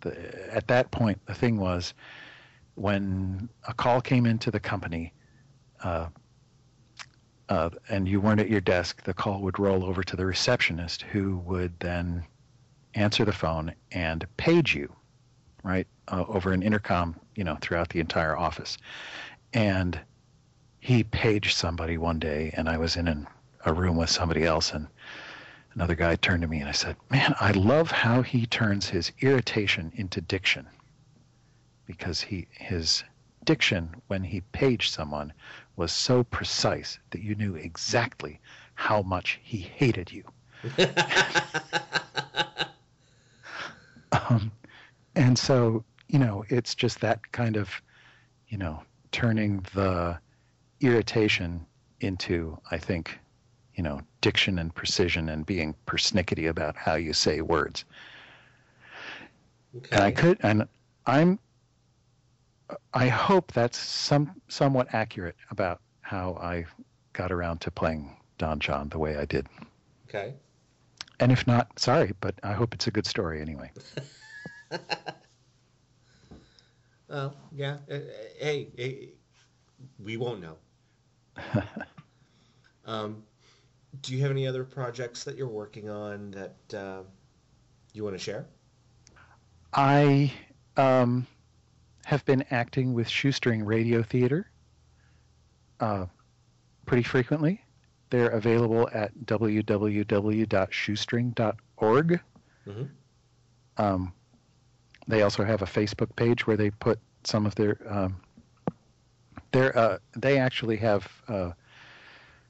the 0.00 0.54
at 0.54 0.68
that 0.68 0.90
point 0.90 1.20
the 1.26 1.34
thing 1.34 1.58
was 1.58 1.94
when 2.78 3.48
a 3.66 3.74
call 3.74 4.00
came 4.00 4.26
into 4.26 4.50
the 4.50 4.60
company 4.60 5.12
uh, 5.82 6.06
uh, 7.48 7.70
and 7.88 8.08
you 8.08 8.20
weren't 8.20 8.40
at 8.40 8.50
your 8.50 8.60
desk, 8.60 9.02
the 9.04 9.14
call 9.14 9.40
would 9.40 9.58
roll 9.58 9.84
over 9.84 10.02
to 10.02 10.16
the 10.16 10.24
receptionist, 10.24 11.02
who 11.02 11.38
would 11.38 11.72
then 11.80 12.24
answer 12.94 13.24
the 13.24 13.32
phone 13.32 13.74
and 13.92 14.26
page 14.36 14.74
you, 14.74 14.92
right, 15.62 15.86
uh, 16.08 16.24
over 16.28 16.52
an 16.52 16.62
intercom, 16.62 17.16
you 17.34 17.44
know, 17.44 17.56
throughout 17.60 17.88
the 17.88 18.00
entire 18.00 18.36
office. 18.36 18.76
And 19.54 19.98
he 20.80 21.04
paged 21.04 21.56
somebody 21.56 21.98
one 21.98 22.18
day, 22.18 22.52
and 22.56 22.68
I 22.68 22.76
was 22.76 22.96
in 22.96 23.08
an, 23.08 23.26
a 23.64 23.72
room 23.72 23.96
with 23.96 24.10
somebody 24.10 24.44
else, 24.44 24.72
and 24.72 24.86
another 25.74 25.94
guy 25.94 26.16
turned 26.16 26.42
to 26.42 26.48
me 26.48 26.60
and 26.60 26.68
I 26.68 26.72
said, 26.72 26.96
"Man, 27.10 27.34
I 27.40 27.52
love 27.52 27.90
how 27.90 28.22
he 28.22 28.46
turns 28.46 28.88
his 28.88 29.10
irritation 29.20 29.90
into 29.94 30.20
diction." 30.20 30.66
Because 31.88 32.20
he 32.20 32.46
his 32.52 33.02
diction 33.44 33.96
when 34.06 34.22
he 34.22 34.42
paged 34.52 34.92
someone 34.92 35.32
was 35.74 35.90
so 35.90 36.22
precise 36.22 37.00
that 37.10 37.22
you 37.22 37.34
knew 37.34 37.56
exactly 37.56 38.40
how 38.74 39.02
much 39.02 39.40
he 39.42 39.58
hated 39.58 40.12
you. 40.12 40.24
Um, 44.12 44.52
and 45.14 45.38
so, 45.38 45.84
you 46.08 46.18
know, 46.18 46.44
it's 46.48 46.74
just 46.74 47.00
that 47.00 47.32
kind 47.32 47.56
of, 47.56 47.70
you 48.48 48.58
know, 48.58 48.82
turning 49.12 49.64
the 49.74 50.18
irritation 50.80 51.66
into, 52.00 52.58
I 52.70 52.78
think, 52.78 53.18
you 53.74 53.82
know, 53.82 54.00
diction 54.20 54.58
and 54.58 54.74
precision 54.74 55.28
and 55.28 55.44
being 55.44 55.74
persnickety 55.86 56.48
about 56.48 56.76
how 56.76 56.94
you 56.94 57.12
say 57.12 57.40
words. 57.40 57.84
Okay. 59.76 59.88
And 59.92 60.04
I 60.04 60.10
could, 60.10 60.38
and 60.40 60.68
I'm, 61.06 61.38
I 62.92 63.08
hope 63.08 63.52
that's 63.52 63.78
some 63.78 64.40
somewhat 64.48 64.88
accurate 64.92 65.36
about 65.50 65.80
how 66.00 66.38
I 66.40 66.66
got 67.12 67.32
around 67.32 67.60
to 67.62 67.70
playing 67.70 68.16
Don 68.38 68.60
John 68.60 68.88
the 68.88 68.98
way 68.98 69.16
I 69.16 69.24
did. 69.24 69.46
Okay. 70.08 70.34
And 71.20 71.32
if 71.32 71.46
not, 71.46 71.78
sorry, 71.78 72.12
but 72.20 72.34
I 72.42 72.52
hope 72.52 72.74
it's 72.74 72.86
a 72.86 72.90
good 72.90 73.06
story 73.06 73.40
anyway. 73.40 73.72
well, 77.08 77.34
yeah. 77.52 77.78
Uh, 77.90 77.98
hey, 78.38 78.68
hey, 78.76 79.08
we 79.98 80.16
won't 80.16 80.40
know. 80.40 80.56
um, 82.86 83.22
do 84.02 84.14
you 84.14 84.22
have 84.22 84.30
any 84.30 84.46
other 84.46 84.64
projects 84.64 85.24
that 85.24 85.36
you're 85.36 85.48
working 85.48 85.88
on 85.88 86.30
that 86.32 86.78
uh, 86.78 87.02
you 87.92 88.04
want 88.04 88.14
to 88.14 88.22
share? 88.22 88.46
I 89.72 90.32
um, 90.76 91.26
have 92.08 92.24
been 92.24 92.42
acting 92.50 92.94
with 92.94 93.06
Shoestring 93.06 93.62
Radio 93.66 94.02
Theater 94.02 94.50
uh, 95.78 96.06
pretty 96.86 97.02
frequently. 97.02 97.62
They're 98.08 98.30
available 98.30 98.88
at 98.94 99.12
www.shoestring.org. 99.26 102.20
Mhm. 102.66 102.88
Um, 103.76 104.14
they 105.06 105.20
also 105.20 105.44
have 105.44 105.60
a 105.60 105.66
Facebook 105.66 106.16
page 106.16 106.46
where 106.46 106.56
they 106.56 106.70
put 106.70 106.98
some 107.24 107.44
of 107.44 107.54
their 107.56 107.76
um, 107.86 108.22
their 109.52 109.76
uh, 109.76 109.98
they 110.16 110.38
actually 110.38 110.78
have 110.78 111.06
uh, 111.28 111.52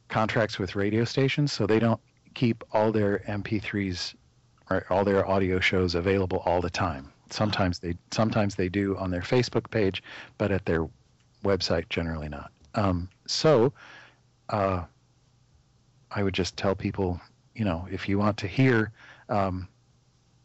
contracts 0.07 0.61
with 0.61 0.77
radio 0.77 1.03
stations, 1.03 1.53
so 1.53 1.67
they 1.67 1.81
don't 1.81 2.01
keep 2.35 2.63
all 2.71 2.93
their 2.93 3.25
MP3s 3.27 4.15
or 4.71 4.87
all 4.89 5.05
their 5.05 5.29
audio 5.29 5.59
shows 5.59 5.97
available 5.97 6.45
all 6.47 6.61
the 6.61 6.71
time. 6.71 7.13
Sometimes 7.31 7.79
they 7.79 7.97
sometimes 8.11 8.55
they 8.55 8.69
do 8.69 8.97
on 8.97 9.11
their 9.11 9.21
Facebook 9.21 9.71
page, 9.71 10.03
but 10.39 10.51
at 10.51 10.65
their 10.65 10.89
website 11.45 11.89
generally 11.89 12.29
not. 12.29 12.51
Um, 12.75 13.09
so 13.27 13.73
uh, 14.49 14.85
I 16.11 16.23
would 16.23 16.35
just 16.35 16.57
tell 16.57 16.75
people, 16.75 17.21
you 17.55 17.65
know, 17.65 17.87
if 17.91 18.09
you 18.09 18.19
want 18.19 18.37
to 18.39 18.47
hear 18.47 18.93
um, 19.29 19.69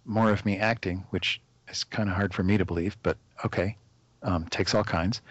more 0.06 0.32
of 0.32 0.46
me 0.46 0.58
acting, 0.58 1.06
which 1.12 1.42
is 1.70 1.84
kind 1.84 2.10
of 2.10 2.16
hard 2.16 2.34
for 2.34 2.44
me 2.44 2.58
to 2.58 2.66
believe, 2.66 2.98
but 3.04 3.18
okay, 3.46 3.78
um, 4.24 4.46
takes 4.46 4.74
all 4.76 4.84
kinds. 4.84 5.22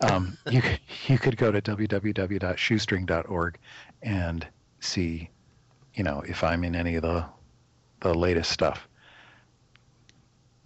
Um, 0.00 0.36
you 0.50 0.62
could, 0.62 0.80
you 1.06 1.18
could 1.18 1.36
go 1.36 1.50
to 1.52 1.60
www.shoestring.org 1.60 3.58
and 4.02 4.46
see, 4.80 5.30
you 5.94 6.04
know, 6.04 6.22
if 6.26 6.42
I'm 6.44 6.64
in 6.64 6.74
any 6.74 6.96
of 6.96 7.02
the 7.02 7.24
the 8.00 8.12
latest 8.12 8.50
stuff. 8.50 8.88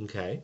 Okay. 0.03 0.43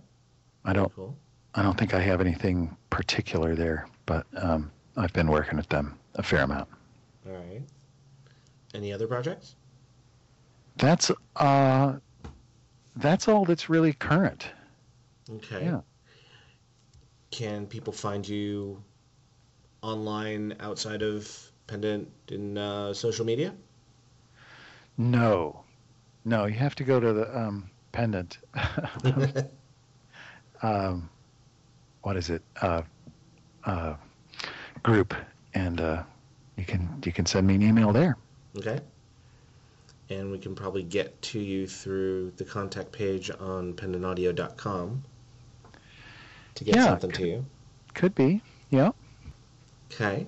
I 0.65 0.73
don't 0.73 0.95
Cool. 0.95 1.17
I 1.55 1.63
don't 1.63 1.77
think 1.77 1.93
I 1.93 2.01
have 2.01 2.21
anything 2.21 2.75
particular 2.89 3.55
there, 3.55 3.87
but 4.07 4.27
um, 4.37 4.71
I've 4.97 5.13
been 5.13 5.31
working 5.31 5.57
with 5.57 5.69
them 5.69 5.99
a 6.15 6.23
fair 6.23 6.43
amount. 6.43 6.69
All 7.27 7.35
right. 7.35 7.63
Any 8.75 8.93
other 8.93 9.07
projects? 9.07 9.55
That's 10.77 11.11
uh, 11.37 11.99
that's 12.97 13.29
all 13.29 13.45
that's 13.45 13.69
really 13.69 13.93
current. 13.93 14.49
Okay. 15.31 15.65
Yeah. 15.65 15.81
Can 17.31 17.67
people 17.67 17.93
find 17.93 18.27
you 18.27 18.83
online 19.83 20.55
outside 20.61 21.03
of 21.03 21.51
Pendant 21.67 22.09
in 22.29 22.59
uh, 22.59 22.93
social 22.93 23.25
media? 23.25 23.55
No, 24.99 25.65
no, 26.25 26.45
you 26.45 26.55
have 26.55 26.75
to 26.77 26.85
go 26.85 27.01
to 27.01 27.13
the 27.13 27.39
um, 27.39 27.71
pendant. 27.93 28.39
um, 30.63 31.09
what 32.03 32.17
is 32.17 32.31
it? 32.31 32.43
Uh, 32.61 32.83
uh, 33.65 33.95
group, 34.83 35.15
and 35.55 35.81
uh, 35.81 36.03
you 36.57 36.65
can 36.65 36.89
you 37.05 37.13
can 37.13 37.27
send 37.27 37.47
me 37.47 37.55
an 37.55 37.63
email 37.63 37.93
there. 37.93 38.17
Okay. 38.59 38.81
And 40.11 40.31
we 40.31 40.39
can 40.39 40.55
probably 40.55 40.83
get 40.83 41.21
to 41.23 41.39
you 41.39 41.67
through 41.67 42.33
the 42.37 42.45
contact 42.45 42.93
page 42.93 43.31
on 43.31 43.73
pendantaudio.com 43.75 45.03
to 46.55 46.65
get 46.65 46.75
Yeah, 46.75 46.85
something 46.85 47.11
to 47.13 47.27
you. 47.27 47.47
Could 47.95 48.15
be, 48.15 48.43
yeah, 48.71 48.91
Okay. 49.93 50.27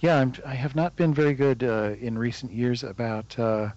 yeah. 0.00 0.18
I'm, 0.18 0.32
I 0.44 0.54
have 0.54 0.74
not 0.74 0.96
been 0.96 1.14
very 1.14 1.34
good 1.34 1.62
uh, 1.62 1.94
in 2.00 2.18
recent 2.18 2.52
years 2.52 2.84
about 2.84 3.38
uh, 3.38 3.70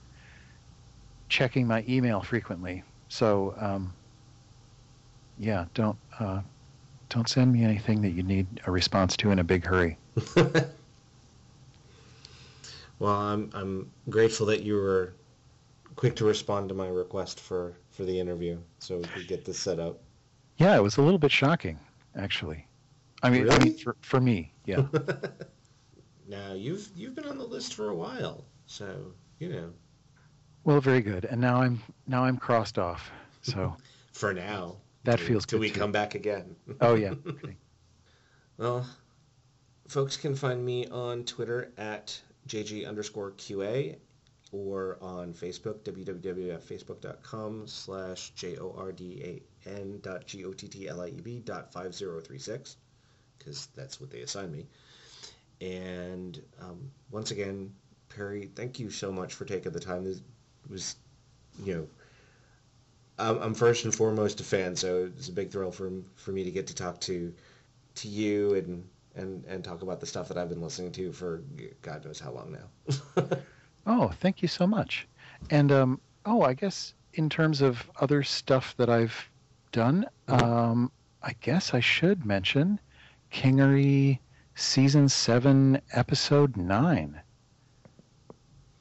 checking 1.29 1.67
my 1.67 1.83
email 1.87 2.21
frequently. 2.21 2.83
So, 3.09 3.55
um, 3.57 3.93
yeah, 5.37 5.65
don't 5.73 5.97
uh, 6.19 6.41
don't 7.09 7.29
send 7.29 7.53
me 7.53 7.63
anything 7.63 8.01
that 8.01 8.09
you 8.11 8.23
need 8.23 8.47
a 8.65 8.71
response 8.71 9.15
to 9.17 9.31
in 9.31 9.39
a 9.39 9.43
big 9.43 9.65
hurry. 9.65 9.97
well, 12.99 13.15
I'm 13.15 13.49
I'm 13.53 13.91
grateful 14.09 14.45
that 14.47 14.63
you 14.63 14.75
were 14.75 15.13
quick 15.95 16.15
to 16.17 16.25
respond 16.25 16.69
to 16.69 16.75
my 16.75 16.87
request 16.87 17.39
for 17.39 17.75
for 17.91 18.03
the 18.03 18.19
interview, 18.19 18.57
so 18.79 18.97
we 18.97 19.03
could 19.03 19.27
get 19.27 19.45
this 19.45 19.59
set 19.59 19.79
up. 19.79 19.99
Yeah, 20.57 20.75
it 20.75 20.81
was 20.81 20.97
a 20.97 21.01
little 21.01 21.19
bit 21.19 21.31
shocking, 21.31 21.79
actually. 22.15 22.65
I 23.23 23.29
mean, 23.29 23.49
I 23.49 23.59
mean 23.59 23.77
for, 23.77 23.95
for 24.01 24.19
me, 24.19 24.51
yeah. 24.65 24.83
now 26.27 26.53
you've 26.53 26.89
you've 26.95 27.15
been 27.15 27.25
on 27.25 27.37
the 27.37 27.45
list 27.45 27.73
for 27.73 27.89
a 27.89 27.95
while, 27.95 28.45
so 28.65 29.13
you 29.39 29.49
know 29.49 29.71
well, 30.67 30.81
very 30.81 30.99
good. 30.99 31.23
And 31.23 31.39
now 31.39 31.61
I'm 31.61 31.81
now 32.07 32.25
I'm 32.25 32.35
crossed 32.37 32.77
off. 32.77 33.09
So, 33.41 33.77
for 34.11 34.33
now. 34.33 34.75
That 35.05 35.21
feels 35.21 35.45
till 35.45 35.59
good, 35.59 35.61
we 35.61 35.69
too. 35.71 35.79
come 35.79 35.93
back 35.93 36.13
again. 36.13 36.57
oh 36.81 36.95
yeah. 36.95 37.13
Okay. 37.25 37.55
Well, 38.57 38.85
folks 39.87 40.17
can 40.17 40.35
find 40.35 40.63
me 40.63 40.85
on 40.87 41.23
Twitter 41.23 41.71
at 41.77 42.19
JG 42.49 42.85
underscore 42.85 43.31
QA 43.31 43.95
or 44.51 44.97
on 44.99 45.33
Facebook, 45.33 45.79
www.facebook.com 45.83 47.67
slash 47.67 48.31
J-O-R-D-A-N 48.31 49.99
dot 50.01 50.25
G-O-T-T-L-I-E-B 50.25 51.39
dot 51.45 51.71
5036 51.71 52.75
because 53.39 53.67
that's 53.67 54.01
what 54.01 54.09
they 54.09 54.21
assigned 54.21 54.51
me. 54.51 54.67
And 55.61 56.41
um, 56.59 56.91
once 57.11 57.31
again, 57.31 57.73
Perry, 58.09 58.49
thank 58.55 58.79
you 58.79 58.89
so 58.89 59.11
much 59.11 59.33
for 59.33 59.45
taking 59.45 59.71
the 59.71 59.79
time. 59.79 60.03
Was, 60.69 60.95
you 61.63 61.75
know, 61.75 61.87
I'm, 63.17 63.41
I'm 63.41 63.53
first 63.53 63.85
and 63.85 63.93
foremost 63.93 64.39
a 64.41 64.43
fan, 64.43 64.75
so 64.75 65.09
it's 65.17 65.29
a 65.29 65.31
big 65.33 65.51
thrill 65.51 65.71
for 65.71 65.91
for 66.15 66.31
me 66.31 66.43
to 66.43 66.51
get 66.51 66.67
to 66.67 66.75
talk 66.75 66.99
to 67.01 67.33
to 67.95 68.07
you 68.07 68.55
and 68.55 68.87
and 69.15 69.45
and 69.45 69.63
talk 69.63 69.81
about 69.81 69.99
the 69.99 70.05
stuff 70.05 70.27
that 70.27 70.37
I've 70.37 70.49
been 70.49 70.61
listening 70.61 70.91
to 70.93 71.11
for 71.11 71.43
God 71.81 72.05
knows 72.05 72.19
how 72.19 72.31
long 72.31 72.51
now. 72.51 73.27
Oh, 73.89 74.09
thank 74.19 74.41
you 74.41 74.49
so 74.49 74.67
much. 74.67 75.07
And 75.49 75.71
um, 75.71 76.01
oh, 76.25 76.41
I 76.41 76.53
guess 76.53 76.93
in 77.13 77.29
terms 77.29 77.61
of 77.61 77.89
other 78.01 78.21
stuff 78.21 78.75
that 78.75 78.89
I've 78.89 79.29
done, 79.71 80.05
um, 80.27 80.91
I 81.23 81.33
guess 81.39 81.73
I 81.73 81.79
should 81.79 82.25
mention 82.25 82.81
Kingery 83.31 84.19
season 84.55 85.07
seven, 85.07 85.81
episode 85.93 86.57
nine, 86.57 87.21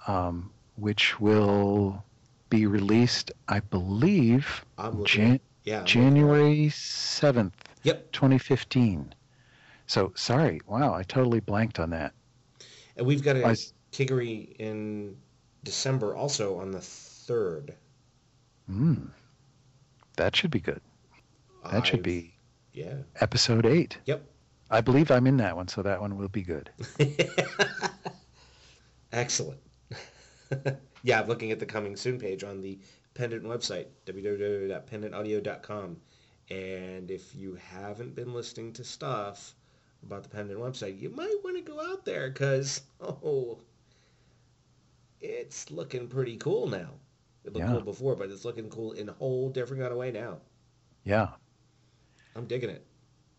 um, 0.08 0.50
which 0.76 1.18
will 1.20 2.02
be 2.48 2.66
released, 2.66 3.32
I 3.48 3.60
believe. 3.60 4.64
Jan- 5.04 5.40
yeah. 5.64 5.82
January 5.82 6.68
seventh, 6.70 7.54
Yep. 7.82 8.12
2015. 8.12 9.12
So 9.88 10.12
sorry, 10.16 10.60
wow, 10.66 10.94
I 10.94 11.02
totally 11.02 11.40
blanked 11.40 11.78
on 11.80 11.90
that. 11.90 12.12
And 12.96 13.06
we've 13.06 13.22
got 13.22 13.36
a 13.36 13.46
I 13.46 13.54
Kingery 13.92 14.54
in 14.58 15.16
December 15.64 16.14
also 16.14 16.58
on 16.58 16.70
the 16.70 16.80
third. 16.80 17.74
Hmm. 18.66 19.06
That 20.16 20.34
should 20.36 20.50
be 20.50 20.60
good. 20.60 20.80
That 21.70 21.86
should 21.86 22.00
I've- 22.00 22.10
be 22.10 22.34
Yeah. 22.72 22.98
episode 23.20 23.66
eight. 23.66 23.98
Yep. 24.06 24.24
I 24.70 24.80
believe 24.80 25.10
I'm 25.12 25.26
in 25.28 25.36
that 25.38 25.54
one, 25.56 25.68
so 25.68 25.82
that 25.82 26.00
one 26.00 26.16
will 26.16 26.28
be 26.28 26.42
good. 26.42 26.70
Excellent. 29.12 29.60
yeah, 31.02 31.20
I'm 31.20 31.28
looking 31.28 31.50
at 31.52 31.58
the 31.58 31.66
coming 31.66 31.96
soon 31.96 32.18
page 32.18 32.44
on 32.44 32.60
the 32.60 32.78
Pendant 33.14 33.44
website, 33.44 33.86
www.pendantaudio.com. 34.06 35.96
And 36.50 37.10
if 37.10 37.34
you 37.34 37.54
haven't 37.56 38.14
been 38.14 38.32
listening 38.32 38.72
to 38.74 38.84
stuff 38.84 39.54
about 40.02 40.22
the 40.22 40.28
Pendant 40.28 40.60
website, 40.60 41.00
you 41.00 41.10
might 41.10 41.34
want 41.42 41.56
to 41.56 41.62
go 41.62 41.80
out 41.80 42.04
there 42.04 42.28
because, 42.30 42.82
oh, 43.00 43.58
it's 45.20 45.70
looking 45.70 46.08
pretty 46.08 46.36
cool 46.36 46.68
now. 46.68 46.90
It 47.44 47.52
looked 47.52 47.66
Yeah. 47.66 47.72
cool 47.72 47.80
before, 47.82 48.16
but 48.16 48.30
it's 48.30 48.44
looking 48.44 48.68
cool 48.70 48.92
in 48.92 49.08
a 49.08 49.12
whole 49.12 49.48
different 49.50 49.80
kind 49.82 49.92
of 49.92 49.98
way 49.98 50.10
now. 50.12 50.38
Yeah, 51.04 51.28
I'm 52.34 52.46
digging 52.46 52.70
it. 52.70 52.84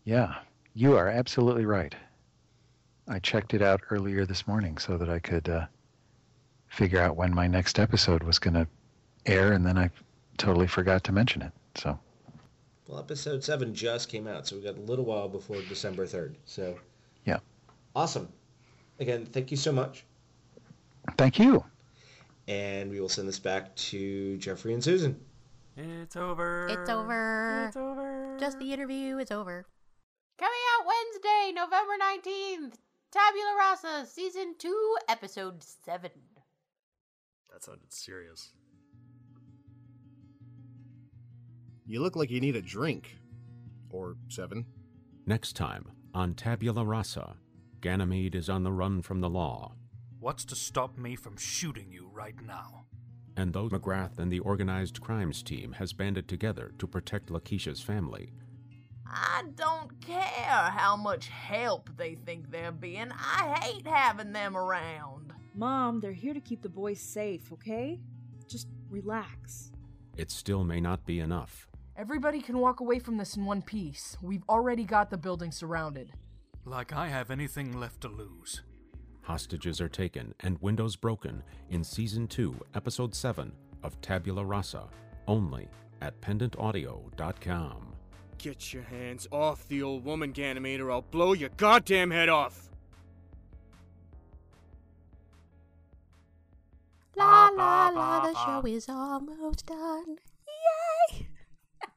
yeah. 0.04 0.36
You 0.74 0.96
are 0.96 1.08
absolutely 1.08 1.66
right. 1.66 1.94
I 3.08 3.18
checked 3.18 3.52
it 3.52 3.62
out 3.62 3.80
earlier 3.90 4.24
this 4.24 4.46
morning 4.46 4.78
so 4.78 4.96
that 4.96 5.08
I 5.08 5.18
could 5.18 5.48
uh, 5.48 5.66
figure 6.68 7.00
out 7.00 7.16
when 7.16 7.34
my 7.34 7.46
next 7.48 7.78
episode 7.78 8.22
was 8.22 8.38
going 8.38 8.54
to 8.54 8.66
air, 9.26 9.52
and 9.52 9.64
then 9.66 9.76
I 9.78 9.90
totally 10.36 10.66
forgot 10.66 11.04
to 11.04 11.12
mention 11.12 11.42
it. 11.42 11.52
So, 11.74 11.98
Well, 12.86 12.98
episode 13.00 13.44
seven 13.44 13.74
just 13.74 14.08
came 14.08 14.26
out, 14.26 14.46
so 14.46 14.56
we 14.56 14.62
got 14.62 14.76
a 14.78 14.80
little 14.80 15.04
while 15.04 15.28
before 15.28 15.60
December 15.68 16.06
third. 16.06 16.36
So, 16.44 16.78
Yeah. 17.24 17.38
awesome. 17.94 18.28
Again, 19.00 19.26
thank 19.26 19.50
you 19.50 19.56
so 19.56 19.72
much, 19.72 20.04
thank 21.16 21.38
you. 21.38 21.64
and 22.48 22.90
we 22.90 23.00
will 23.00 23.08
send 23.08 23.28
this 23.28 23.38
back 23.38 23.74
to 23.76 24.36
Jeffrey 24.38 24.72
and 24.74 24.82
Susan. 24.82 25.20
It's 25.76 26.16
over. 26.16 26.66
It's 26.68 26.90
over. 26.90 27.66
It's 27.68 27.76
over. 27.76 28.36
Just 28.40 28.58
the 28.58 28.72
interview 28.72 29.18
is 29.18 29.30
over. 29.30 29.64
Coming 30.38 30.58
out 30.80 30.86
Wednesday, 30.86 31.52
November 31.54 31.92
19th. 32.02 32.74
Tabula 33.10 33.54
Rasa, 33.56 34.06
Season 34.06 34.54
2, 34.58 34.96
Episode 35.08 35.62
7. 35.62 36.10
That 37.58 37.64
sounded 37.64 37.92
serious. 37.92 38.52
You 41.86 42.00
look 42.00 42.14
like 42.14 42.30
you 42.30 42.40
need 42.40 42.54
a 42.54 42.62
drink. 42.62 43.16
Or 43.90 44.14
seven. 44.28 44.64
Next 45.26 45.56
time 45.56 45.90
on 46.14 46.34
Tabula 46.34 46.84
Rasa, 46.84 47.34
Ganymede 47.80 48.36
is 48.36 48.48
on 48.48 48.62
the 48.62 48.70
run 48.70 49.02
from 49.02 49.20
the 49.20 49.28
law, 49.28 49.72
What's 50.20 50.44
to 50.46 50.54
stop 50.54 50.96
me 50.98 51.16
from 51.16 51.36
shooting 51.36 51.90
you 51.90 52.08
right 52.12 52.40
now? 52.46 52.84
and 53.36 53.52
though 53.52 53.68
McGrath 53.68 54.18
and 54.20 54.32
the 54.32 54.40
organized 54.40 55.00
crimes 55.00 55.42
team 55.42 55.72
has 55.72 55.92
banded 55.92 56.28
together 56.28 56.72
to 56.78 56.86
protect 56.86 57.28
Lakeisha's 57.30 57.80
family, 57.80 58.32
I 59.04 59.42
don't 59.56 60.00
care 60.00 60.70
how 60.76 60.96
much 60.96 61.26
help 61.28 61.90
they 61.96 62.14
think 62.14 62.50
they're 62.52 62.70
being. 62.72 63.10
I 63.12 63.58
hate 63.62 63.86
having 63.86 64.32
them 64.32 64.56
around. 64.56 65.17
Mom, 65.62 65.98
they're 65.98 66.12
here 66.12 66.34
to 66.34 66.40
keep 66.40 66.62
the 66.62 66.68
boys 66.68 67.00
safe, 67.00 67.52
okay? 67.52 67.98
Just 68.46 68.68
relax. 68.88 69.72
it 70.16 70.30
still 70.30 70.62
may 70.62 70.80
not 70.80 71.04
be 71.04 71.18
enough. 71.18 71.66
Everybody 71.96 72.40
can 72.40 72.58
walk 72.58 72.78
away 72.78 73.00
from 73.00 73.16
this 73.16 73.36
in 73.36 73.44
one 73.44 73.62
piece. 73.62 74.16
We've 74.22 74.44
already 74.48 74.84
got 74.84 75.10
the 75.10 75.18
building 75.18 75.50
surrounded. 75.50 76.12
Like 76.64 76.92
I 76.92 77.08
have 77.08 77.32
anything 77.32 77.72
left 77.78 78.02
to 78.02 78.08
lose. 78.08 78.62
Hostages 79.22 79.80
are 79.80 79.88
taken 79.88 80.32
and 80.40 80.62
windows 80.62 80.94
broken 80.94 81.42
in 81.70 81.82
Season 81.82 82.28
2, 82.28 82.54
Episode 82.76 83.12
7 83.14 83.52
of 83.82 84.00
Tabula 84.00 84.44
Rasa, 84.44 84.88
only 85.26 85.68
at 86.00 86.20
pendantaudio.com. 86.20 87.94
Get 88.38 88.72
your 88.72 88.84
hands 88.84 89.26
off 89.32 89.66
the 89.66 89.82
old 89.82 90.04
woman, 90.04 90.30
Ganymede, 90.30 90.80
or 90.80 90.92
I'll 90.92 91.02
blow 91.02 91.32
your 91.32 91.50
goddamn 91.56 92.12
head 92.12 92.28
off! 92.28 92.70
La 97.18 97.48
la 97.48 97.88
la, 97.88 98.20
the 98.20 98.34
show 98.44 98.62
is 98.64 98.88
almost 98.88 99.66
done. 99.66 100.18
Yay! 101.10 101.26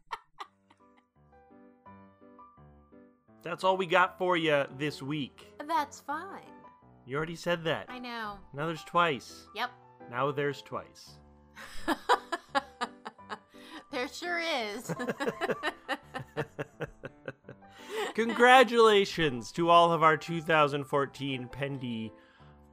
That's 3.43 3.63
all 3.63 3.77
we 3.77 3.85
got 3.85 4.17
for 4.17 4.35
you 4.35 4.65
this 4.79 5.03
week. 5.03 5.45
That's 5.67 5.99
fine. 5.99 6.41
You 7.05 7.17
already 7.17 7.35
said 7.35 7.63
that. 7.65 7.85
I 7.87 7.99
know. 7.99 8.39
Now 8.55 8.65
there's 8.65 8.83
twice. 8.83 9.45
Yep. 9.55 9.69
Now 10.09 10.31
there's 10.31 10.63
twice. 10.63 11.11
there 13.91 14.07
sure 14.07 14.39
is. 14.39 14.91
Congratulations 18.15 19.51
to 19.51 19.69
all 19.69 19.91
of 19.91 20.01
our 20.01 20.17
2014 20.17 21.47
Pendy 21.49 22.11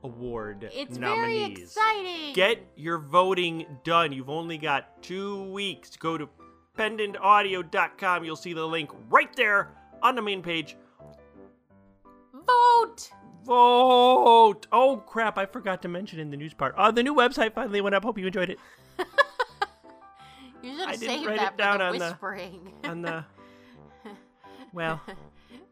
Award 0.08 0.70
it's 0.74 0.96
very 0.96 1.38
nominees. 1.38 1.58
exciting. 1.58 2.32
Get 2.34 2.66
your 2.76 2.98
voting 2.98 3.66
done. 3.84 4.12
You've 4.12 4.30
only 4.30 4.58
got 4.58 5.02
two 5.02 5.44
weeks. 5.50 5.96
Go 5.96 6.16
to 6.18 6.28
pendantaudio.com. 6.76 8.24
You'll 8.24 8.36
see 8.36 8.52
the 8.52 8.66
link 8.66 8.90
right 9.10 9.34
there 9.36 9.70
on 10.02 10.14
the 10.14 10.22
main 10.22 10.42
page. 10.42 10.76
vote. 12.32 13.10
Vote! 13.44 14.66
Oh 14.72 15.02
crap! 15.06 15.38
I 15.38 15.46
forgot 15.46 15.80
to 15.82 15.88
mention 15.88 16.18
in 16.18 16.30
the 16.30 16.36
news 16.36 16.52
part. 16.52 16.74
Uh, 16.76 16.90
the 16.90 17.02
new 17.02 17.14
website 17.14 17.54
finally 17.54 17.80
went 17.80 17.94
up. 17.94 18.04
Hope 18.04 18.18
you 18.18 18.26
enjoyed 18.26 18.50
it. 18.50 18.58
You 20.60 20.76
should 20.76 20.88
have 20.88 20.96
saved 20.98 21.28
that 21.38 21.56
for 21.56 21.62
on 21.62 21.78
the 21.92 21.98
the- 21.98 22.04
whispering. 22.06 22.72
On 22.84 23.00
the 23.00 23.24
well, 24.72 25.00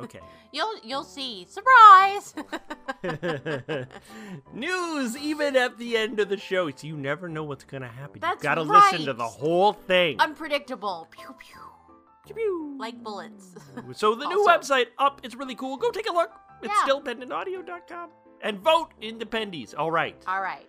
okay. 0.00 0.20
You'll 0.52 0.78
you'll 0.84 1.04
see. 1.04 1.46
Surprise! 1.48 2.34
News 4.52 5.16
even 5.16 5.56
at 5.56 5.78
the 5.78 5.96
end 5.96 6.20
of 6.20 6.28
the 6.28 6.36
show, 6.36 6.70
so 6.70 6.86
you 6.86 6.96
never 6.96 7.28
know 7.28 7.42
what's 7.44 7.64
gonna 7.64 7.88
happen. 7.88 8.20
That's 8.20 8.42
you 8.42 8.48
gotta 8.48 8.62
listen 8.62 9.06
to 9.06 9.14
the 9.14 9.24
whole 9.26 9.72
thing. 9.72 10.20
Unpredictable. 10.20 11.08
Pew 11.10 11.34
pew. 11.38 11.60
Pew, 12.26 12.34
pew. 12.34 12.76
Like 12.78 13.02
bullets. 13.02 13.54
So 13.94 14.14
the 14.14 14.26
new 14.28 14.40
Also- 14.46 14.50
website 14.74 14.86
up, 14.98 15.20
it's 15.22 15.34
really 15.34 15.54
cool. 15.54 15.76
Go 15.76 15.90
take 15.90 16.08
a 16.08 16.12
look. 16.12 16.30
It's 16.62 16.68
Yeah. 16.72 16.82
still 16.84 17.00
pendantaudio.com. 17.00 18.10
And 18.42 18.58
vote 18.58 18.90
in 19.00 19.18
the 19.18 19.24
pendies. 19.26 19.74
All 19.76 19.90
right. 19.90 20.20
All 20.26 20.42
right. 20.42 20.66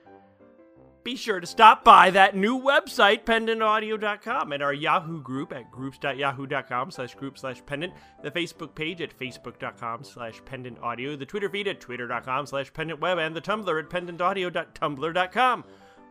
Be 1.04 1.18
sure 1.18 1.42
to 1.42 1.48
stop 1.48 1.84
by 1.84 2.12
that 2.12 2.36
new 2.36 2.58
website, 2.58 3.26
pendantaudio.com, 3.26 4.54
and 4.54 4.64
our 4.64 4.74
Yahoo 4.74 5.22
group 5.22 5.52
at 5.52 5.70
groups.yahoo.com 5.70 6.92
slash 6.92 7.14
group 7.16 7.38
slash 7.38 7.62
pendant, 7.66 7.94
the 8.24 8.32
Facebook 8.32 8.74
page 8.74 9.02
at 9.02 9.18
facebook.com 9.18 10.06
slash 10.06 10.42
pendant 10.46 10.80
audio, 10.80 11.18
the 11.18 11.26
Twitter 11.26 11.50
feed 11.50 11.68
at 11.68 11.82
twitter.com 11.82 12.46
slash 12.46 12.72
pendant 12.72 13.02
web, 13.02 13.18
and 13.18 13.36
the 13.36 13.42
Tumblr 13.42 13.84
at 13.84 13.90
pendantaudio.tumblr.com. 13.90 15.66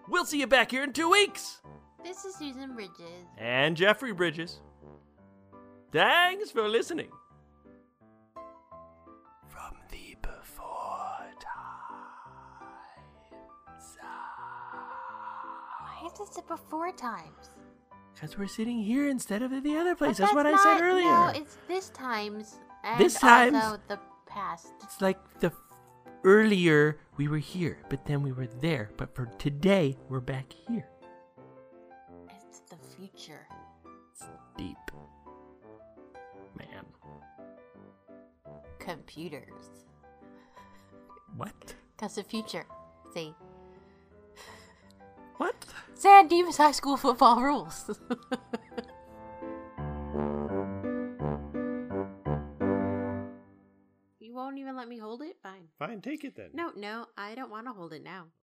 We'll 0.08 0.26
see 0.26 0.40
you 0.40 0.46
back 0.46 0.70
here 0.70 0.84
in 0.84 0.92
two 0.92 1.10
weeks. 1.10 1.62
This 2.04 2.24
is 2.24 2.34
Susan 2.34 2.74
Bridges. 2.74 3.26
And 3.38 3.76
Jeffrey 3.76 4.12
Bridges. 4.12 4.60
Thanks 5.92 6.50
for 6.50 6.68
listening. 6.68 7.08
Is 16.12 16.28
this 16.28 16.40
before 16.46 16.92
times? 16.92 17.50
Because 18.14 18.36
we're 18.38 18.46
sitting 18.46 18.78
here 18.82 19.08
instead 19.08 19.42
of 19.42 19.52
at 19.52 19.62
the 19.62 19.76
other 19.76 19.94
place. 19.94 20.18
But 20.18 20.26
That's, 20.26 20.34
what 20.34 20.46
I 20.46 20.56
said 20.62 20.82
earlier. 20.82 21.04
No, 21.04 21.32
it's 21.34 21.58
this 21.68 21.88
times. 21.90 22.58
And 22.84 23.00
This 23.00 23.14
times? 23.14 23.56
Also 23.56 23.80
the 23.88 23.98
past. 24.26 24.68
It's 24.82 25.00
like 25.00 25.18
the 25.40 25.52
earlier 26.24 26.98
we 27.16 27.28
were 27.28 27.38
here, 27.38 27.78
but 27.88 28.04
then 28.06 28.22
we 28.22 28.32
were 28.32 28.46
there. 28.60 28.90
But 28.96 29.14
for 29.14 29.26
today, 29.38 29.96
we're 30.08 30.20
back 30.20 30.52
here. 30.68 30.86
It's 32.28 32.60
the 32.68 32.76
future. 32.96 33.46
It's 34.12 34.24
deep. 34.56 34.76
Man. 36.56 36.84
Computers. 38.78 39.86
What? 41.36 41.74
Cause 41.96 42.16
the 42.16 42.24
future. 42.24 42.66
See. 43.14 43.34
What? 45.42 45.66
San 45.94 46.26
er 46.26 46.28
Dimas 46.28 46.56
High 46.56 46.70
School 46.70 46.96
football 46.96 47.42
rules. 47.42 47.90
you 54.20 54.32
won't 54.32 54.58
even 54.58 54.76
let 54.76 54.86
me 54.86 54.98
hold 54.98 55.22
it? 55.22 55.36
Fine. 55.42 55.66
Fine, 55.80 56.00
take 56.00 56.22
it 56.22 56.36
then. 56.36 56.50
No, 56.54 56.70
no, 56.76 57.06
I 57.18 57.34
don't 57.34 57.50
want 57.50 57.66
to 57.66 57.72
hold 57.72 57.92
it 57.92 58.04
now. 58.04 58.26